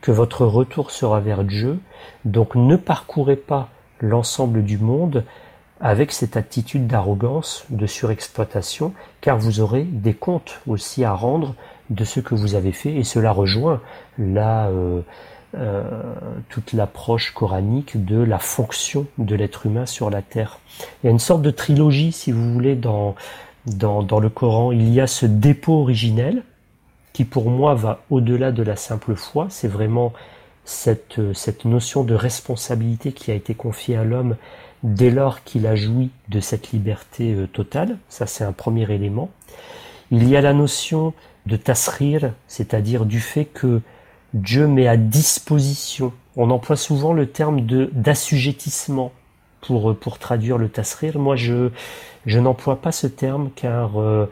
que 0.00 0.10
votre 0.10 0.44
retour 0.44 0.90
sera 0.90 1.20
vers 1.20 1.44
Dieu, 1.44 1.78
donc 2.24 2.56
ne 2.56 2.76
parcourez 2.76 3.36
pas 3.36 3.68
l'ensemble 4.00 4.62
du 4.62 4.76
monde 4.76 5.24
avec 5.80 6.12
cette 6.12 6.36
attitude 6.36 6.86
d'arrogance, 6.86 7.64
de 7.70 7.86
surexploitation, 7.86 8.92
car 9.20 9.38
vous 9.38 9.60
aurez 9.60 9.84
des 9.84 10.14
comptes 10.14 10.60
aussi 10.66 11.04
à 11.04 11.12
rendre 11.12 11.54
de 11.90 12.04
ce 12.04 12.20
que 12.20 12.34
vous 12.34 12.54
avez 12.54 12.72
fait, 12.72 12.94
et 12.94 13.04
cela 13.04 13.32
rejoint 13.32 13.80
la, 14.18 14.68
euh, 14.68 15.02
euh, 15.56 15.82
toute 16.48 16.72
l'approche 16.72 17.32
coranique 17.32 18.04
de 18.04 18.20
la 18.20 18.38
fonction 18.38 19.06
de 19.18 19.34
l'être 19.34 19.66
humain 19.66 19.86
sur 19.86 20.10
la 20.10 20.22
terre. 20.22 20.58
Il 21.02 21.06
y 21.06 21.08
a 21.08 21.12
une 21.12 21.18
sorte 21.18 21.42
de 21.42 21.50
trilogie, 21.50 22.12
si 22.12 22.32
vous 22.32 22.52
voulez, 22.52 22.74
dans, 22.74 23.14
dans, 23.66 24.02
dans 24.02 24.20
le 24.20 24.28
Coran. 24.28 24.72
Il 24.72 24.88
y 24.92 25.00
a 25.00 25.06
ce 25.06 25.26
dépôt 25.26 25.80
originel, 25.80 26.42
qui 27.12 27.24
pour 27.24 27.48
moi 27.48 27.74
va 27.74 28.00
au-delà 28.10 28.52
de 28.52 28.62
la 28.62 28.76
simple 28.76 29.14
foi, 29.14 29.46
c'est 29.48 29.68
vraiment 29.68 30.12
cette, 30.64 31.20
cette 31.34 31.64
notion 31.64 32.02
de 32.02 32.14
responsabilité 32.14 33.12
qui 33.12 33.30
a 33.30 33.34
été 33.34 33.54
confiée 33.54 33.96
à 33.96 34.04
l'homme 34.04 34.36
dès 34.82 35.10
lors 35.10 35.44
qu'il 35.44 35.66
a 35.66 35.76
joui 35.76 36.10
de 36.28 36.40
cette 36.40 36.72
liberté 36.72 37.34
euh, 37.34 37.46
totale. 37.46 37.96
Ça, 38.08 38.26
c'est 38.26 38.44
un 38.44 38.52
premier 38.52 38.90
élément. 38.92 39.30
Il 40.10 40.28
y 40.28 40.36
a 40.36 40.40
la 40.40 40.52
notion 40.52 41.14
de 41.46 41.56
tasrir, 41.56 42.32
c'est-à-dire 42.48 43.06
du 43.06 43.20
fait 43.20 43.44
que 43.44 43.80
Dieu 44.34 44.66
met 44.66 44.86
à 44.86 44.96
disposition. 44.96 46.12
On 46.36 46.50
emploie 46.50 46.76
souvent 46.76 47.12
le 47.12 47.26
terme 47.26 47.62
de 47.62 47.90
d'assujettissement 47.94 49.12
pour 49.60 49.90
euh, 49.90 49.94
pour 49.94 50.18
traduire 50.18 50.58
le 50.58 50.68
tasrir. 50.68 51.18
Moi, 51.18 51.36
je 51.36 51.70
je 52.26 52.38
n'emploie 52.38 52.82
pas 52.82 52.92
ce 52.92 53.06
terme 53.06 53.50
car 53.54 54.00
euh, 54.00 54.28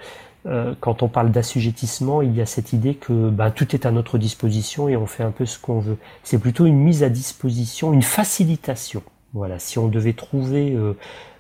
euh, 0.47 0.75
quand 0.81 1.03
on 1.03 1.09
parle 1.09 1.31
d'assujettissement, 1.31 2.21
il 2.21 2.35
y 2.35 2.41
a 2.41 2.47
cette 2.47 2.73
idée 2.73 2.95
que 2.95 3.31
ben, 3.31 3.51
tout 3.51 3.75
est 3.75 3.87
à 3.87 3.93
notre 3.93 4.19
disposition 4.19 4.89
et 4.89 4.97
on 4.97 5.07
fait 5.07 5.23
un 5.23 5.31
peu 5.31 5.47
ce 5.47 5.59
qu'on 5.59 5.79
veut. 5.79 5.99
C'est 6.25 6.39
plutôt 6.39 6.67
une 6.67 6.79
mise 6.79 7.05
à 7.05 7.09
disposition, 7.09 7.93
une 7.93 8.03
facilitation. 8.03 9.03
Voilà, 9.35 9.59
si 9.59 9.79
on 9.79 9.87
devait 9.87 10.13
trouver 10.15 10.73
euh, 10.73 10.95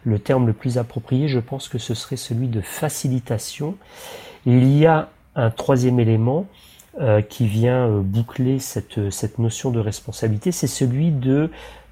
le 0.04 0.18
terme 0.18 0.46
le 0.46 0.52
plus 0.52 0.78
approprié, 0.78 1.28
je 1.28 1.40
pense 1.40 1.68
que 1.68 1.78
ce 1.78 1.94
serait 1.94 2.16
celui 2.16 2.46
de 2.48 2.60
facilitation. 2.60 3.76
il 4.46 4.72
y 4.76 4.86
a 4.86 5.08
un 5.34 5.50
troisième 5.50 5.98
élément 5.98 6.46
euh, 7.00 7.22
qui 7.22 7.46
vient 7.46 7.88
boucler 7.88 8.58
cette, 8.58 9.10
cette 9.10 9.38
notion 9.38 9.70
de 9.70 9.80
responsabilité, 9.80 10.52
c'est 10.52 10.66
celui 10.66 11.10
de 11.10 11.50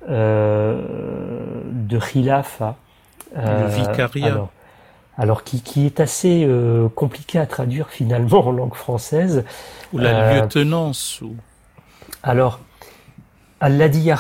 de 0.09 1.99
khilafa. 1.99 2.77
le 3.37 3.67
vicariat 3.69 4.49
alors 5.21 5.45
qui, 5.45 5.61
qui 5.61 5.85
est 5.85 6.01
assez 6.01 6.45
euh, 6.45 6.89
compliqué 6.89 7.39
à 7.39 7.45
traduire 7.45 7.91
finalement 7.91 8.47
en 8.47 8.53
langue 8.53 8.75
française. 8.75 9.45
Ou 9.93 9.99
la 9.99 10.19
euh, 10.19 10.41
lieutenance. 10.41 11.21
Ou... 11.21 11.37
Alors, 12.23 12.59
Al-Ladi 13.61 14.11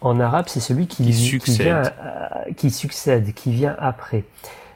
en 0.00 0.20
arabe, 0.20 0.46
c'est 0.48 0.60
celui 0.60 0.86
qui, 0.86 1.04
qui, 1.04 1.12
succède. 1.12 1.56
Qui, 1.56 1.62
vient, 1.62 1.82
euh, 1.82 2.52
qui 2.56 2.70
succède, 2.70 3.34
qui 3.34 3.52
vient 3.52 3.76
après. 3.78 4.24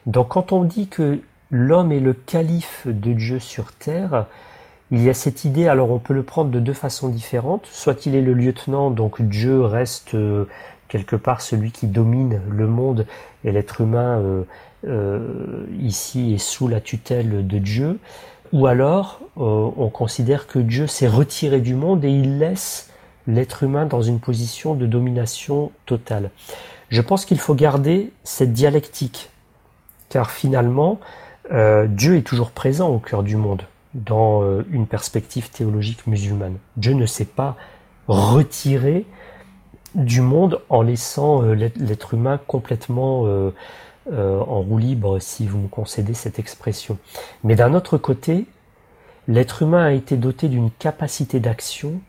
Donc 0.04 0.28
quand 0.28 0.52
on 0.52 0.64
dit 0.64 0.88
que 0.88 1.20
l'homme 1.50 1.92
est 1.92 2.00
le 2.00 2.12
calife 2.12 2.82
de 2.86 3.14
Dieu 3.14 3.38
sur 3.38 3.72
terre, 3.72 4.26
il 4.90 5.02
y 5.02 5.10
a 5.10 5.14
cette 5.14 5.44
idée, 5.44 5.68
alors 5.68 5.90
on 5.90 5.98
peut 5.98 6.14
le 6.14 6.22
prendre 6.22 6.50
de 6.50 6.60
deux 6.60 6.72
façons 6.72 7.08
différentes, 7.08 7.66
soit 7.70 8.06
il 8.06 8.14
est 8.14 8.22
le 8.22 8.32
lieutenant, 8.32 8.90
donc 8.90 9.20
Dieu 9.20 9.62
reste 9.62 10.16
quelque 10.88 11.16
part 11.16 11.42
celui 11.42 11.72
qui 11.72 11.86
domine 11.86 12.40
le 12.48 12.66
monde 12.66 13.06
et 13.44 13.52
l'être 13.52 13.82
humain 13.82 14.44
euh, 14.86 15.66
ici 15.80 16.34
est 16.34 16.38
sous 16.38 16.68
la 16.68 16.80
tutelle 16.80 17.46
de 17.46 17.58
Dieu, 17.58 17.98
ou 18.52 18.66
alors 18.66 19.20
euh, 19.38 19.70
on 19.76 19.88
considère 19.88 20.46
que 20.46 20.60
Dieu 20.60 20.86
s'est 20.86 21.08
retiré 21.08 21.60
du 21.60 21.74
monde 21.74 22.04
et 22.04 22.10
il 22.10 22.38
laisse 22.38 22.88
l'être 23.26 23.64
humain 23.64 23.86
dans 23.86 24.02
une 24.02 24.20
position 24.20 24.74
de 24.74 24.86
domination 24.86 25.72
totale. 25.84 26.30
Je 26.90 27.02
pense 27.02 27.24
qu'il 27.24 27.40
faut 27.40 27.54
garder 27.54 28.12
cette 28.22 28.52
dialectique, 28.52 29.30
car 30.08 30.30
finalement, 30.30 31.00
euh, 31.52 31.86
Dieu 31.88 32.16
est 32.16 32.22
toujours 32.22 32.52
présent 32.52 32.88
au 32.88 32.98
cœur 32.98 33.24
du 33.24 33.36
monde, 33.36 33.62
dans 33.94 34.62
une 34.70 34.86
perspective 34.86 35.50
théologique 35.50 36.06
musulmane. 36.06 36.58
Dieu 36.76 36.92
ne 36.92 37.06
s'est 37.06 37.24
pas 37.24 37.56
retiré 38.06 39.06
du 39.94 40.20
monde 40.20 40.60
en 40.68 40.82
laissant 40.82 41.42
l'être 41.42 42.14
humain 42.14 42.38
complètement 42.46 43.24
euh, 44.10 44.40
en 44.40 44.62
roue 44.62 44.78
libre, 44.78 45.18
si 45.18 45.46
vous 45.46 45.58
me 45.58 45.68
concédez 45.68 46.14
cette 46.14 46.38
expression. 46.38 46.96
Mais 47.44 47.56
d'un 47.56 47.74
autre 47.74 47.98
côté, 47.98 48.46
l'être 49.26 49.60
humain 49.60 49.84
a 49.84 49.92
été 49.92 50.16
doté 50.16 50.48
d'une 50.48 50.70
capacité 50.70 51.40
d'action 51.40 52.00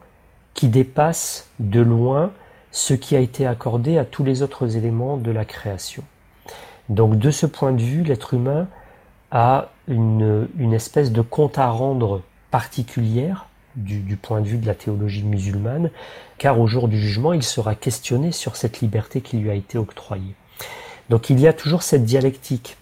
qui 0.53 0.69
dépasse 0.69 1.49
de 1.59 1.81
loin 1.81 2.31
ce 2.71 2.93
qui 2.93 3.17
a 3.17 3.19
été 3.19 3.45
accordé 3.45 3.97
à 3.97 4.05
tous 4.05 4.23
les 4.23 4.43
autres 4.43 4.77
éléments 4.77 5.17
de 5.17 5.29
la 5.29 5.43
création. 5.43 6.03
Donc 6.87 7.17
de 7.17 7.31
ce 7.31 7.45
point 7.45 7.73
de 7.73 7.81
vue, 7.81 8.03
l'être 8.03 8.33
humain 8.33 8.67
a 9.31 9.67
une, 9.89 10.73
espèce 10.73 11.11
de 11.11 11.21
compte 11.21 11.57
à 11.57 11.69
rendre 11.69 12.21
particulière 12.51 13.47
du, 13.75 14.15
point 14.15 14.41
de 14.41 14.47
vue 14.47 14.57
de 14.57 14.67
la 14.67 14.75
théologie 14.75 15.23
musulmane, 15.23 15.89
car 16.37 16.59
au 16.59 16.67
jour 16.67 16.87
du 16.87 16.99
jugement, 16.99 17.33
il 17.33 17.43
sera 17.43 17.75
questionné 17.75 18.31
sur 18.31 18.55
cette 18.55 18.81
liberté 18.81 19.21
qui 19.21 19.37
lui 19.37 19.49
a 19.49 19.53
été 19.53 19.77
octroyée. 19.77 20.35
Donc 21.09 21.29
il 21.29 21.39
y 21.39 21.47
a 21.47 21.53
toujours 21.53 21.81
cette 21.81 22.05
dialectique. 22.05 22.77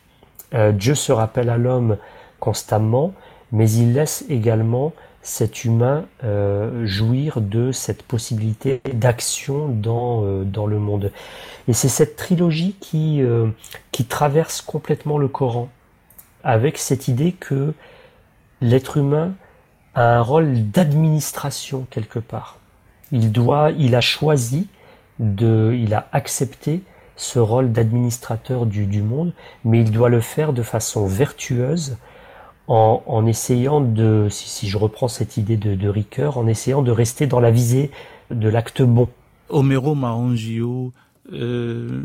Euh, 0.53 0.71
Dieu 0.71 0.95
se 0.95 1.11
rappelle 1.11 1.49
à 1.49 1.57
l'homme 1.57 1.97
constamment, 2.39 3.13
mais 3.51 3.69
il 3.71 3.93
laisse 3.93 4.25
également 4.29 4.93
cet 5.21 5.65
humain 5.65 6.05
euh, 6.23 6.85
jouir 6.85 7.41
de 7.41 7.71
cette 7.71 8.03
possibilité 8.03 8.81
d'action 8.93 9.67
dans, 9.67 10.23
euh, 10.23 10.43
dans 10.43 10.67
le 10.67 10.79
monde. 10.79 11.11
Et 11.67 11.73
c'est 11.73 11.89
cette 11.89 12.15
trilogie 12.15 12.75
qui, 12.79 13.21
qui 13.91 14.05
traverse 14.05 14.61
complètement 14.61 15.17
le 15.17 15.27
Coran, 15.27 15.67
avec 16.47 16.77
cette 16.77 17.09
idée 17.09 17.33
que 17.33 17.73
l'être 18.61 18.95
humain 18.95 19.33
a 19.95 20.15
un 20.17 20.21
rôle 20.21 20.71
d'administration 20.71 21.85
quelque 21.89 22.19
part. 22.19 22.57
Il 23.11 23.33
doit, 23.33 23.71
il 23.71 23.95
a 23.95 24.01
choisi 24.01 24.69
de, 25.19 25.77
il 25.77 25.93
a 25.93 26.07
accepté 26.13 26.83
ce 27.17 27.37
rôle 27.37 27.73
d'administrateur 27.73 28.65
du, 28.65 29.01
monde, 29.01 29.33
mais 29.65 29.81
il 29.81 29.91
doit 29.91 30.07
le 30.07 30.21
faire 30.21 30.53
de 30.53 30.63
façon 30.63 31.05
vertueuse, 31.05 31.97
en, 32.69 33.25
essayant 33.25 33.79
de, 33.79 34.27
si, 34.29 34.67
je 34.67 34.77
reprends 34.77 35.07
cette 35.07 35.37
idée 35.37 35.55
de, 35.55 35.75
de 35.75 35.89
Ricoeur, 35.89 36.37
en 36.37 36.47
essayant 36.47 36.81
de 36.81 36.91
rester 36.91 37.25
dans 37.25 37.39
la 37.39 37.51
visée 37.51 37.91
de 38.29 38.49
l'acte 38.49 38.81
bon. 38.81 39.07
Homero 39.49 39.95
Marangio, 39.95 40.91
euh, 41.31 42.03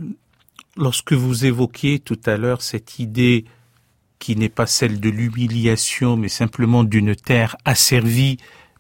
lorsque 0.76 1.12
vous 1.12 1.46
évoquiez 1.46 1.98
tout 1.98 2.20
à 2.26 2.37
l'heure 2.37 2.62
cette 2.62 3.00
idée 3.00 3.44
qui 4.23 4.37
n'est 4.37 4.49
pas 4.49 4.69
celle 4.69 5.01
de 5.01 5.11
l'humiliation, 5.11 6.17
mais 6.17 6.29
simplement 6.29 6.85
d'une 6.85 7.17
terre 7.17 7.57
asservie, 7.65 8.37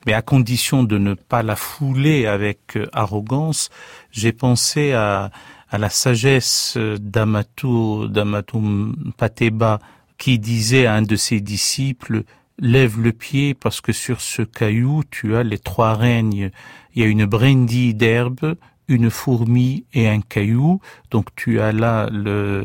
mais 0.06 0.12
à 0.12 0.22
condition 0.22 0.84
de 0.84 0.98
ne 0.98 1.14
pas 1.14 1.42
la 1.42 1.56
fouler 1.56 2.26
avec 2.26 2.76
euh, 2.76 2.86
arrogance, 2.92 3.68
j'ai 4.12 4.30
pensé 4.30 4.92
à, 4.92 5.32
à 5.68 5.78
la 5.78 5.90
sagesse 5.90 6.78
d'Amatou, 7.00 8.06
d'Amatou 8.06 8.94
Pateba, 9.16 9.80
qui 10.16 10.38
disait 10.38 10.86
à 10.86 10.94
un 10.94 11.02
de 11.02 11.16
ses 11.16 11.40
disciples, 11.40 12.22
lève 12.60 13.00
le 13.00 13.10
pied 13.12 13.54
parce 13.54 13.80
que 13.80 13.92
sur 13.92 14.20
ce 14.20 14.42
caillou, 14.42 15.02
tu 15.10 15.34
as 15.34 15.42
les 15.42 15.58
trois 15.58 15.94
règnes. 15.94 16.52
Il 16.94 17.02
y 17.02 17.04
a 17.04 17.08
une 17.08 17.26
brindille 17.26 17.94
d'herbe, 17.94 18.54
une 18.88 19.10
fourmi 19.10 19.84
et 19.92 20.08
un 20.08 20.20
caillou. 20.20 20.80
Donc 21.10 21.34
tu 21.34 21.60
as 21.60 21.72
là 21.72 22.08
le, 22.10 22.64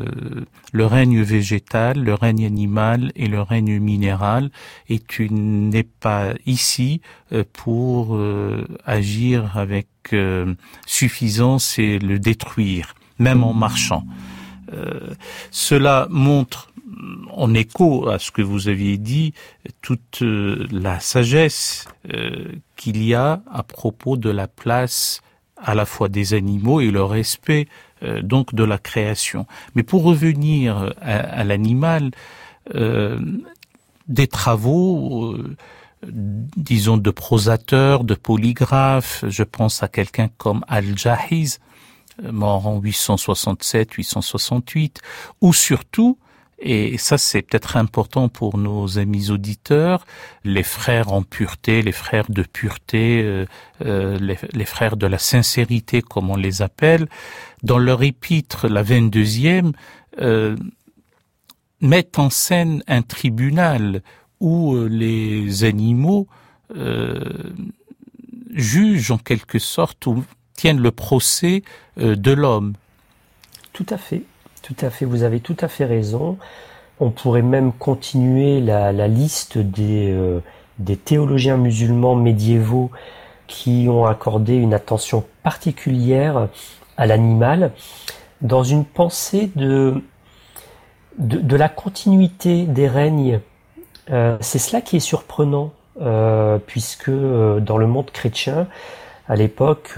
règne 0.74 1.22
végétal, 1.22 2.02
le 2.02 2.14
règne 2.14 2.44
animal 2.44 3.12
et 3.16 3.26
le 3.26 3.40
règne 3.40 3.78
minéral. 3.78 4.50
Et 4.88 4.98
tu 4.98 5.30
n'es 5.30 5.84
pas 5.84 6.34
ici 6.46 7.00
euh, 7.32 7.44
pour 7.52 8.16
euh, 8.16 8.66
agir 8.84 9.56
avec 9.56 9.88
euh, 10.12 10.54
suffisance 10.86 11.78
et 11.78 11.98
le 11.98 12.18
détruire 12.18 12.94
même 13.18 13.42
en 13.42 13.52
marchant. 13.52 14.04
Cela 15.50 16.06
montre 16.08 16.72
en 17.32 17.52
écho 17.54 18.08
à 18.08 18.20
ce 18.20 18.30
que 18.30 18.42
vous 18.42 18.68
aviez 18.68 18.96
dit, 18.96 19.32
toute 19.80 20.20
la 20.20 21.00
sagesse 21.00 21.88
qu'il 22.76 23.02
y 23.02 23.14
a 23.14 23.42
à 23.50 23.62
propos 23.64 24.16
de 24.16 24.30
la 24.30 24.46
place 24.46 25.20
à 25.62 25.74
la 25.74 25.84
fois 25.84 26.08
des 26.08 26.34
animaux 26.34 26.80
et 26.80 26.90
le 26.90 27.02
respect 27.02 27.66
donc 28.22 28.54
de 28.54 28.62
la 28.62 28.78
création. 28.78 29.46
Mais 29.74 29.82
pour 29.82 30.04
revenir 30.04 30.94
à, 31.00 31.42
l'animal, 31.42 32.12
des 32.72 34.26
travaux, 34.28 35.36
disons 36.06 36.96
de 36.96 37.10
prosateurs, 37.10 38.04
de 38.04 38.14
polygraphes, 38.14 39.24
je 39.28 39.42
pense 39.42 39.82
à 39.82 39.88
quelqu'un 39.88 40.28
comme 40.36 40.64
Al-Jahiz, 40.68 41.58
mort 42.22 42.66
en 42.66 42.80
867-868, 42.80 44.96
ou 45.40 45.52
surtout, 45.52 46.18
et 46.60 46.98
ça 46.98 47.18
c'est 47.18 47.42
peut-être 47.42 47.76
important 47.76 48.28
pour 48.28 48.58
nos 48.58 48.98
amis 48.98 49.30
auditeurs, 49.30 50.04
les 50.44 50.62
frères 50.62 51.12
en 51.12 51.22
pureté, 51.22 51.82
les 51.82 51.92
frères 51.92 52.30
de 52.30 52.42
pureté, 52.42 53.22
euh, 53.22 53.46
euh, 53.84 54.18
les, 54.18 54.64
frères 54.64 54.96
de 54.96 55.06
la 55.06 55.18
sincérité 55.18 56.02
comme 56.02 56.30
on 56.30 56.36
les 56.36 56.62
appelle, 56.62 57.08
dans 57.62 57.78
leur 57.78 58.02
épître, 58.02 58.68
la 58.68 58.82
22e, 58.82 59.72
euh, 60.20 60.56
mettent 61.80 62.18
en 62.18 62.30
scène 62.30 62.82
un 62.88 63.02
tribunal 63.02 64.02
où 64.40 64.74
euh, 64.74 64.88
les 64.88 65.64
animaux 65.64 66.26
jugent 68.52 69.10
en 69.10 69.18
quelque 69.18 69.58
sorte 69.58 70.06
ou 70.06 70.24
tiennent 70.54 70.80
le 70.80 70.90
procès 70.90 71.62
euh, 71.98 72.16
de 72.16 72.32
l'homme. 72.32 72.74
Tout 73.72 73.86
à 73.90 73.96
fait, 73.96 74.24
tout 74.68 74.84
à 74.84 74.90
fait, 74.90 75.06
vous 75.06 75.22
avez 75.22 75.40
tout 75.40 75.56
à 75.60 75.68
fait 75.68 75.86
raison. 75.86 76.36
On 77.00 77.10
pourrait 77.10 77.40
même 77.40 77.72
continuer 77.72 78.60
la, 78.60 79.08
liste 79.08 79.56
des, 79.56 80.10
euh, 80.10 80.40
des 80.78 80.96
théologiens 80.96 81.56
musulmans 81.56 82.14
médiévaux 82.14 82.90
qui 83.46 83.86
ont 83.88 84.04
accordé 84.04 84.56
une 84.56 84.74
attention 84.74 85.24
particulière 85.42 86.48
à 86.98 87.06
l'animal 87.06 87.72
dans 88.42 88.62
une 88.62 88.84
pensée 88.84 89.50
de, 89.56 90.02
de, 91.16 91.56
la 91.56 91.70
continuité 91.70 92.64
des 92.64 92.88
règnes. 92.88 93.40
Euh, 94.10 94.36
c'est 94.40 94.58
cela 94.58 94.82
qui 94.82 94.96
est 94.96 95.00
surprenant, 95.00 95.72
puisque 96.66 97.10
dans 97.10 97.78
le 97.78 97.86
monde 97.86 98.10
chrétien, 98.10 98.68
à 99.28 99.34
l'époque, 99.34 99.94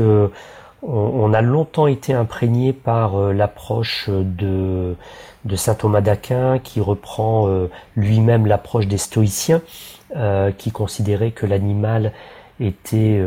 on, 0.82 1.32
a 1.34 1.42
longtemps 1.42 1.86
été 1.86 2.14
imprégné 2.14 2.72
par 2.72 3.16
euh, 3.16 3.32
l'approche 3.32 4.08
de, 4.08 4.96
de 5.44 5.56
saint 5.56 5.74
Thomas 5.74 6.00
d'Aquin, 6.00 6.58
qui 6.58 6.80
reprend 6.80 7.48
euh, 7.48 7.70
lui-même 7.96 8.46
l'approche 8.46 8.86
des 8.86 8.98
stoïciens, 8.98 9.60
euh, 10.16 10.52
qui 10.52 10.70
considéraient 10.70 11.32
que 11.32 11.46
l'animal 11.46 12.12
était 12.58 13.24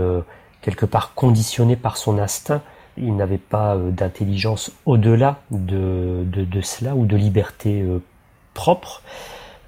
quelque 0.62 0.86
part 0.86 1.16
conditionné 1.16 1.76
par 1.76 1.98
son 1.98 2.20
instinct. 2.20 2.62
Il 2.98 3.16
n'avait 3.16 3.40
pas 3.40 3.76
d'intelligence 3.76 4.72
au-delà 4.86 5.38
de, 5.50 6.24
de, 6.24 6.44
de, 6.44 6.62
cela 6.62 6.94
ou 6.94 7.08
de 7.08 7.18
liberté 7.18 7.84
propre. 8.54 9.02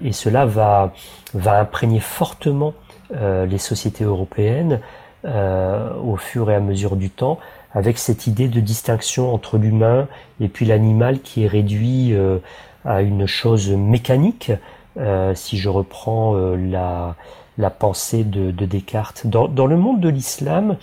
Et 0.00 0.12
cela 0.12 0.46
va, 0.46 0.92
va 1.34 1.58
imprégner 1.58 1.98
fortement 1.98 2.74
les 3.10 3.58
sociétés 3.58 4.04
européennes 4.04 4.78
au 5.24 6.16
fur 6.16 6.48
et 6.48 6.54
à 6.54 6.60
mesure 6.60 6.94
du 6.94 7.10
temps, 7.10 7.40
avec 7.76 7.98
cette 7.98 8.26
idée 8.26 8.48
de 8.48 8.58
distinction 8.58 9.34
entre 9.34 9.58
l'humain 9.58 10.08
et 10.40 10.48
puis 10.48 10.64
l'animal 10.64 11.20
qui 11.20 11.44
est 11.44 11.46
réduit 11.46 12.14
euh, 12.14 12.38
à 12.86 13.02
une 13.02 13.26
chose 13.26 13.68
mécanique, 13.68 14.50
euh, 14.96 15.34
si 15.34 15.58
je 15.58 15.68
reprends 15.68 16.34
euh, 16.36 16.56
la, 16.56 17.70
pensée 17.70 18.24
de, 18.24 18.50
Descartes. 18.50 19.26
Dans, 19.26 19.46
dans, 19.46 19.66
le 19.66 19.76
monde 19.76 20.00
de 20.00 20.08
l'islam, 20.08 20.78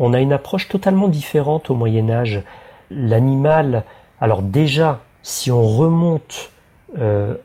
on 0.00 0.12
a 0.12 0.20
une 0.20 0.32
approche 0.32 0.68
totalement 0.68 1.06
différente 1.06 1.70
au 1.70 1.76
Moyen 1.76 2.10
Âge. 2.10 2.42
L'animal, 2.90 3.84
alors 4.20 4.42
déjà, 4.42 4.98
si 5.22 5.52
on 5.52 5.62
remonte 5.62 6.50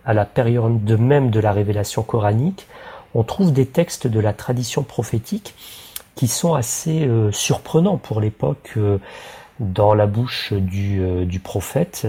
à 0.06 0.14
la 0.14 0.24
période 0.24 0.86
de 0.86 0.96
même 0.96 1.30
de 1.30 1.40
la 1.40 1.52
révélation 1.52 2.04
coranique, 2.04 2.68
on 3.14 3.24
trouve 3.24 3.52
des 3.52 3.66
textes 3.66 4.08
de 4.08 4.20
la 4.20 4.32
tradition 4.32 4.82
prophétique 4.82 5.54
qui 6.16 6.28
sont 6.28 6.54
assez 6.54 7.06
euh, 7.06 7.32
surprenants 7.32 7.98
pour 7.98 8.22
l'époque 8.22 8.74
euh, 8.78 8.98
dans 9.60 9.94
la 9.94 10.08
bouche 10.08 10.54
du, 10.54 11.02
euh, 11.02 11.26
prophète 11.44 12.08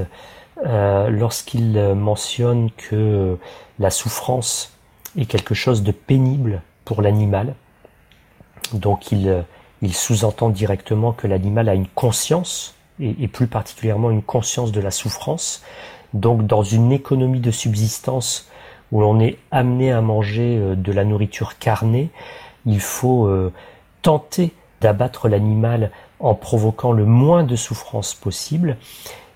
lorsqu'il 0.64 1.72
mentionne 1.94 2.70
que 2.76 3.36
la 3.80 3.90
souffrance 3.90 4.78
est 5.18 5.24
quelque 5.24 5.54
chose 5.54 5.82
de 5.82 5.90
pénible 5.90 6.62
pour 6.84 7.02
l'animal. 7.02 7.56
Donc 8.72 9.10
il, 9.10 9.44
sous-entend 9.92 10.50
directement 10.50 11.10
que 11.10 11.26
l'animal 11.26 11.68
a 11.68 11.74
une 11.74 11.88
conscience, 11.88 12.76
et, 13.00 13.24
et, 13.24 13.26
plus 13.26 13.48
particulièrement 13.48 14.12
une 14.12 14.22
conscience 14.22 14.70
de 14.70 14.80
la 14.80 14.92
souffrance. 14.92 15.64
Donc 16.14 16.46
dans 16.46 16.62
une 16.62 16.92
économie 16.92 17.40
de 17.40 17.50
subsistance 17.50 18.48
où 18.92 19.00
l'on 19.00 19.18
est 19.18 19.38
amené 19.50 19.90
à 19.90 20.00
manger 20.00 20.76
de 20.76 20.92
la 20.92 21.04
nourriture 21.04 21.58
carnée, 21.58 22.10
il 22.66 22.78
faut 22.78 23.28
tenter 24.02 24.52
d'abattre 24.80 25.28
l'animal 25.28 25.90
en 26.20 26.34
provoquant 26.34 26.92
le 26.92 27.04
moins 27.04 27.44
de 27.44 27.56
souffrance 27.56 28.14
possible. 28.14 28.76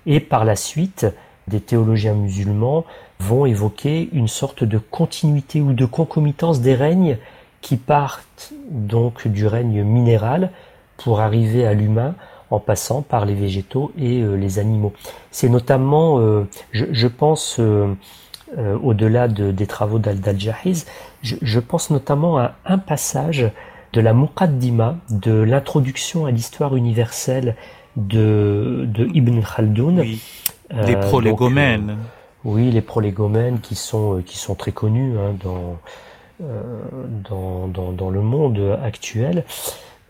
Et 0.05 0.19
par 0.19 0.45
la 0.45 0.55
suite, 0.55 1.07
des 1.47 1.61
théologiens 1.61 2.13
musulmans 2.13 2.85
vont 3.19 3.45
évoquer 3.45 4.09
une 4.11 4.27
sorte 4.27 4.63
de 4.63 4.77
continuité 4.77 5.61
ou 5.61 5.73
de 5.73 5.85
concomitance 5.85 6.61
des 6.61 6.75
règnes 6.75 7.17
qui 7.61 7.77
partent 7.77 8.53
donc 8.69 9.27
du 9.27 9.47
règne 9.47 9.83
minéral 9.83 10.51
pour 10.97 11.21
arriver 11.21 11.65
à 11.65 11.73
l'humain 11.73 12.15
en 12.49 12.59
passant 12.59 13.01
par 13.01 13.25
les 13.25 13.33
végétaux 13.33 13.91
et 13.97 14.21
euh, 14.21 14.35
les 14.35 14.59
animaux. 14.59 14.93
C'est 15.31 15.49
notamment, 15.49 16.19
euh, 16.19 16.47
je, 16.71 17.07
pense, 17.07 17.59
euh, 17.59 17.93
au-delà 18.81 19.27
des 19.27 19.67
travaux 19.67 19.99
d'Al-Jahiz, 19.99 20.85
je, 21.21 21.35
je, 21.41 21.59
pense 21.59 21.89
notamment 21.89 22.37
à 22.37 22.53
un 22.65 22.77
passage 22.77 23.51
de 23.97 24.01
la 24.01 24.13
Muqaddima, 24.13 24.97
de 25.09 25.31
l'introduction 25.31 26.27
à 26.27 26.31
l'histoire 26.31 26.75
universelle 26.75 27.55
de, 27.95 28.85
de 28.87 29.09
Ibn 29.11 29.41
Khaldun. 29.41 29.97
Oui. 29.97 30.21
Euh, 30.71 30.85
les 30.85 30.95
prolégomènes. 30.95 31.89
Euh, 31.89 32.45
oui, 32.45 32.69
les 32.69 32.81
prolégomènes 32.81 33.59
qui 33.59 33.73
sont, 33.73 34.17
euh, 34.17 34.21
qui 34.21 34.37
sont 34.37 34.53
très 34.53 34.71
connus 34.71 35.17
hein, 35.17 35.33
dans, 35.43 35.79
dans, 37.27 37.67
dans, 37.67 37.91
dans, 37.91 38.09
le 38.11 38.21
monde 38.21 38.77
actuel, 38.83 39.45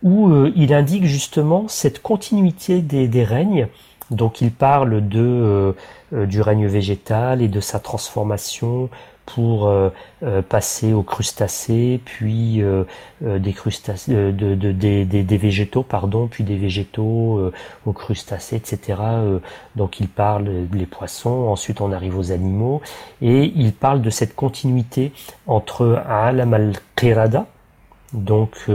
où 0.04 0.34
il 0.54 0.74
indique 0.74 1.06
justement 1.06 1.70
cette 1.70 2.02
continuité 2.02 2.82
des, 2.82 3.08
des 3.08 3.24
règnes. 3.24 3.68
Donc 4.12 4.42
il 4.42 4.52
parle 4.52 5.08
de, 5.08 5.74
du 6.12 6.42
règne 6.42 6.68
végétal 6.68 7.42
et 7.42 7.48
de 7.48 7.62
sa 7.62 7.80
transformation 7.80 8.90
pour 9.28 9.68
euh, 9.68 9.90
euh, 10.24 10.42
passer 10.42 10.94
aux 10.94 11.04
crustacés, 11.04 12.00
puis 12.06 12.64
euh, 12.64 12.86
des 13.22 13.52
crustacés, 13.52 14.14
de, 14.14 14.32
de, 14.32 14.72
des, 14.72 15.06
des, 15.06 15.38
végétaux, 15.38 15.84
pardon, 15.84 16.28
puis 16.28 16.46
des 16.46 16.56
végétaux 16.56 17.52
aux 17.86 17.94
crustacés, 17.94 18.56
etc. 18.56 19.00
donc 19.76 20.00
il 20.00 20.08
parle 20.08 20.68
des 20.70 20.86
poissons, 20.86 21.48
ensuite 21.50 21.82
on 21.82 21.92
arrive 21.92 22.18
aux 22.18 22.32
animaux, 22.32 22.82
et 23.22 23.52
il 23.56 23.74
parle 23.74 24.02
de 24.02 24.10
cette 24.10 24.34
continuité 24.36 25.12
entre 25.46 26.02
Alam 26.08 26.54
al-Qirada, 26.54 27.48
donc 28.14 28.68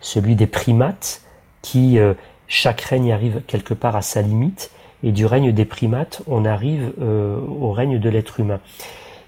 celui 0.00 0.36
des 0.36 0.46
primates, 0.46 1.22
qui 1.62 1.98
chaque 2.46 2.82
règne 2.82 3.12
arrive 3.12 3.40
quelque 3.46 3.74
part 3.74 3.96
à 3.96 4.02
sa 4.02 4.20
limite, 4.20 4.70
et 5.02 5.12
du 5.12 5.24
règne 5.24 5.52
des 5.52 5.64
primates, 5.64 6.22
on 6.26 6.44
arrive 6.44 6.92
au 7.00 7.72
règne 7.72 7.98
de 7.98 8.08
l'être 8.10 8.40
humain. 8.40 8.60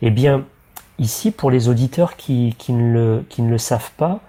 Eh 0.02 0.10
bien, 0.10 0.44
Ici, 0.98 1.30
pour 1.30 1.50
les 1.50 1.68
auditeurs 1.68 2.16
qui, 2.16 2.54
qui, 2.58 2.72
ne 2.72 2.92
le, 2.92 3.24
qui 3.28 3.42
ne 3.42 3.50
le 3.50 3.58
savent 3.58 3.90
pas, 3.96 4.20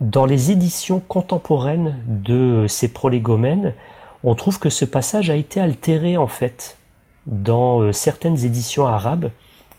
dans 0.00 0.26
les 0.26 0.50
éditions 0.50 1.00
contemporaines 1.00 1.96
de 2.06 2.66
ces 2.68 2.88
prolégomènes, 2.88 3.74
on 4.24 4.34
trouve 4.34 4.58
que 4.58 4.70
ce 4.70 4.84
passage 4.84 5.30
a 5.30 5.36
été 5.36 5.60
altéré 5.60 6.16
en 6.16 6.26
fait. 6.26 6.76
Dans 7.26 7.80
euh, 7.80 7.92
certaines 7.92 8.44
éditions 8.44 8.86
arabes, 8.86 9.30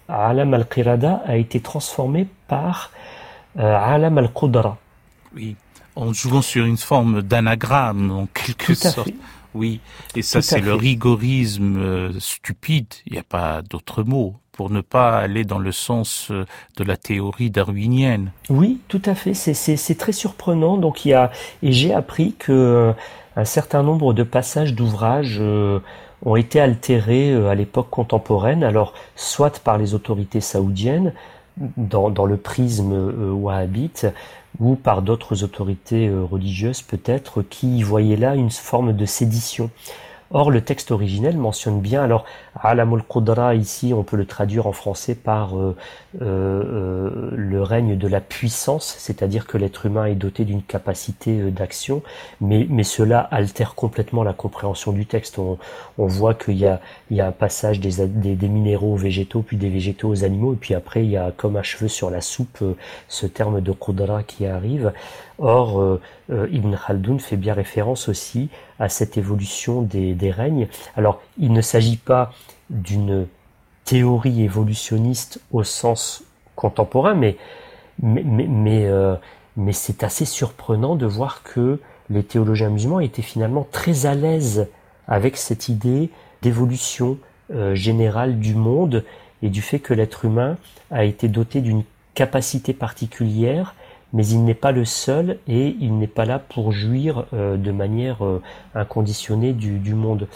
Alam 0.08 0.54
al-Qirada 0.54 1.22
a 1.26 1.38
été 1.38 1.60
transformé 1.60 2.28
par 2.48 2.92
euh, 3.60 3.78
Alam 3.78 4.18
al-Qudra. 4.18 4.78
Oui, 5.36 5.56
en 5.96 6.14
jouant 6.14 6.42
sur 6.42 6.66
une 6.66 6.78
forme 6.78 7.22
d'anagramme 7.22 8.12
en 8.12 8.26
quelque 8.28 8.74
sorte. 8.76 9.10
Oui, 9.54 9.82
et 10.16 10.22
ça 10.22 10.42
c'est 10.42 10.62
le 10.62 10.74
rigorisme 10.74 11.78
euh, 11.78 12.20
stupide, 12.20 12.92
il 13.06 13.14
n'y 13.14 13.20
a 13.20 13.24
pas 13.24 13.62
d'autre 13.62 14.04
mot 14.04 14.36
pour 14.54 14.70
ne 14.70 14.82
pas 14.82 15.18
aller 15.18 15.44
dans 15.44 15.60
le 15.60 15.72
sens 15.72 16.30
euh, 16.32 16.46
de 16.78 16.84
la 16.84 16.96
théorie 16.96 17.50
darwinienne. 17.50 18.32
Oui, 18.50 18.80
tout 18.88 19.02
à 19.06 19.16
fait. 19.16 19.34
C'est 19.34 19.98
très 19.98 20.14
surprenant. 20.14 20.78
Donc 20.78 21.06
et 21.06 21.18
j'ai 21.64 21.94
appris 21.94 22.34
que 22.34 22.52
euh, 22.52 22.94
un 23.36 23.46
certain 23.46 23.84
nombre 23.84 24.14
de 24.14 24.24
passages 24.24 24.74
d'ouvrages 24.76 25.40
euh, 25.42 25.80
ont 26.24 26.36
été 26.36 26.62
altérés 26.62 27.34
à 27.34 27.56
l'époque 27.56 27.90
contemporaine. 27.90 28.64
Alors 28.64 28.94
soit 29.16 29.60
par 29.60 29.78
les 29.78 29.96
autorités 29.96 30.40
saoudiennes 30.40 31.14
dans, 31.58 32.10
dans 32.10 32.26
le 32.26 32.38
prisme 32.38 32.94
wahhabite 33.34 34.08
ou 34.60 34.76
par 34.76 35.02
d'autres 35.02 35.44
autorités 35.44 36.10
religieuses 36.10 36.82
peut-être 36.82 37.42
qui 37.42 37.84
voyaient 37.84 38.16
là 38.16 38.36
une 38.36 38.52
forme 38.52 38.94
de 38.94 39.06
sédition. 39.06 39.70
Or, 40.36 40.50
le 40.50 40.62
texte 40.62 40.90
originel 40.90 41.38
mentionne 41.38 41.80
bien, 41.80 42.04
alors, 42.04 42.26
Alamul 42.60 43.04
Qudra, 43.04 43.54
ici, 43.54 43.94
on 43.96 44.02
peut 44.02 44.18
le 44.18 44.26
traduire 44.26 44.66
en 44.66 44.72
français 44.72 45.14
par 45.14 45.60
euh, 45.60 45.76
euh, 46.24 47.30
le 47.34 47.62
règne 47.62 47.96
de 48.00 48.08
la 48.08 48.20
puissance, 48.20 48.96
c'est-à-dire 48.98 49.46
que 49.46 49.60
l'être 49.60 49.86
humain 49.86 50.06
est 50.06 50.16
doté 50.16 50.44
d'une 50.44 50.64
capacité 50.64 51.40
euh, 51.40 51.52
d'action, 51.52 52.02
mais, 52.42 52.66
mais 52.68 52.84
cela 52.84 53.20
altère 53.20 53.76
complètement 53.76 54.24
la 54.24 54.34
compréhension 54.34 54.92
du 54.92 55.06
texte. 55.06 55.38
On, 55.38 55.60
on 56.00 56.08
voit 56.08 56.34
qu'il 56.34 56.58
y 56.58 56.66
a, 56.66 56.82
il 57.14 57.18
y 57.18 57.22
a 57.22 57.28
un 57.28 57.32
passage 57.32 57.80
des, 57.80 58.08
des, 58.08 58.36
des, 58.36 58.48
minéraux 58.48 58.94
aux 58.94 58.98
végétaux, 58.98 59.44
puis 59.44 59.56
des 59.56 59.70
végétaux 59.70 60.10
aux 60.10 60.24
animaux, 60.24 60.54
et 60.54 60.56
puis 60.56 60.74
après, 60.74 61.04
il 61.04 61.12
y 61.12 61.18
a 61.18 61.32
comme 61.32 61.58
un 61.58 61.62
cheveu 61.62 61.88
sur 61.88 62.10
la 62.10 62.22
soupe 62.22 62.64
ce 63.08 63.28
terme 63.28 63.62
de 63.62 63.72
Qudra 63.72 64.24
qui 64.24 64.48
arrive. 64.48 64.94
Or, 65.38 65.80
euh, 65.80 66.02
euh, 66.32 66.48
Ibn 66.52 66.76
Khaldun 66.76 67.20
fait 67.20 67.38
bien 67.38 67.54
référence 67.54 68.10
aussi 68.10 68.50
à 68.80 68.90
cette 68.90 69.16
évolution 69.16 69.84
des, 69.84 70.32
règnes. 70.32 70.68
Alors, 70.96 71.22
il 71.38 71.54
ne 71.54 71.62
s'agit 71.62 71.98
pas 71.98 72.32
d'une 72.72 73.28
théorie 73.86 74.42
évolutionniste 74.42 75.40
au 75.52 75.64
sens 75.64 76.24
contemporain, 76.56 77.14
mais, 77.14 77.38
mais, 78.02 78.24
mais, 78.24 78.88
euh, 78.88 79.16
mais 79.56 79.74
c'est 79.74 80.04
assez 80.04 80.26
surprenant 80.26 80.96
de 80.96 81.06
voir 81.06 81.44
que 81.44 81.80
les 82.10 82.24
théologiens 82.24 82.72
musulmans 82.72 83.02
étaient 83.02 83.22
finalement 83.22 83.68
très 83.72 84.08
à 84.08 84.16
l'aise 84.16 84.68
avec 85.08 85.38
cette 85.38 85.70
idée 85.70 86.10
d'évolution 86.44 87.18
générale 87.74 88.40
du 88.40 88.54
monde 88.54 89.04
et 89.42 89.50
du 89.50 89.62
fait 89.62 89.80
que 89.80 89.94
l'être 89.94 90.26
humain 90.26 90.58
a 90.92 91.04
été 91.04 91.28
doté 91.28 91.62
d'une 91.62 91.84
capacité 92.14 92.74
particulière 92.74 93.74
mais 94.14 94.26
il 94.28 94.44
n'est 94.46 94.54
pas 94.54 94.72
le 94.72 94.86
seul 94.86 95.40
et 95.48 95.76
il 95.80 95.98
n'est 95.98 96.08
pas 96.08 96.26
là 96.26 96.38
pour 96.38 96.72
jouir 96.72 97.26
euh, 97.34 97.58
de 97.58 97.72
manière 97.72 98.24
euh, 98.24 98.42
inconditionnée 98.76 99.54
du, 99.54 99.80
du, 99.80 99.96
monde. 99.96 100.28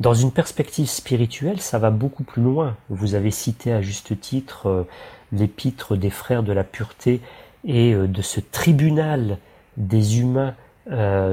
Dans 0.00 0.14
une 0.14 0.32
perspective 0.32 0.88
spirituelle, 0.88 1.60
ça 1.60 1.78
va 1.78 1.90
beaucoup 1.90 2.24
plus 2.24 2.42
loin. 2.42 2.76
Vous 2.88 3.14
avez 3.14 3.30
cité 3.30 3.72
à 3.72 3.82
juste 3.82 4.18
titre 4.18 4.66
euh, 4.66 4.84
l'épître 5.32 5.96
des 5.96 6.10
frères 6.10 6.42
de 6.42 6.52
la 6.52 6.64
pureté 6.64 7.20
et 7.64 7.94
de 7.94 8.22
ce 8.22 8.38
tribunal 8.38 9.38
des 9.76 10.20
humains 10.20 10.54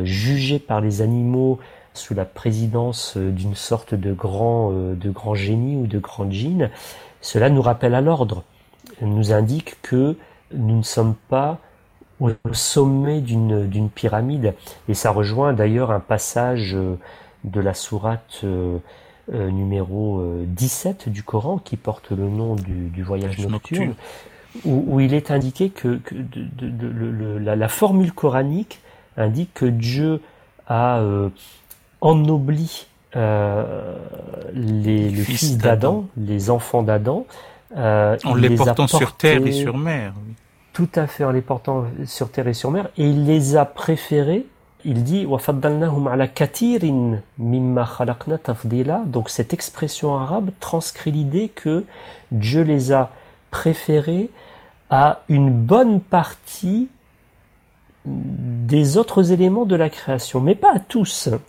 jugés 0.04 0.58
par 0.58 0.82
les 0.82 1.04
animaux 1.04 1.60
sous 1.94 2.14
la 2.14 2.26
présidence 2.26 3.18
d'une 3.18 3.56
sorte 3.56 3.94
de 3.94 4.14
grand, 4.14 4.72
de 4.72 5.10
grand 5.10 5.36
génie 5.36 5.76
ou 5.76 5.88
de 5.88 6.00
grand 6.00 6.30
djinn, 6.30 6.70
cela 7.22 7.50
nous 7.50 7.62
rappelle 7.62 7.96
à 7.96 8.02
l'ordre, 8.02 8.44
nous 9.02 9.32
indique 9.32 9.82
que 9.82 10.18
nous 10.54 10.78
ne 10.78 10.84
sommes 10.84 11.16
pas 11.30 11.60
au 12.20 12.32
sommet 12.52 13.22
d'une 13.22 13.90
pyramide. 13.94 14.56
Et 14.88 14.94
ça 14.94 15.12
rejoint 15.12 15.54
d'ailleurs 15.54 15.92
un 15.92 16.00
passage 16.00 16.76
de 17.44 17.60
la 17.60 17.74
sourate 17.74 18.44
euh, 19.32 19.50
numéro 19.52 20.22
17 20.48 21.08
euh, 21.08 21.12
du 21.12 21.24
Coran 21.24 21.58
qui 21.58 21.78
porte 21.78 22.12
le 22.12 22.28
nom 22.28 22.56
du, 22.56 23.04
voyage 23.04 23.40
nocturne, 23.40 23.96
Où, 24.66 25.00
il 25.00 25.14
est 25.14 25.32
indiqué 25.32 25.70
que, 25.70 26.02
la, 27.40 27.70
formule 27.70 28.12
coranique 28.12 28.82
indique 29.16 29.54
que 29.54 29.66
Dieu 29.66 30.20
a 30.68 31.00
euh, 31.00 31.30
ennobli 32.04 32.88
les, 33.16 35.10
fils 35.12 35.58
d'Adam, 35.58 36.06
les 36.18 36.50
enfants 36.50 36.84
d'Adam, 36.84 37.26
en 37.76 38.36
les, 38.36 38.56
portant 38.56 38.88
sur 38.88 39.16
terre 39.16 39.46
et 39.46 39.52
sur 39.52 39.78
mer. 39.78 40.14
Tout 40.74 40.90
à 40.96 41.08
fait, 41.08 41.24
en 41.24 41.32
les 41.32 41.42
portant 41.42 41.86
sur 42.06 42.30
terre 42.30 42.48
et 42.48 42.54
sur 42.54 42.72
mer, 42.72 42.90
et 42.98 43.08
il 43.08 43.26
les 43.26 43.56
a 43.56 43.66
préférés 43.66 44.46
il 44.86 45.04
dit 45.04 45.26
donc 49.06 49.30
cette 49.30 49.54
expression 49.54 50.18
arabe 50.18 50.52
transcrit 50.60 51.12
l'idée 51.12 51.50
que 51.50 51.86
Dieu 52.32 52.64
les 52.64 52.92
a 52.92 53.12
préférés 53.52 54.30
à 54.90 55.22
une 55.30 55.52
bonne 55.52 56.02
partie 56.02 56.90
des 58.06 58.98
autres 58.98 59.32
éléments 59.32 59.66
de 59.66 59.76
la 59.76 59.90
création, 59.90 60.42
mais 60.42 60.56
pas 60.56 60.74
à 60.76 60.80
tous. 60.80 61.30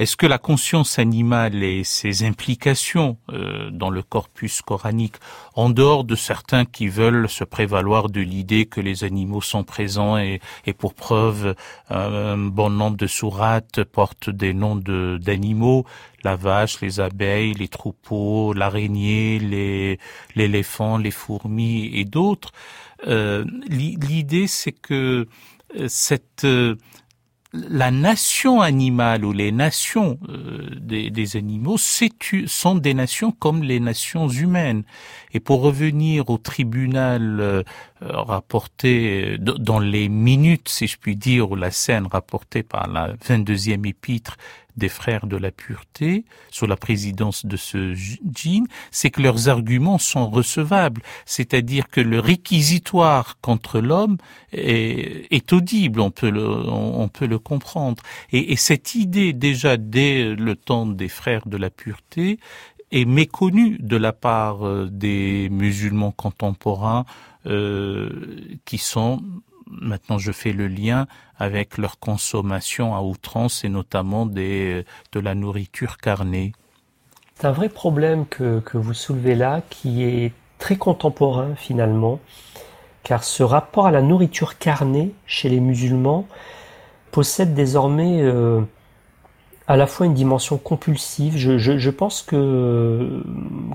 Est-ce 0.00 0.16
que 0.16 0.26
la 0.26 0.38
conscience 0.38 0.98
animale 0.98 1.62
et 1.62 1.84
ses 1.84 2.24
implications 2.24 3.16
euh, 3.32 3.70
dans 3.70 3.90
le 3.90 4.02
corpus 4.02 4.60
coranique, 4.60 5.14
en 5.54 5.70
dehors 5.70 6.02
de 6.02 6.16
certains 6.16 6.64
qui 6.64 6.88
veulent 6.88 7.28
se 7.28 7.44
prévaloir 7.44 8.08
de 8.08 8.20
l'idée 8.20 8.66
que 8.66 8.80
les 8.80 9.04
animaux 9.04 9.40
sont 9.40 9.62
présents 9.62 10.18
et, 10.18 10.40
pour 10.78 10.94
preuve 10.94 11.54
un 11.90 12.36
bon 12.36 12.70
nombre 12.70 12.96
de 12.96 13.06
sourates 13.06 13.84
portent 13.84 14.30
des 14.30 14.52
noms 14.52 14.74
d'animaux, 14.74 15.84
la 16.24 16.34
vache, 16.34 16.80
les 16.80 16.98
abeilles, 16.98 17.54
les 17.54 17.68
troupeaux, 17.68 18.52
l'araignée, 18.52 19.38
l'éléphant, 20.34 20.98
les, 20.98 21.12
fourmis 21.12 21.90
et 21.94 22.04
d'autres, 22.04 22.50
euh, 23.06 23.44
l'idée 23.68 24.46
c'est 24.46 24.72
que 24.72 25.26
euh, 25.76 25.86
cette 25.88 26.46
la 27.54 27.90
nation 27.92 28.60
animale 28.60 29.24
ou 29.24 29.32
les 29.32 29.52
nations 29.52 30.18
euh, 30.28 30.68
des, 30.80 31.36
animaux 31.36 31.76
sont 31.78 32.74
des 32.74 32.94
nations 32.94 33.30
comme 33.30 33.62
les 33.62 33.78
nations 33.78 34.28
humaines. 34.28 34.82
Et 35.32 35.40
pour 35.40 35.62
revenir 35.62 36.30
au 36.30 36.38
tribunal 36.38 37.38
euh, 37.40 37.62
rapporté 38.00 39.36
dans 39.38 39.78
les 39.78 40.08
minutes, 40.08 40.68
si 40.68 40.88
je 40.88 40.98
puis 40.98 41.16
dire, 41.16 41.52
ou 41.52 41.56
la 41.56 41.70
scène 41.70 42.08
rapportée 42.10 42.64
par 42.64 42.88
la 42.88 43.14
22e 43.14 43.88
épître 43.88 44.36
des 44.76 44.88
frères 44.88 45.26
de 45.26 45.36
la 45.36 45.50
pureté 45.50 46.24
sous 46.50 46.66
la 46.66 46.76
présidence 46.76 47.46
de 47.46 47.56
ce 47.56 47.94
djinn, 47.94 48.66
c'est 48.90 49.10
que 49.10 49.22
leurs 49.22 49.48
arguments 49.48 49.98
sont 49.98 50.28
recevables, 50.28 51.02
c'est-à-dire 51.26 51.88
que 51.88 52.00
le 52.00 52.20
réquisitoire 52.20 53.38
contre 53.40 53.80
l'homme 53.80 54.16
est, 54.52 55.52
audible, 55.52 56.00
on 56.00 56.10
peut 56.10 56.30
le, 56.30 56.46
on, 56.46 57.08
peut 57.08 57.26
le 57.26 57.38
comprendre. 57.38 58.02
Et, 58.32 58.52
et 58.52 58.56
cette 58.56 58.94
idée 58.94 59.32
déjà 59.32 59.76
dès 59.76 60.34
le 60.34 60.56
temps 60.56 60.86
des 60.86 61.08
frères 61.08 61.46
de 61.46 61.56
la 61.56 61.70
pureté 61.70 62.38
est 62.90 63.04
méconnue 63.04 63.76
de 63.80 63.96
la 63.96 64.12
part 64.12 64.66
euh, 64.66 64.88
des 64.90 65.48
musulmans 65.50 66.12
contemporains 66.12 67.04
euh, 67.46 68.10
qui 68.64 68.78
sont 68.78 69.22
maintenant 69.66 70.18
je 70.18 70.32
fais 70.32 70.52
le 70.52 70.68
lien 70.68 71.06
avec 71.38 71.78
leur 71.78 71.98
consommation 71.98 72.94
à 72.94 73.02
outrance 73.02 73.64
et 73.64 73.68
notamment 73.68 74.26
des, 74.26 74.84
de 75.12 75.20
la 75.20 75.34
nourriture 75.34 75.98
carnée. 75.98 76.52
C'est 77.34 77.46
un 77.46 77.52
vrai 77.52 77.68
problème 77.68 78.26
que, 78.26 78.60
que, 78.60 78.78
vous 78.78 78.94
soulevez 78.94 79.34
là 79.34 79.62
qui 79.68 80.04
est 80.04 80.32
très 80.58 80.76
contemporain 80.76 81.54
finalement, 81.56 82.20
car 83.02 83.24
ce 83.24 83.42
rapport 83.42 83.86
à 83.86 83.90
la 83.90 84.02
nourriture 84.02 84.58
carnée 84.58 85.12
chez 85.26 85.48
les 85.48 85.60
musulmans 85.60 86.26
possède 87.10 87.54
désormais 87.54 88.22
euh, 88.22 88.60
à 89.66 89.76
la 89.76 89.86
fois 89.86 90.06
une 90.06 90.14
dimension 90.14 90.58
compulsive. 90.58 91.36
Je, 91.36 91.90
pense 91.90 92.22
que 92.22 93.22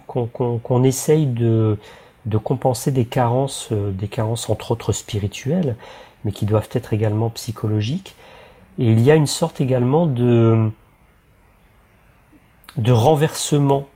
qu'on 0.07 0.84
essaye 0.84 1.26
de 1.26 1.78
de 2.26 2.38
compenser 2.38 2.91
des 2.91 3.05
carences, 3.05 3.70
euh, 3.72 3.91
des 3.91 4.07
carences 4.07 4.49
entre 4.49 4.72
autres 4.72 4.91
spirituelles, 4.91 5.76
mais 6.24 6.32
qui 6.32 6.46
doivent 6.46 6.70
être 6.74 6.94
également 6.94 7.30
psychologiques. 7.30 8.16
Et 8.78 8.86
il 8.86 9.00
y 9.02 9.12
a 9.12 9.16
une 9.16 9.28
sorte 9.28 9.62
également 9.62 10.06
de, 10.06 10.70
de 12.78 12.92
renversement 12.92 13.88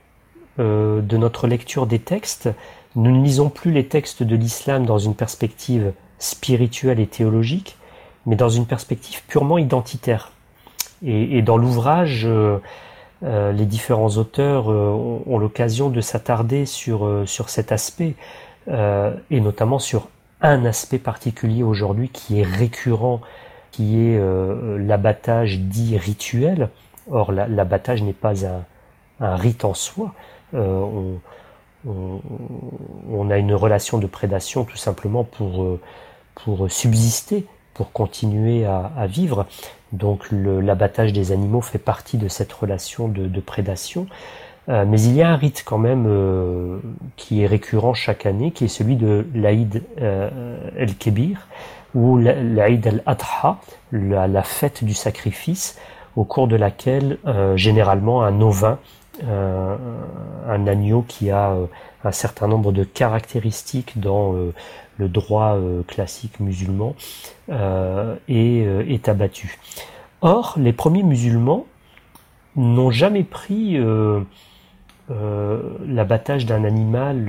euh, 0.58 1.00
de 1.00 1.16
notre 1.16 1.46
lecture 1.46 1.86
des 1.86 1.98
textes. 1.98 2.48
Nous 2.96 3.10
ne 3.10 3.22
lisons 3.24 3.48
plus 3.48 3.72
les 3.72 3.86
textes 3.86 4.22
de 4.22 4.36
l'islam 4.36 4.86
dans 4.86 4.98
une 4.98 5.14
perspective 5.14 5.92
spirituelle 6.18 7.00
et 7.00 7.06
théologique, 7.06 7.76
mais 8.26 8.36
dans 8.36 8.48
une 8.48 8.66
perspective 8.66 9.22
purement 9.26 9.58
identitaire. 9.58 10.32
Et, 11.04 11.42
dans 11.42 11.58
l'ouvrage, 11.58 12.24
euh, 12.24 12.58
euh, 13.24 13.52
les 13.52 13.66
différents 13.66 14.16
auteurs 14.16 14.70
euh, 14.70 15.20
ont, 15.26 15.38
l'occasion 15.38 15.90
de 15.90 16.00
s'attarder 16.00 16.64
sur, 16.64 17.24
sur 17.26 17.50
cet 17.50 17.72
aspect, 17.72 18.14
et 18.66 19.40
notamment 19.40 19.78
sur 19.78 20.08
un 20.48 20.64
aspect 20.64 20.98
particulier 20.98 21.62
aujourd'hui 21.62 22.08
qui 22.08 22.40
est 22.40 22.44
récurrent, 22.44 23.20
qui 23.70 24.00
est 24.00 24.20
l'abattage 24.78 25.58
dit 25.58 25.96
rituel. 25.98 26.68
Or, 27.10 27.32
l'abattage 27.32 28.02
n'est 28.02 28.12
pas 28.12 28.46
un, 28.46 29.36
rite 29.36 29.64
en 29.64 29.74
soi. 29.74 30.14
On, 30.52 31.18
on, 31.86 33.30
a 33.30 33.38
une 33.38 33.54
relation 33.54 33.98
de 33.98 34.06
prédation 34.06 34.64
tout 34.64 34.76
simplement 34.76 35.24
pour, 35.24 35.78
pour 36.34 36.70
subsister, 36.70 37.46
pour 37.74 37.92
continuer 37.92 38.64
à 38.64 39.06
vivre. 39.06 39.46
Donc 39.94 40.26
l'abattage 40.32 41.12
des 41.12 41.30
animaux 41.30 41.60
fait 41.60 41.78
partie 41.78 42.18
de 42.18 42.26
cette 42.26 42.52
relation 42.52 43.08
de, 43.08 43.40
prédation. 43.40 44.06
Euh, 44.68 44.84
mais 44.86 45.00
il 45.00 45.14
y 45.14 45.22
a 45.22 45.28
un 45.28 45.36
rite 45.36 45.62
quand 45.66 45.78
même 45.78 46.06
euh, 46.08 46.78
qui 47.16 47.42
est 47.42 47.46
récurrent 47.46 47.94
chaque 47.94 48.24
année, 48.24 48.50
qui 48.50 48.64
est 48.64 48.68
celui 48.68 48.96
de 48.96 49.26
l'Aïd 49.34 49.82
euh, 50.00 50.58
el-Kébir, 50.76 51.48
ou 51.94 52.18
l'Aïd 52.18 52.86
el-Adha, 52.86 53.58
la, 53.92 54.42
fête 54.42 54.82
du 54.82 54.94
sacrifice, 54.94 55.78
au 56.16 56.24
cours 56.24 56.48
de 56.48 56.56
laquelle 56.56 57.18
généralement 57.54 58.24
un 58.24 58.40
ovin, 58.40 58.78
un 59.22 60.66
agneau 60.66 61.04
qui 61.06 61.30
a 61.30 61.54
un 62.02 62.12
certain 62.12 62.48
nombre 62.48 62.72
de 62.72 62.82
caractéristiques 62.82 64.00
dans 64.00 64.34
le 64.98 65.08
droit 65.08 65.56
euh, 65.56 65.82
classique 65.82 66.40
musulman 66.40 66.94
euh, 67.50 68.16
euh, 68.30 68.84
est, 68.86 69.08
abattu. 69.08 69.58
Or, 70.20 70.54
les 70.56 70.72
premiers 70.72 71.02
musulmans 71.02 71.66
n'ont 72.56 72.90
jamais 72.90 73.24
pris 73.24 73.76
l'abattage 75.08 76.46
d'un 76.46 76.64
animal 76.64 77.26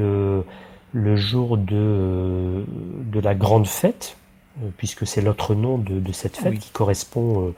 le 0.93 1.15
jour 1.15 1.57
de, 1.57 2.63
de 3.11 3.19
la 3.19 3.35
grande 3.35 3.67
fête, 3.67 4.17
puisque 4.77 5.05
c'est 5.05 5.21
l'autre 5.21 5.55
nom 5.55 5.77
de, 5.77 6.11
cette 6.11 6.37
fête 6.37 6.57
qui 6.59 6.69
correspond 6.69 7.53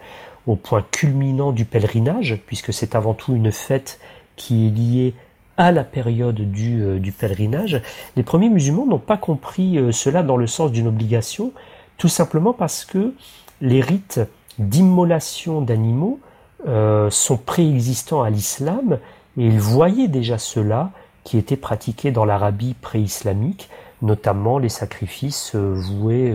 au 0.47 0.55
point 0.55 0.83
culminant 0.91 1.51
du 1.51 1.65
pèlerinage, 1.65 2.39
puisque 2.47 2.73
c'est 2.73 2.95
avant 2.95 3.13
tout 3.13 3.35
une 3.35 3.51
fête 3.51 3.99
qui 4.37 4.67
est 4.67 4.69
liée 4.69 5.13
à 5.57 5.71
la 5.71 5.83
période 5.83 6.39
du, 6.39 6.83
euh, 6.83 6.99
du 6.99 7.11
pèlerinage, 7.11 7.81
les 8.15 8.23
premiers 8.23 8.49
musulmans 8.49 8.85
n'ont 8.85 8.99
pas 8.99 9.17
compris 9.17 9.77
euh, 9.77 9.91
cela 9.91 10.21
dans 10.23 10.37
le 10.37 10.47
sens 10.47 10.71
d'une 10.71 10.87
obligation, 10.87 11.51
tout 11.97 12.07
simplement 12.07 12.53
parce 12.53 12.85
que 12.85 13.13
les 13.59 13.81
rites 13.81 14.21
d'immolation 14.59 15.61
d'animaux 15.61 16.19
euh, 16.67 17.09
sont 17.09 17.37
préexistants 17.37 18.21
à 18.21 18.29
l'islam 18.29 18.99
et 19.37 19.45
ils 19.45 19.59
voyaient 19.59 20.07
déjà 20.07 20.37
cela 20.37 20.91
qui 21.23 21.37
était 21.37 21.57
pratiqué 21.57 22.11
dans 22.11 22.25
l'Arabie 22.25 22.73
pré-islamique, 22.73 23.69
notamment 24.01 24.59
les 24.59 24.69
sacrifices 24.69 25.55
voués 25.55 26.33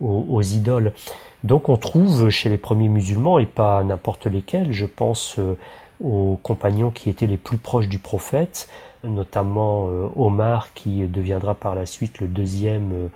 aux, 0.00 0.26
aux, 0.28 0.42
idoles. 0.42 0.92
Donc 1.44 1.68
on 1.68 1.76
trouve 1.76 2.30
chez 2.30 2.48
les 2.48 2.56
premiers 2.56 2.88
musulmans, 2.88 3.38
et 3.38 3.46
pas 3.46 3.82
n'importe 3.84 4.26
lesquels, 4.26 4.72
je 4.72 4.86
pense 4.86 5.38
aux 6.02 6.38
compagnons 6.42 6.90
qui 6.90 7.10
étaient 7.10 7.26
les 7.26 7.36
plus 7.36 7.58
proches 7.58 7.88
du 7.88 7.98
prophète, 7.98 8.68
notamment 9.04 9.88
euh, 9.88 10.08
Omar 10.16 10.72
qui 10.74 11.06
deviendra 11.06 11.54
par 11.54 11.74
la 11.74 11.86
suite 11.86 12.20
le 12.20 12.28
deuxième 12.28 12.92
euh, 12.92 13.08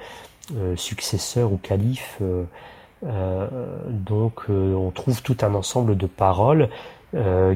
euh, 0.56 0.76
successeur 0.76 1.52
ou 1.52 1.56
calife 1.56 2.20
donc 3.88 4.48
on 4.48 4.90
trouve 4.90 5.22
tout 5.22 5.36
un 5.42 5.54
ensemble 5.54 5.96
de 5.96 6.06
paroles 6.06 6.70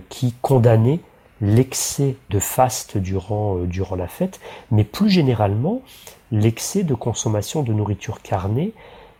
qui 0.08 0.34
condamnaient 0.42 1.00
l'excès 1.40 2.16
de 2.30 2.38
faste 2.38 2.98
durant, 2.98 3.56
durant 3.64 3.96
la 3.96 4.08
fête, 4.08 4.40
mais 4.70 4.84
plus 4.84 5.10
généralement 5.10 5.82
l'excès 6.32 6.82
de 6.82 6.94
consommation 6.94 7.62
de 7.62 7.72
nourriture 7.72 8.22
carnée 8.22 8.72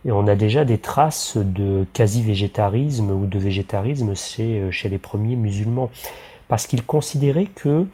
et 0.05 0.13
on 0.13 0.27
a 0.27 0.35
déjà 0.35 0.65
des 0.65 0.79
traces 0.79 1.37
de 1.37 1.87
quasi-végétarisme 1.93 3.11
ou 3.11 3.27
de 3.27 3.39
végétarisme 3.39 4.15
chez, 4.15 4.61
euh, 4.61 4.71
chez 4.71 4.89
les 4.89 4.99
premiers 4.99 5.37
musulmans. 5.37 5.91
Parce 6.49 6.67
qu'ils 6.67 6.85
considéraient 6.85 7.49
que, 7.55 7.87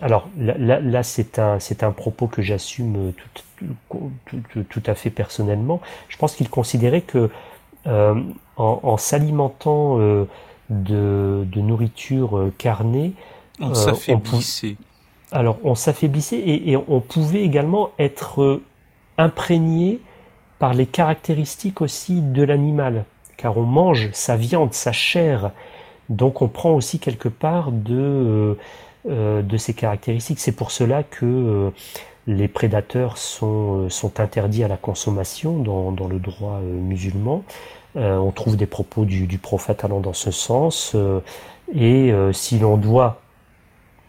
alors 0.00 0.28
là, 0.38 0.80
là, 0.80 1.02
c'est 1.02 1.38
un, 1.38 1.58
un 1.82 1.92
propos 1.92 2.26
que 2.26 2.42
j'assume 2.42 3.12
tout, 3.12 4.10
tout, 4.52 4.62
tout, 4.64 4.82
à 4.86 4.94
fait 4.94 5.10
personnellement, 5.10 5.80
je 6.08 6.16
pense 6.16 6.34
qu'ils 6.34 6.50
considéraient 6.50 7.02
que 7.02 7.30
euh, 7.86 8.20
en, 8.56 8.80
en 8.82 8.96
s'alimentant 8.96 10.00
euh, 10.00 10.24
de, 10.70 11.46
de, 11.46 11.60
nourriture 11.60 12.36
euh, 12.36 12.54
carnée, 12.58 13.12
on 13.60 13.74
s'affaiblissait. 13.74 14.76
Alors 15.32 15.58
on 15.64 15.74
s'affaiblissait 15.74 16.38
et, 16.38 16.70
et, 16.72 16.76
on 16.76 17.00
pouvait 17.00 17.42
également 17.42 17.90
être 17.98 18.60
imprégné 19.18 20.00
par 20.58 20.74
les 20.74 20.86
caractéristiques 20.86 21.80
aussi 21.80 22.20
de 22.20 22.42
l'animal, 22.42 23.04
car 23.36 23.56
on 23.58 23.64
mange 23.64 24.10
sa 24.12 24.36
viande, 24.36 24.72
sa 24.72 24.92
chair, 24.92 25.50
donc 26.08 26.42
on 26.42 26.48
prend 26.48 26.72
aussi 26.72 26.98
quelque 26.98 27.28
part 27.28 27.72
de, 27.72 27.94
euh, 27.94 28.54
euh 29.08 29.42
de 29.42 29.56
ces 29.56 29.74
caractéristiques. 29.74 30.38
C'est 30.38 30.52
pour 30.52 30.70
cela 30.70 31.02
que 31.02 31.26
euh, 31.26 31.70
les 32.26 32.48
prédateurs 32.48 33.18
sont, 33.18 33.84
euh, 33.84 33.88
sont 33.90 34.20
interdits 34.20 34.64
à 34.64 34.68
la 34.68 34.76
consommation 34.76 35.58
dans, 35.58 35.92
dans 35.92 36.08
le 36.08 36.18
droit 36.18 36.60
musulman. 36.60 37.42
on 37.94 38.30
trouve 38.30 38.56
des 38.56 38.66
propos 38.66 39.04
du, 39.04 39.26
du, 39.26 39.38
prophète 39.38 39.84
allant 39.84 40.00
dans 40.00 40.12
ce 40.12 40.30
sens. 40.30 40.94
et 41.74 42.12
si 42.32 42.58
l'on 42.58 42.76
doit, 42.76 43.20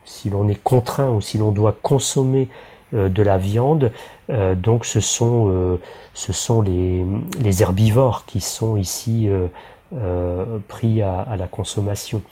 si 0.08 0.30
l'on 0.30 0.48
est 0.48 0.62
contraint 0.64 1.10
ou 1.10 1.22
si 1.22 1.38
l'on 1.38 1.52
doit 1.52 1.76
consommer 1.82 2.48
de 2.94 3.22
la 3.22 3.38
viande, 3.38 3.92
donc 4.30 4.86
ce 4.86 5.02
sont 5.02 5.78
ce 6.18 6.34
sont 6.34 6.64
les, 6.64 7.62
herbivores 7.62 8.26
qui 8.26 8.42
sont 8.42 8.76
ici 8.76 9.30
euh, 9.30 9.48
euh, 9.94 10.58
pris 10.68 11.04
à, 11.04 11.36
la 11.38 11.48
consommation. 11.48 12.24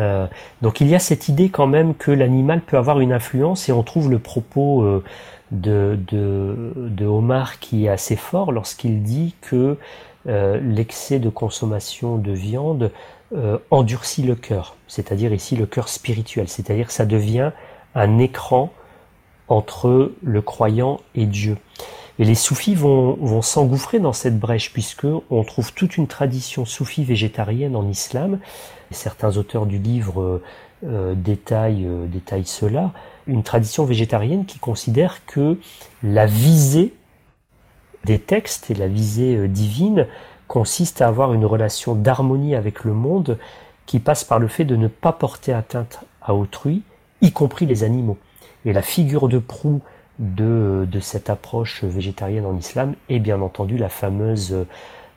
Euh, 0.00 0.26
donc 0.60 0.80
il 0.80 0.88
y 0.88 0.94
a 0.96 0.98
cette 0.98 1.28
idée 1.28 1.50
quand 1.50 1.68
même 1.68 1.94
que 1.94 2.10
l'animal 2.10 2.60
peut 2.60 2.76
avoir 2.76 2.98
une 2.98 3.12
influence 3.12 3.68
et 3.68 3.72
on 3.72 3.84
trouve 3.84 4.10
le 4.10 4.18
propos 4.18 4.82
euh, 4.82 5.04
de, 5.52 5.96
de, 6.08 6.72
de, 6.76 7.06
Omar 7.06 7.60
qui 7.60 7.86
est 7.86 7.88
assez 7.88 8.16
fort 8.16 8.50
lorsqu'il 8.50 9.02
dit 9.02 9.34
que 9.40 9.78
euh, 10.26 10.58
l'excès 10.60 11.20
de 11.20 11.28
consommation 11.28 12.16
de 12.16 12.32
viande 12.32 12.90
endurcit 13.70 14.22
le 14.22 14.34
cœur, 14.34 14.76
c'est-à-dire 14.86 15.32
ici 15.32 15.56
le 15.56 15.66
cœur 15.66 15.88
spirituel, 15.88 16.48
c'est-à-dire 16.48 16.90
ça 16.90 17.04
devient 17.04 17.50
un 17.94 18.18
écran 18.18 18.72
entre 19.48 20.12
le 20.22 20.42
croyant 20.42 21.00
et 21.14 21.26
Dieu. 21.26 21.56
Et 22.18 22.24
les 22.24 22.36
soufis 22.36 22.74
vont, 22.74 23.42
s'engouffrer 23.42 23.98
dans 23.98 24.12
cette 24.12 24.38
brèche 24.38 24.72
puisque 24.72 25.06
on 25.30 25.44
trouve 25.44 25.72
toute 25.72 25.96
une 25.96 26.06
tradition 26.06 26.64
soufie 26.64 27.04
végétarienne 27.04 27.74
en 27.74 27.88
islam. 27.88 28.38
certains 28.92 29.36
auteurs 29.36 29.66
du 29.66 29.78
livre 29.78 30.20
euh, 30.20 30.42
euh, 30.84 31.14
euh, 31.14 32.06
détaillent 32.06 32.46
cela. 32.46 32.92
Une 33.26 33.42
tradition 33.42 33.84
végétarienne 33.84 34.44
qui 34.46 34.58
considère 34.60 35.26
que 35.26 35.58
la 36.04 36.26
visée 36.26 36.94
des 38.04 38.20
textes 38.20 38.70
et 38.70 38.74
la 38.74 38.86
visée 38.86 39.48
divine 39.48 40.06
consiste 40.48 41.02
à 41.02 41.08
avoir 41.08 41.32
une 41.32 41.44
relation 41.44 41.94
d'harmonie 41.94 42.54
avec 42.54 42.84
le 42.84 42.92
monde 42.92 43.38
qui 43.86 43.98
passe 43.98 44.24
par 44.24 44.38
le 44.38 44.48
fait 44.48 44.64
de 44.64 44.76
ne 44.76 44.88
pas 44.88 45.12
porter 45.12 45.52
atteinte 45.52 46.00
à 46.22 46.34
autrui, 46.34 46.82
y 47.20 47.32
compris 47.32 47.66
les 47.66 47.84
animaux. 47.84 48.18
Et 48.64 48.72
la 48.72 48.82
figure 48.82 49.28
de 49.28 49.38
proue 49.38 49.80
de, 50.18 50.86
de 50.90 51.00
cette 51.00 51.28
approche 51.28 51.84
végétarienne 51.84 52.46
en 52.46 52.56
islam 52.56 52.94
est 53.08 53.18
bien 53.18 53.40
entendu 53.40 53.76
la 53.76 53.88
fameuse 53.88 54.66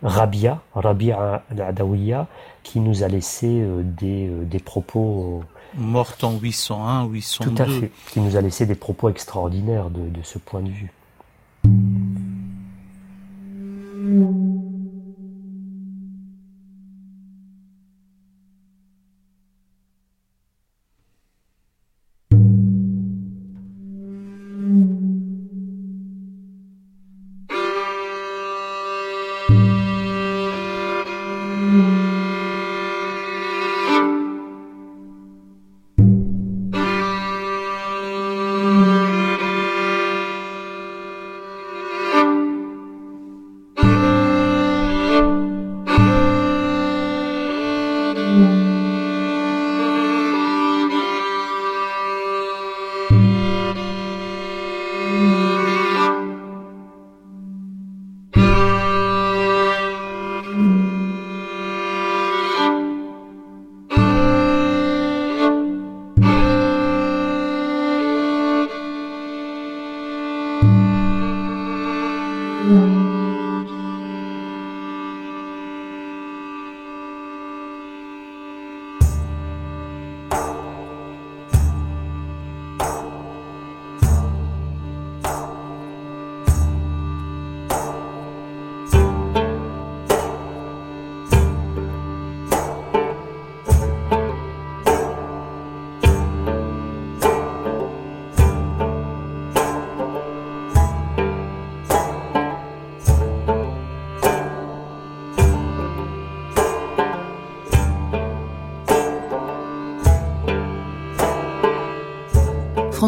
Rabia, 0.03 0.61
Rabia 0.75 1.43
al-Adawiya, 1.49 2.27
qui 2.63 2.79
nous 2.79 3.03
a 3.03 3.07
laissé 3.07 3.47
euh, 3.47 3.81
des, 3.83 4.27
euh, 4.27 4.43
des 4.43 4.59
propos... 4.59 5.41
Euh, 5.41 5.79
Morte 5.79 6.23
en 6.23 6.37
801, 6.37 7.05
802. 7.07 7.51
Tout 7.51 7.61
à 7.61 7.65
fait, 7.65 7.91
qui 8.11 8.19
nous 8.19 8.35
a 8.35 8.41
laissé 8.41 8.65
des 8.65 8.75
propos 8.75 9.09
extraordinaires 9.09 9.89
de, 9.89 10.09
de 10.09 10.23
ce 10.23 10.37
point 10.37 10.61
de 10.61 10.69
vue. 10.69 10.91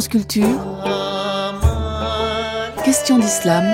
Culture. 0.07 0.45
Question 2.85 3.19
d'islam. 3.19 3.65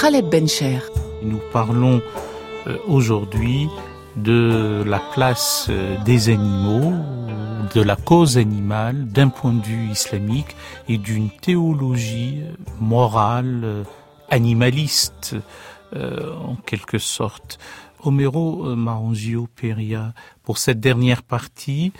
Khaled 0.00 0.30
Bencher. 0.30 0.78
Nous 1.22 1.40
parlons 1.52 2.00
euh, 2.66 2.78
aujourd'hui 2.86 3.68
de 4.16 4.82
la 4.86 5.00
place 5.00 5.66
euh, 5.68 6.02
des 6.04 6.30
animaux, 6.30 6.94
de 7.74 7.82
la 7.82 7.96
cause 7.96 8.38
animale 8.38 9.06
d'un 9.06 9.28
point 9.28 9.52
de 9.52 9.62
vue 9.62 9.90
islamique 9.90 10.56
et 10.88 10.96
d'une 10.96 11.30
théologie 11.30 12.40
euh, 12.42 12.54
morale 12.80 13.84
animaliste 14.30 15.36
en 15.94 16.56
quelque 16.66 16.98
sorte. 16.98 17.58
Homero 18.02 18.74
Marangio 18.74 19.46
Peria, 19.54 20.12
pour 20.42 20.58
cette 20.58 20.80
dernière 20.80 21.22
partie, 21.22 21.92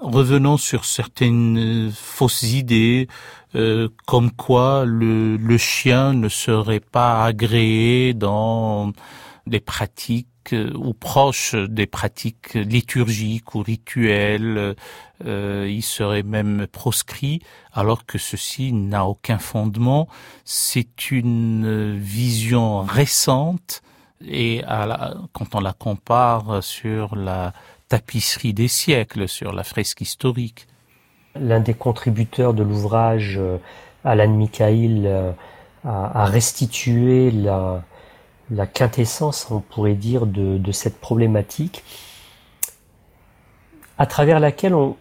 revenant 0.00 0.56
sur 0.56 0.84
certaines 0.84 1.58
euh, 1.58 1.90
fausses 1.90 2.42
idées, 2.42 3.08
euh, 3.54 3.88
comme 4.06 4.30
quoi 4.30 4.84
le, 4.86 5.58
chien 5.58 6.14
ne 6.14 6.28
serait 6.28 6.80
pas 6.80 7.24
agréé 7.24 8.14
dans 8.14 8.92
des 9.46 9.60
pratiques 9.60 10.26
euh, 10.52 10.72
ou 10.74 10.94
proches 10.94 11.54
des 11.54 11.86
pratiques 11.86 12.54
liturgiques 12.54 13.54
ou 13.54 13.62
rituelles, 13.62 14.74
il 15.22 15.82
serait 15.82 16.22
même 16.22 16.66
proscrit, 16.66 17.42
alors 17.74 18.06
que 18.06 18.16
ceci 18.16 18.72
n'a 18.72 19.04
aucun 19.04 19.38
fondement. 19.38 20.08
C'est 20.46 21.10
une 21.10 21.94
vision 21.98 22.80
récente 22.80 23.82
et 24.26 24.62
quand 25.34 25.54
on 25.54 25.60
la 25.60 25.74
compare 25.74 26.64
sur 26.64 27.16
la 27.16 27.52
tapisserie 27.90 28.54
des 28.54 28.68
siècles, 28.68 29.28
sur 29.28 29.52
la 29.52 29.64
fresque 29.64 30.00
historique. 30.00 30.66
L'un 31.34 31.60
des 31.60 31.74
contributeurs 31.74 32.54
de 32.54 32.62
l'ouvrage, 32.62 33.36
euh, 33.36 33.58
Alan 34.04 34.28
Mikhail, 34.28 35.02
euh, 35.06 35.32
a, 35.84 36.24
restitué 36.24 37.32
la, 37.32 37.82
quintessence, 38.72 39.48
on 39.50 39.60
pourrait 39.60 39.94
dire, 39.94 40.26
de, 40.26 40.72
cette 40.72 41.00
problématique, 41.00 41.82
à 43.98 44.06
travers 44.06 44.38
laquelle 44.38 44.74
on, 44.74 44.96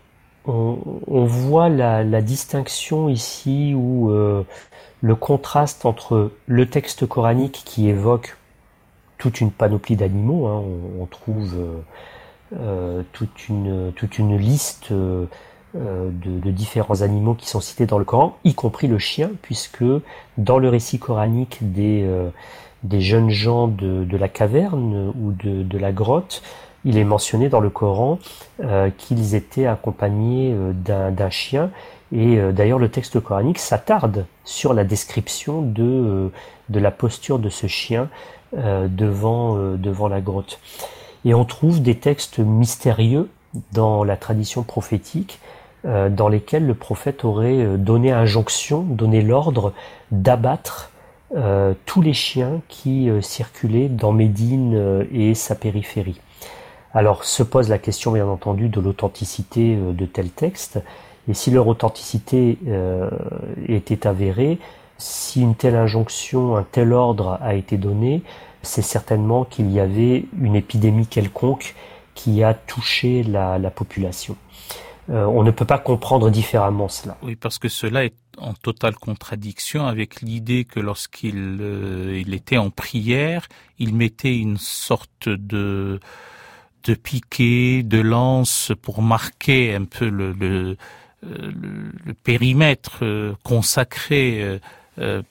voit 1.25 1.69
la, 1.69 2.21
distinction 2.21 3.07
ici 3.07 3.73
où 3.75 4.09
euh, 4.09 4.43
le 5.01 5.15
contraste 5.15 5.85
entre 5.85 6.31
le 6.47 6.65
texte 6.67 7.05
coranique 7.05 7.61
qui 7.65 7.87
évoque 7.87 8.35
toute 9.19 9.41
une 9.41 9.51
panoplie 9.51 9.95
d'animaux, 9.95 10.47
hein, 10.47 10.63
on, 10.99 11.05
trouve 11.05 11.55
toute, 13.13 13.49
une, 13.49 13.91
toute 13.95 14.17
une 14.17 14.37
liste 14.37 14.91
euh, 15.75 16.09
de, 16.11 16.49
différents 16.49 17.03
animaux 17.03 17.35
qui 17.35 17.47
sont 17.47 17.61
cités 17.61 17.85
dans 17.85 17.99
le 17.99 18.03
Coran, 18.03 18.37
y 18.43 18.55
compris 18.55 18.87
le 18.87 18.97
chien, 18.97 19.29
puisque 19.43 19.83
dans 20.39 20.57
le 20.57 20.67
récit 20.67 20.97
coranique 20.97 21.59
des, 21.61 22.01
euh, 22.03 22.31
jeunes 22.99 23.29
gens 23.29 23.67
de, 23.67 24.17
la 24.17 24.27
caverne 24.27 25.13
ou 25.15 25.31
de, 25.31 25.77
la 25.77 25.91
grotte, 25.91 26.41
il 26.85 26.97
est 26.97 27.03
mentionné 27.03 27.49
dans 27.49 27.59
le 27.59 27.69
Coran 27.69 28.17
euh, 28.63 28.89
qu'ils 28.97 29.35
étaient 29.35 29.67
accompagnés 29.67 30.55
d'un 30.73 31.29
chien. 31.29 31.69
Et 32.11 32.39
d'ailleurs, 32.51 32.79
le 32.79 32.89
texte 32.89 33.19
coranique 33.19 33.59
s'attarde 33.59 34.25
sur 34.45 34.73
la 34.73 34.83
description 34.83 35.61
de, 35.61 36.31
la 36.73 36.89
posture 36.89 37.37
de 37.37 37.49
ce 37.49 37.67
chien 37.67 38.09
devant 38.53 40.07
la 40.09 40.19
grotte. 40.19 40.59
Et 41.25 41.33
on 41.33 41.45
trouve 41.45 41.81
des 41.81 41.95
textes 41.95 42.39
mystérieux 42.39 43.29
dans 43.73 44.03
la 44.03 44.17
tradition 44.17 44.63
prophétique 44.63 45.39
euh, 45.85 46.09
dans 46.09 46.27
lesquels 46.27 46.65
le 46.65 46.73
prophète 46.73 47.23
aurait 47.23 47.57
euh, 47.57 47.77
donné 47.77 48.11
injonction, 48.11 48.81
donné 48.81 49.21
l'ordre 49.21 49.73
d'abattre 50.11 50.91
euh, 51.35 51.73
tous 51.85 52.01
les 52.01 52.13
chiens 52.13 52.61
qui 52.67 53.09
circulaient 53.21 53.87
dans 53.87 54.11
Médine 54.11 55.05
et 55.13 55.35
sa 55.35 55.55
périphérie. 55.55 56.19
Alors 56.93 57.23
se 57.23 57.43
pose 57.43 57.69
la 57.69 57.77
question 57.77 58.11
bien 58.11 58.27
entendu 58.27 58.67
de 58.67 58.81
l'authenticité 58.81 59.77
de 59.77 60.05
tels 60.05 60.31
textes, 60.31 60.81
et 61.29 61.35
si 61.35 61.51
leur 61.51 61.67
authenticité 61.67 62.57
était 63.67 64.07
avérée, 64.07 64.57
si 64.97 65.43
une 65.43 65.53
telle 65.53 65.75
injonction, 65.75 66.57
un 66.57 66.65
tel 66.69 66.93
ordre 66.93 67.37
a 67.43 67.53
été 67.53 67.77
donné, 67.77 68.23
c'est 68.61 68.81
certainement 68.81 69.45
qu'il 69.45 69.71
y 69.71 69.79
avait 69.79 70.25
une 70.39 70.55
épidémie 70.55 71.07
quelconque 71.07 71.75
qui 72.15 72.43
a 72.43 72.53
touché 72.53 73.23
la 73.23 73.71
population. 73.71 74.35
Euh, 75.09 75.25
on 75.25 75.43
ne 75.43 75.51
peut 75.51 75.65
pas 75.65 75.79
comprendre 75.79 76.29
différemment 76.29 76.87
cela. 76.87 77.17
Oui, 77.23 77.35
parce 77.35 77.57
que 77.57 77.67
cela 77.67 78.05
est 78.05 78.15
en 78.37 78.53
totale 78.53 78.95
contradiction 78.95 79.87
avec 79.87 80.21
l'idée 80.21 80.65
que 80.65 80.79
lorsqu'il 80.79 81.57
euh, 81.61 82.21
il 82.25 82.33
était 82.33 82.57
en 82.57 82.69
prière, 82.69 83.47
il 83.79 83.95
mettait 83.95 84.37
une 84.37 84.57
sorte 84.57 85.27
de 85.27 85.99
de 86.85 86.93
piquet, 86.93 87.83
de 87.83 87.99
lance 87.99 88.71
pour 88.81 89.01
marquer 89.01 89.75
un 89.75 89.83
peu 89.83 90.07
le, 90.07 90.31
le, 90.31 90.77
euh, 91.25 91.51
le 92.05 92.13
périmètre 92.13 93.03
consacré 93.43 94.41
euh, 94.41 94.59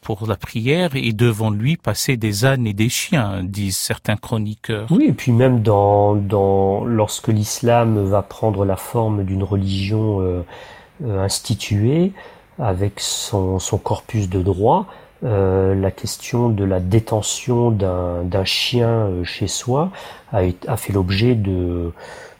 pour 0.00 0.26
la 0.26 0.36
prière 0.36 0.90
et 0.94 1.12
devant 1.12 1.50
lui 1.50 1.76
passer 1.76 2.16
des 2.16 2.44
ânes 2.44 2.66
et 2.66 2.72
des 2.72 2.88
chiens, 2.88 3.42
disent 3.42 3.76
certains 3.76 4.16
chroniqueurs. 4.16 4.86
Oui, 4.90 5.06
et 5.08 5.12
puis 5.12 5.32
même 5.32 5.62
dans, 5.62 6.84
lorsque 6.84 7.28
l'islam 7.28 8.02
va 8.04 8.22
prendre 8.22 8.64
la 8.64 8.76
forme 8.76 9.24
d'une 9.24 9.42
religion 9.42 10.20
euh, 10.20 10.42
euh, 11.04 11.22
instituée 11.22 12.12
avec 12.58 12.98
son, 12.98 13.58
corpus 13.82 14.28
de 14.28 14.42
droit, 14.42 14.86
la 15.22 15.90
question 15.90 16.48
de 16.48 16.64
la 16.64 16.80
détention 16.80 17.70
d'un 17.70 18.44
chien 18.44 19.08
chez 19.22 19.46
soi 19.46 19.90
a, 20.32 20.76
fait 20.76 20.92
l'objet 20.92 21.36
de, 21.36 21.92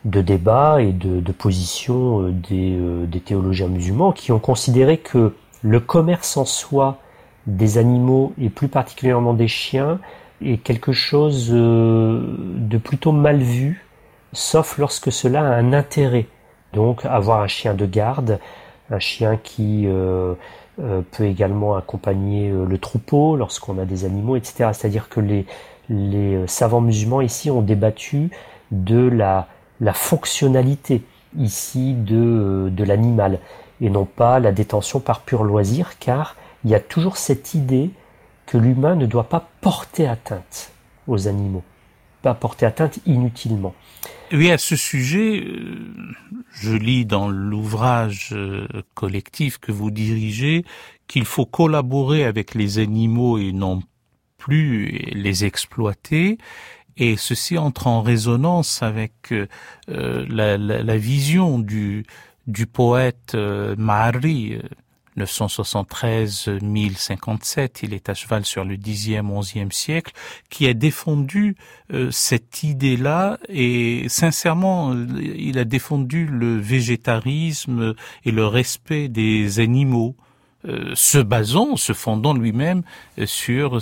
débats 0.04 0.82
et 0.82 0.92
de, 0.92 1.32
positions 1.32 2.30
des 2.30 3.20
théologiens 3.24 3.68
musulmans 3.68 4.10
qui 4.10 4.32
ont 4.32 4.40
considéré 4.40 4.98
que 4.98 5.34
le 5.62 5.80
commerce 5.80 6.36
en 6.36 6.44
soi 6.44 6.98
des 7.48 7.78
animaux 7.78 8.32
et 8.40 8.50
plus 8.50 8.68
particulièrement 8.68 9.32
des 9.32 9.48
chiens 9.48 9.98
est 10.44 10.58
quelque 10.58 10.92
chose 10.92 11.48
euh, 11.50 12.20
de 12.56 12.78
plutôt 12.78 13.10
mal 13.10 13.38
vu, 13.38 13.84
sauf 14.32 14.78
lorsque 14.78 15.10
cela 15.10 15.40
a 15.40 15.54
un 15.54 15.72
intérêt. 15.72 16.26
Donc 16.74 17.04
avoir 17.06 17.40
un 17.40 17.48
chien 17.48 17.74
de 17.74 17.86
garde, 17.86 18.38
un 18.90 18.98
chien 18.98 19.38
qui 19.42 19.84
euh, 19.86 20.34
euh, 20.80 21.00
peut 21.10 21.24
également 21.24 21.74
accompagner 21.74 22.50
le 22.50 22.78
troupeau 22.78 23.36
lorsqu'on 23.36 23.78
a 23.78 23.86
des 23.86 24.04
animaux, 24.04 24.36
etc. 24.36 24.70
C'est-à-dire 24.74 25.08
que 25.08 25.20
les, 25.20 25.46
les 25.88 26.46
savants 26.46 26.82
musulmans 26.82 27.22
ici 27.22 27.50
ont 27.50 27.62
débattu 27.62 28.30
de 28.70 29.08
la, 29.08 29.48
la 29.80 29.94
fonctionnalité 29.94 31.02
ici 31.38 31.94
de, 31.94 32.68
de 32.70 32.84
l'animal 32.84 33.38
et 33.80 33.88
non 33.88 34.04
pas 34.04 34.38
la 34.38 34.52
détention 34.52 35.00
par 35.00 35.20
pur 35.20 35.44
loisir 35.44 35.98
car 35.98 36.36
il 36.64 36.70
y 36.70 36.74
a 36.74 36.80
toujours 36.80 37.16
cette 37.16 37.54
idée 37.54 37.90
que 38.46 38.58
l'humain 38.58 38.96
ne 38.96 39.06
doit 39.06 39.28
pas 39.28 39.48
porter 39.60 40.08
atteinte 40.08 40.72
aux 41.06 41.28
animaux, 41.28 41.64
pas 42.22 42.34
porter 42.34 42.66
atteinte 42.66 42.98
inutilement. 43.06 43.74
Oui, 44.32 44.50
à 44.50 44.58
ce 44.58 44.76
sujet, 44.76 45.40
euh, 45.40 46.14
je 46.52 46.72
lis 46.72 47.06
dans 47.06 47.28
l'ouvrage 47.28 48.30
euh, 48.32 48.66
collectif 48.94 49.58
que 49.58 49.72
vous 49.72 49.90
dirigez 49.90 50.64
qu'il 51.06 51.24
faut 51.24 51.46
collaborer 51.46 52.24
avec 52.24 52.54
les 52.54 52.78
animaux 52.78 53.38
et 53.38 53.52
non 53.52 53.80
plus 54.36 54.86
les 55.12 55.44
exploiter. 55.44 56.38
Et 56.96 57.16
ceci 57.16 57.56
entre 57.56 57.86
en 57.86 58.02
résonance 58.02 58.82
avec 58.82 59.32
euh, 59.32 59.46
la, 60.28 60.96
vision 60.96 61.58
du, 61.58 62.04
du 62.46 62.66
poète 62.66 63.34
Mahari, 63.34 64.58
973-1057, 65.18 67.80
il 67.82 67.94
est 67.94 68.08
à 68.08 68.14
cheval 68.14 68.44
sur 68.44 68.64
le 68.64 68.76
10e, 68.76 69.22
11e 69.22 69.72
siècle, 69.72 70.12
qui 70.50 70.66
a 70.66 70.74
défendu 70.74 71.56
euh, 71.92 72.10
cette 72.10 72.62
idée-là 72.62 73.38
et 73.48 74.06
sincèrement, 74.08 74.94
il 75.20 75.58
a 75.58 75.64
défendu 75.64 76.26
le 76.26 76.56
végétarisme 76.56 77.94
et 78.24 78.30
le 78.30 78.46
respect 78.46 79.08
des 79.08 79.58
animaux. 79.60 80.14
Euh, 80.66 80.90
se 80.96 81.18
basant, 81.18 81.76
se 81.76 81.92
fondant 81.92 82.34
lui-même 82.34 82.82
euh, 83.20 83.26
sur 83.26 83.78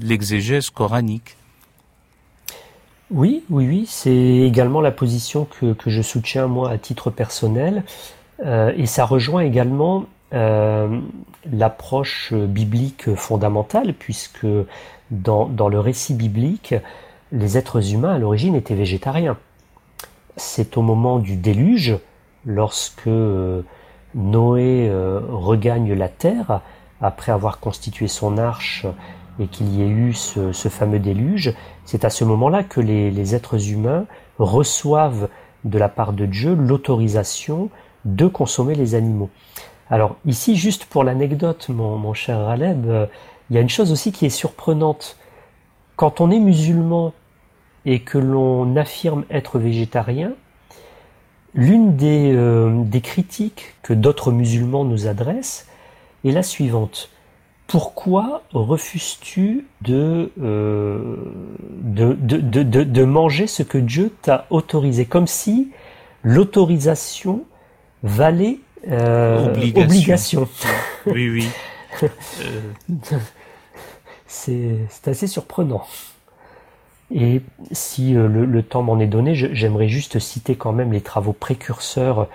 l'exégèse 0.00 0.70
coranique. 0.70 1.36
Oui, 3.10 3.42
oui, 3.50 3.66
oui, 3.68 3.84
c'est 3.86 4.16
également 4.16 4.80
la 4.80 4.92
position 4.92 5.44
que, 5.44 5.74
que, 5.74 5.90
je 5.90 6.00
soutiens 6.00 6.46
moi 6.46 6.70
à 6.70 6.78
titre 6.78 7.10
personnel, 7.10 7.84
et 8.42 8.86
ça 8.86 9.04
rejoint 9.04 9.42
également 9.42 10.06
euh, 10.32 11.00
l'approche 11.50 12.32
biblique 12.32 13.14
fondamentale, 13.14 13.94
puisque 13.94 14.46
dans, 15.10 15.68
le 15.68 15.80
récit 15.80 16.14
biblique, 16.14 16.74
les 17.32 17.58
êtres 17.58 17.92
humains 17.92 18.14
à 18.14 18.18
l'origine 18.18 18.54
étaient 18.54 18.74
végétariens. 18.74 19.36
C'est 20.36 20.76
au 20.76 20.82
moment 20.82 21.18
du 21.18 21.36
déluge, 21.36 21.98
lorsque 22.46 23.08
euh, 23.08 23.62
Noé 24.14 24.88
euh, 24.88 25.20
regagne 25.28 25.94
la 25.94 26.08
terre, 26.08 26.60
après 27.00 27.32
avoir 27.32 27.60
constitué 27.60 28.06
son 28.06 28.38
arche 28.38 28.86
et 29.38 29.46
qu'il 29.46 29.74
y 29.74 29.82
ait 29.82 29.88
eu 29.88 30.12
ce, 30.12 30.52
fameux 30.68 30.98
déluge, 30.98 31.54
c'est 31.84 32.04
à 32.04 32.10
ce 32.10 32.24
moment-là 32.24 32.62
que 32.62 32.80
les 32.80 33.34
êtres 33.34 33.70
humains 33.70 34.04
reçoivent 34.38 35.28
de 35.64 35.78
la 35.78 35.88
part 35.88 36.12
de 36.12 36.26
Dieu 36.26 36.54
l'autorisation 36.54 37.70
de 38.04 38.26
consommer 38.26 38.74
les 38.74 38.94
animaux. 38.94 39.30
Alors 39.90 40.16
ici, 40.24 40.54
juste 40.54 40.84
pour 40.84 41.02
l'anecdote, 41.02 41.68
mon, 41.68 42.14
cher 42.14 42.38
Raleb, 42.38 42.86
euh, 42.86 43.06
il 43.50 43.56
y 43.56 43.58
a 43.58 43.62
une 43.62 43.68
chose 43.68 43.90
aussi 43.90 44.12
qui 44.12 44.24
est 44.24 44.30
surprenante. 44.30 45.18
Quand 45.96 46.20
on 46.20 46.30
est 46.30 46.38
musulman 46.38 47.12
et 47.84 48.00
que 48.00 48.16
l'on 48.16 48.76
affirme 48.76 49.24
être 49.30 49.58
végétarien, 49.58 50.32
l'une 51.54 51.96
des, 51.96 52.32
euh, 52.32 52.84
critiques 53.02 53.74
que 53.82 53.92
d'autres 53.92 54.30
musulmans 54.30 54.84
nous 54.84 55.08
adressent 55.08 55.66
est 56.24 56.30
la 56.30 56.44
suivante. 56.44 57.10
Pourquoi 57.66 58.42
refuses-tu 58.52 59.66
de, 59.82 60.30
euh, 60.40 61.16
manger 63.06 63.48
ce 63.48 63.64
que 63.64 63.78
Dieu 63.78 64.12
t'a 64.22 64.46
autorisé? 64.50 65.04
Comme 65.04 65.26
si 65.26 65.72
l'autorisation 66.22 67.42
valait 68.02 68.58
euh, 68.88 69.54
obligation. 69.54 70.48
Oui, 71.06 71.28
oui. 71.30 72.08
C'est 74.26 75.08
assez 75.08 75.26
surprenant. 75.26 75.86
Et 77.12 77.42
si 77.72 78.12
le, 78.12 78.44
le 78.44 78.62
temps 78.62 78.82
m'en 78.82 79.00
est 79.00 79.06
donné, 79.06 79.34
j'aimerais 79.34 79.88
juste 79.88 80.18
citer 80.18 80.54
quand 80.54 80.72
même 80.72 80.92
les 80.92 81.00
travaux 81.00 81.32
précurseurs 81.32 82.28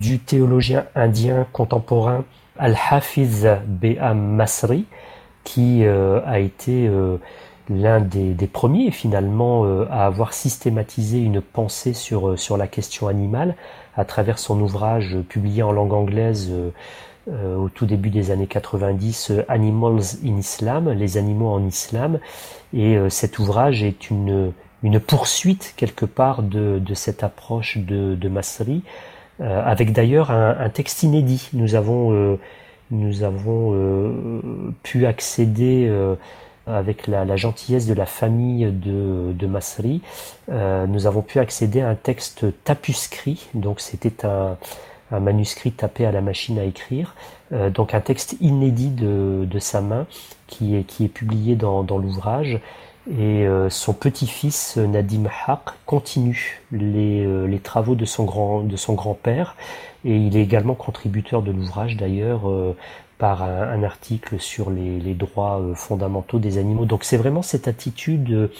du 0.00 0.18
théologien 0.18 0.84
indien 0.94 1.46
contemporain 1.52 2.24
Al-Hafiz 2.58 3.48
Be'am 3.66 4.18
Masri, 4.18 4.84
qui 5.44 5.84
a 5.86 6.38
été 6.38 6.90
l'un 7.70 8.00
des, 8.00 8.34
des, 8.34 8.46
premiers 8.46 8.90
finalement 8.90 9.64
euh, 9.64 9.86
à 9.90 10.06
avoir 10.06 10.32
systématisé 10.32 11.18
une 11.18 11.40
pensée 11.40 11.92
sur, 11.92 12.30
euh, 12.30 12.36
sur 12.36 12.56
la 12.56 12.66
question 12.66 13.08
animale 13.08 13.54
à 13.98 14.04
travers 14.04 14.38
son 14.38 14.60
ouvrage 14.60 15.16
publié 15.28 15.62
en 15.62 15.72
langue 15.72 15.92
anglaise 15.92 16.50
euh, 17.30 17.56
au 17.56 17.68
tout 17.68 17.84
début 17.84 18.08
des 18.08 18.30
années 18.30 18.46
90, 18.46 19.32
Animals 19.48 20.16
in 20.24 20.38
Islam, 20.38 20.90
les 20.90 21.18
animaux 21.18 21.48
en 21.48 21.66
islam. 21.66 22.18
Et 22.72 22.96
cet 23.10 23.38
ouvrage 23.38 23.82
est 23.82 24.08
une, 24.08 24.52
une 24.82 24.98
poursuite 24.98 25.74
quelque 25.76 26.06
part 26.06 26.42
de, 26.42 26.78
de 26.78 26.94
cette 26.94 27.22
approche 27.22 27.76
de, 27.76 28.14
de 28.14 28.28
Masri, 28.30 28.82
avec 29.40 29.92
d'ailleurs 29.92 30.30
un, 30.30 30.56
un, 30.58 30.68
texte 30.70 31.02
inédit. 31.02 31.50
Nous 31.52 31.74
avons, 31.74 32.38
nous 32.90 33.22
avons 33.24 34.40
pu 34.82 35.04
accéder 35.04 35.90
avec 36.68 37.06
la, 37.06 37.36
gentillesse 37.36 37.86
de 37.86 37.94
la 37.94 38.06
famille 38.06 38.66
de, 38.66 39.32
de 39.32 39.46
Masri, 39.46 40.02
euh, 40.50 40.86
nous 40.86 41.06
avons 41.06 41.22
pu 41.22 41.38
accéder 41.38 41.80
à 41.80 41.88
un 41.88 41.94
texte 41.94 42.46
tapuscrit, 42.64 43.48
donc 43.54 43.80
c'était 43.80 44.26
un, 44.26 44.56
manuscrit 45.10 45.72
tapé 45.72 46.04
à 46.04 46.12
la 46.12 46.20
machine 46.20 46.58
à 46.58 46.64
écrire, 46.64 47.14
euh, 47.52 47.70
donc 47.70 47.94
un 47.94 48.00
texte 48.00 48.36
inédit 48.40 48.90
de, 48.90 49.58
sa 49.58 49.80
main 49.80 50.06
qui 50.46 50.76
est, 50.76 50.84
qui 50.84 51.04
est 51.04 51.08
publié 51.08 51.56
dans, 51.56 51.82
l'ouvrage. 51.98 52.60
Et 53.10 53.46
euh, 53.46 53.70
son 53.70 53.94
petit-fils 53.94 54.76
Nadim 54.76 55.24
Haq 55.46 55.60
continue 55.86 56.60
les, 56.72 57.46
les, 57.46 57.58
travaux 57.58 57.94
de 57.94 58.04
son 58.04 58.24
grand 58.24 58.60
de 58.60 58.76
son 58.76 58.92
grand-père. 58.92 59.56
Et 60.04 60.14
il 60.14 60.36
est 60.36 60.42
également 60.42 60.74
contributeur 60.74 61.40
de 61.40 61.50
l'ouvrage 61.50 61.96
d'ailleurs 61.96 62.42
par 63.18 63.42
un, 63.42 63.82
article 63.82 64.38
sur 64.38 64.70
les, 64.70 65.14
droits 65.14 65.60
euh, 65.60 65.74
fondamentaux 65.74 66.38
des 66.38 66.58
animaux. 66.58 66.84
Donc 66.84 67.04
c'est 67.04 67.16
vraiment 67.16 67.42
cette 67.42 67.68
attitude 67.68 68.30
euh, 68.30 68.52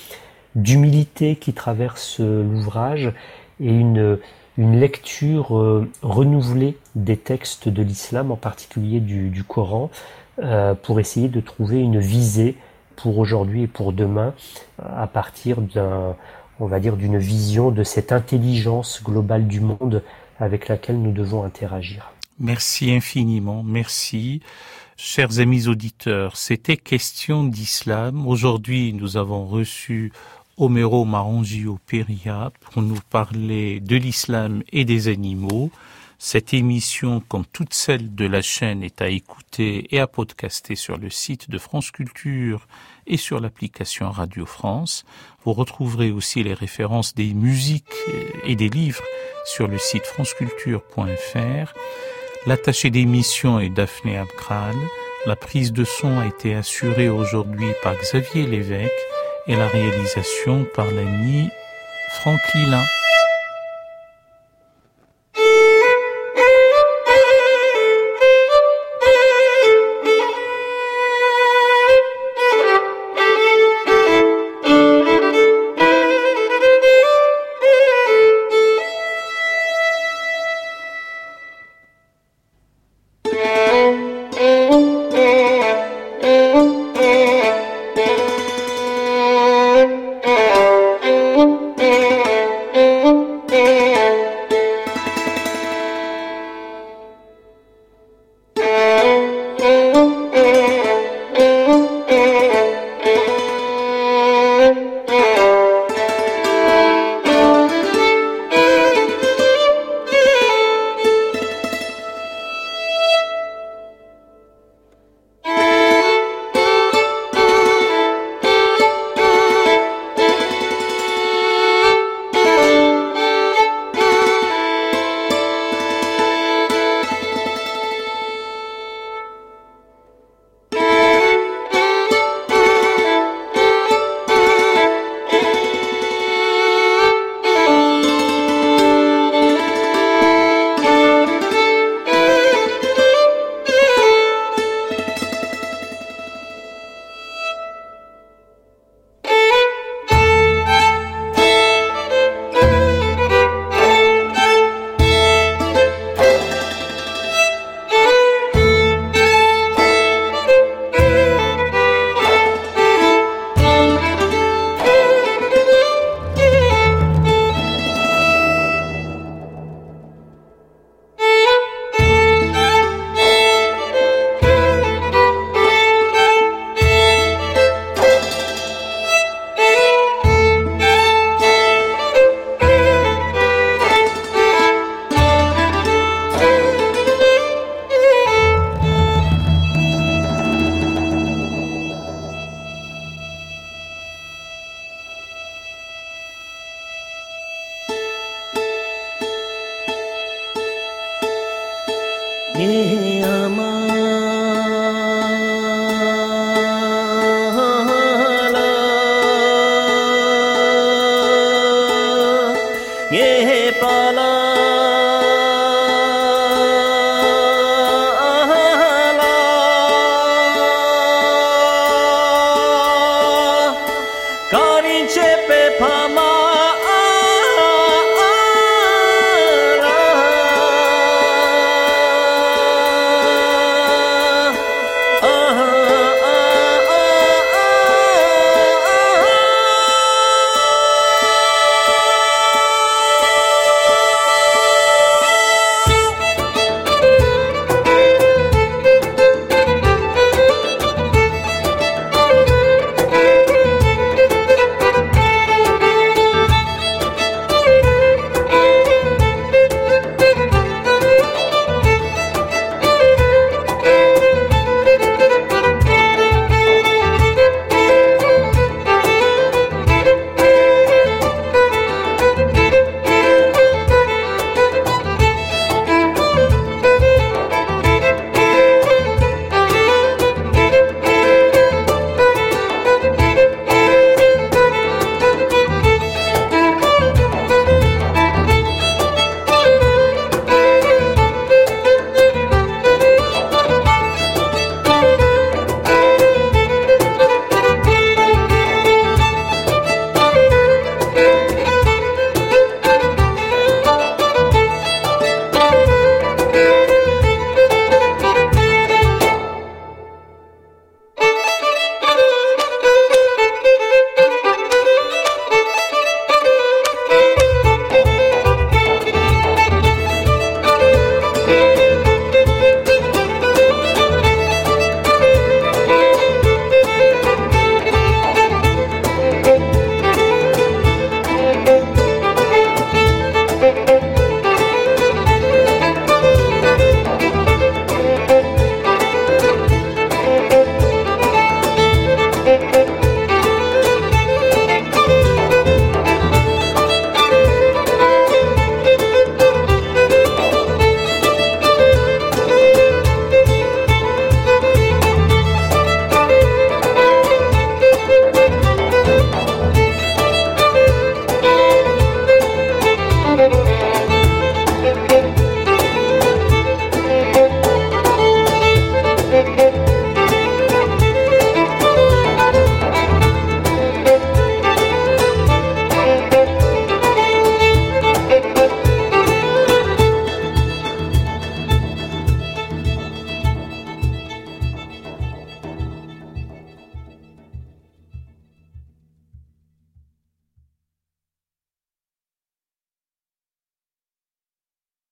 d'humilité 0.57 1.37
qui 1.37 1.53
traverse 1.53 2.21
euh, 2.21 2.43
l'ouvrage 2.43 3.13
et 3.61 3.71
une, 3.71 4.19
une 4.57 4.79
lecture 4.79 5.49
renouvelée 6.03 6.77
des 6.95 7.17
textes 7.17 7.69
de 7.69 7.83
l'islam, 7.83 8.31
en 8.31 8.37
particulier 8.37 9.01
du, 9.01 9.43
Coran, 9.43 9.91
pour 10.85 11.01
essayer 11.01 11.27
de 11.29 11.41
trouver 11.41 11.81
une 11.81 11.99
visée 11.99 12.57
pour 12.95 13.19
aujourd'hui 13.19 13.65
et 13.65 13.67
pour 13.67 13.93
demain 13.93 14.35
à 14.81 15.09
partir 15.09 15.61
d'un, 15.61 16.15
on 16.61 16.67
va 16.67 16.79
dire, 16.79 16.97
d'une 16.97 17.19
vision 17.19 17.73
de 17.73 17.83
cette 17.83 18.13
intelligence 18.13 19.03
globale 19.03 19.49
du 19.49 19.61
monde 19.61 20.05
avec 20.39 20.69
laquelle 20.69 21.03
nous 21.03 21.13
devons 21.13 21.43
interagir. 21.43 22.13
Merci 22.41 22.93
infiniment, 22.93 23.65
merci. 23.65 24.41
Chers 24.97 25.41
amis 25.41 25.67
auditeurs, 25.67 26.37
c'était 26.37 26.77
question 26.77 27.43
d'islam. 27.43 28.29
Aujourd'hui, 28.29 28.93
nous 28.93 29.17
avons 29.17 29.45
reçu 29.45 30.13
Homero 30.57 31.05
Marangio 31.05 31.81
Peria 31.85 32.53
pour 32.61 32.81
nous 32.81 33.01
parler 33.11 33.81
de 33.81 33.97
l'islam 33.97 34.63
et 34.73 34.85
des 34.85 35.09
animaux. 35.09 35.73
Cette 36.19 36.55
émission, 36.55 37.21
comme 37.29 37.45
toutes 37.45 37.75
celles 37.75 38.15
de 38.15 38.27
la 38.27 38.43
chaîne, 38.43 38.85
est 38.85 39.03
à 39.03 39.09
écouter 39.09 39.89
et 39.93 39.99
à 39.99 40.07
podcaster 40.07 40.77
sur 40.77 40.97
le 40.97 41.11
site 41.11 41.51
de 41.51 41.59
France 41.59 41.91
Culture 41.91 42.69
et 43.09 43.17
sur 43.17 43.41
l'application 43.41 44.13
Radio 44.13 44.47
France. 44.47 45.05
Vous 45.45 45.55
retrouverez 45.55 46.13
aussi 46.13 46.45
les 46.45 46.55
références 46.55 47.17
des 47.17 47.35
musiques 47.35 47.95
et 48.45 48.55
des 48.55 48.69
livres 48.69 49.03
sur 49.45 49.67
le 49.67 49.79
site 49.79 50.07
franceculture.fr. 50.07 51.73
L'attaché 52.47 52.91
d'émission 52.91 53.59
est 53.59 53.69
Daphné 53.69 54.17
Abkral. 54.17 54.77
La 55.27 55.37
prise 55.37 55.73
de 55.73 55.85
son 55.85 56.19
a 56.19 56.27
été 56.27 56.55
assurée 56.55 57.09
aujourd'hui 57.09 57.67
par 57.83 57.95
Xavier 57.97 58.47
Lévesque 58.47 58.93
et 59.47 59.57
la 59.57 59.67
réalisation 59.67 60.65
par 60.75 60.87
l'ami 60.87 61.49
Franck 62.21 62.41
Lilin. 62.55 62.85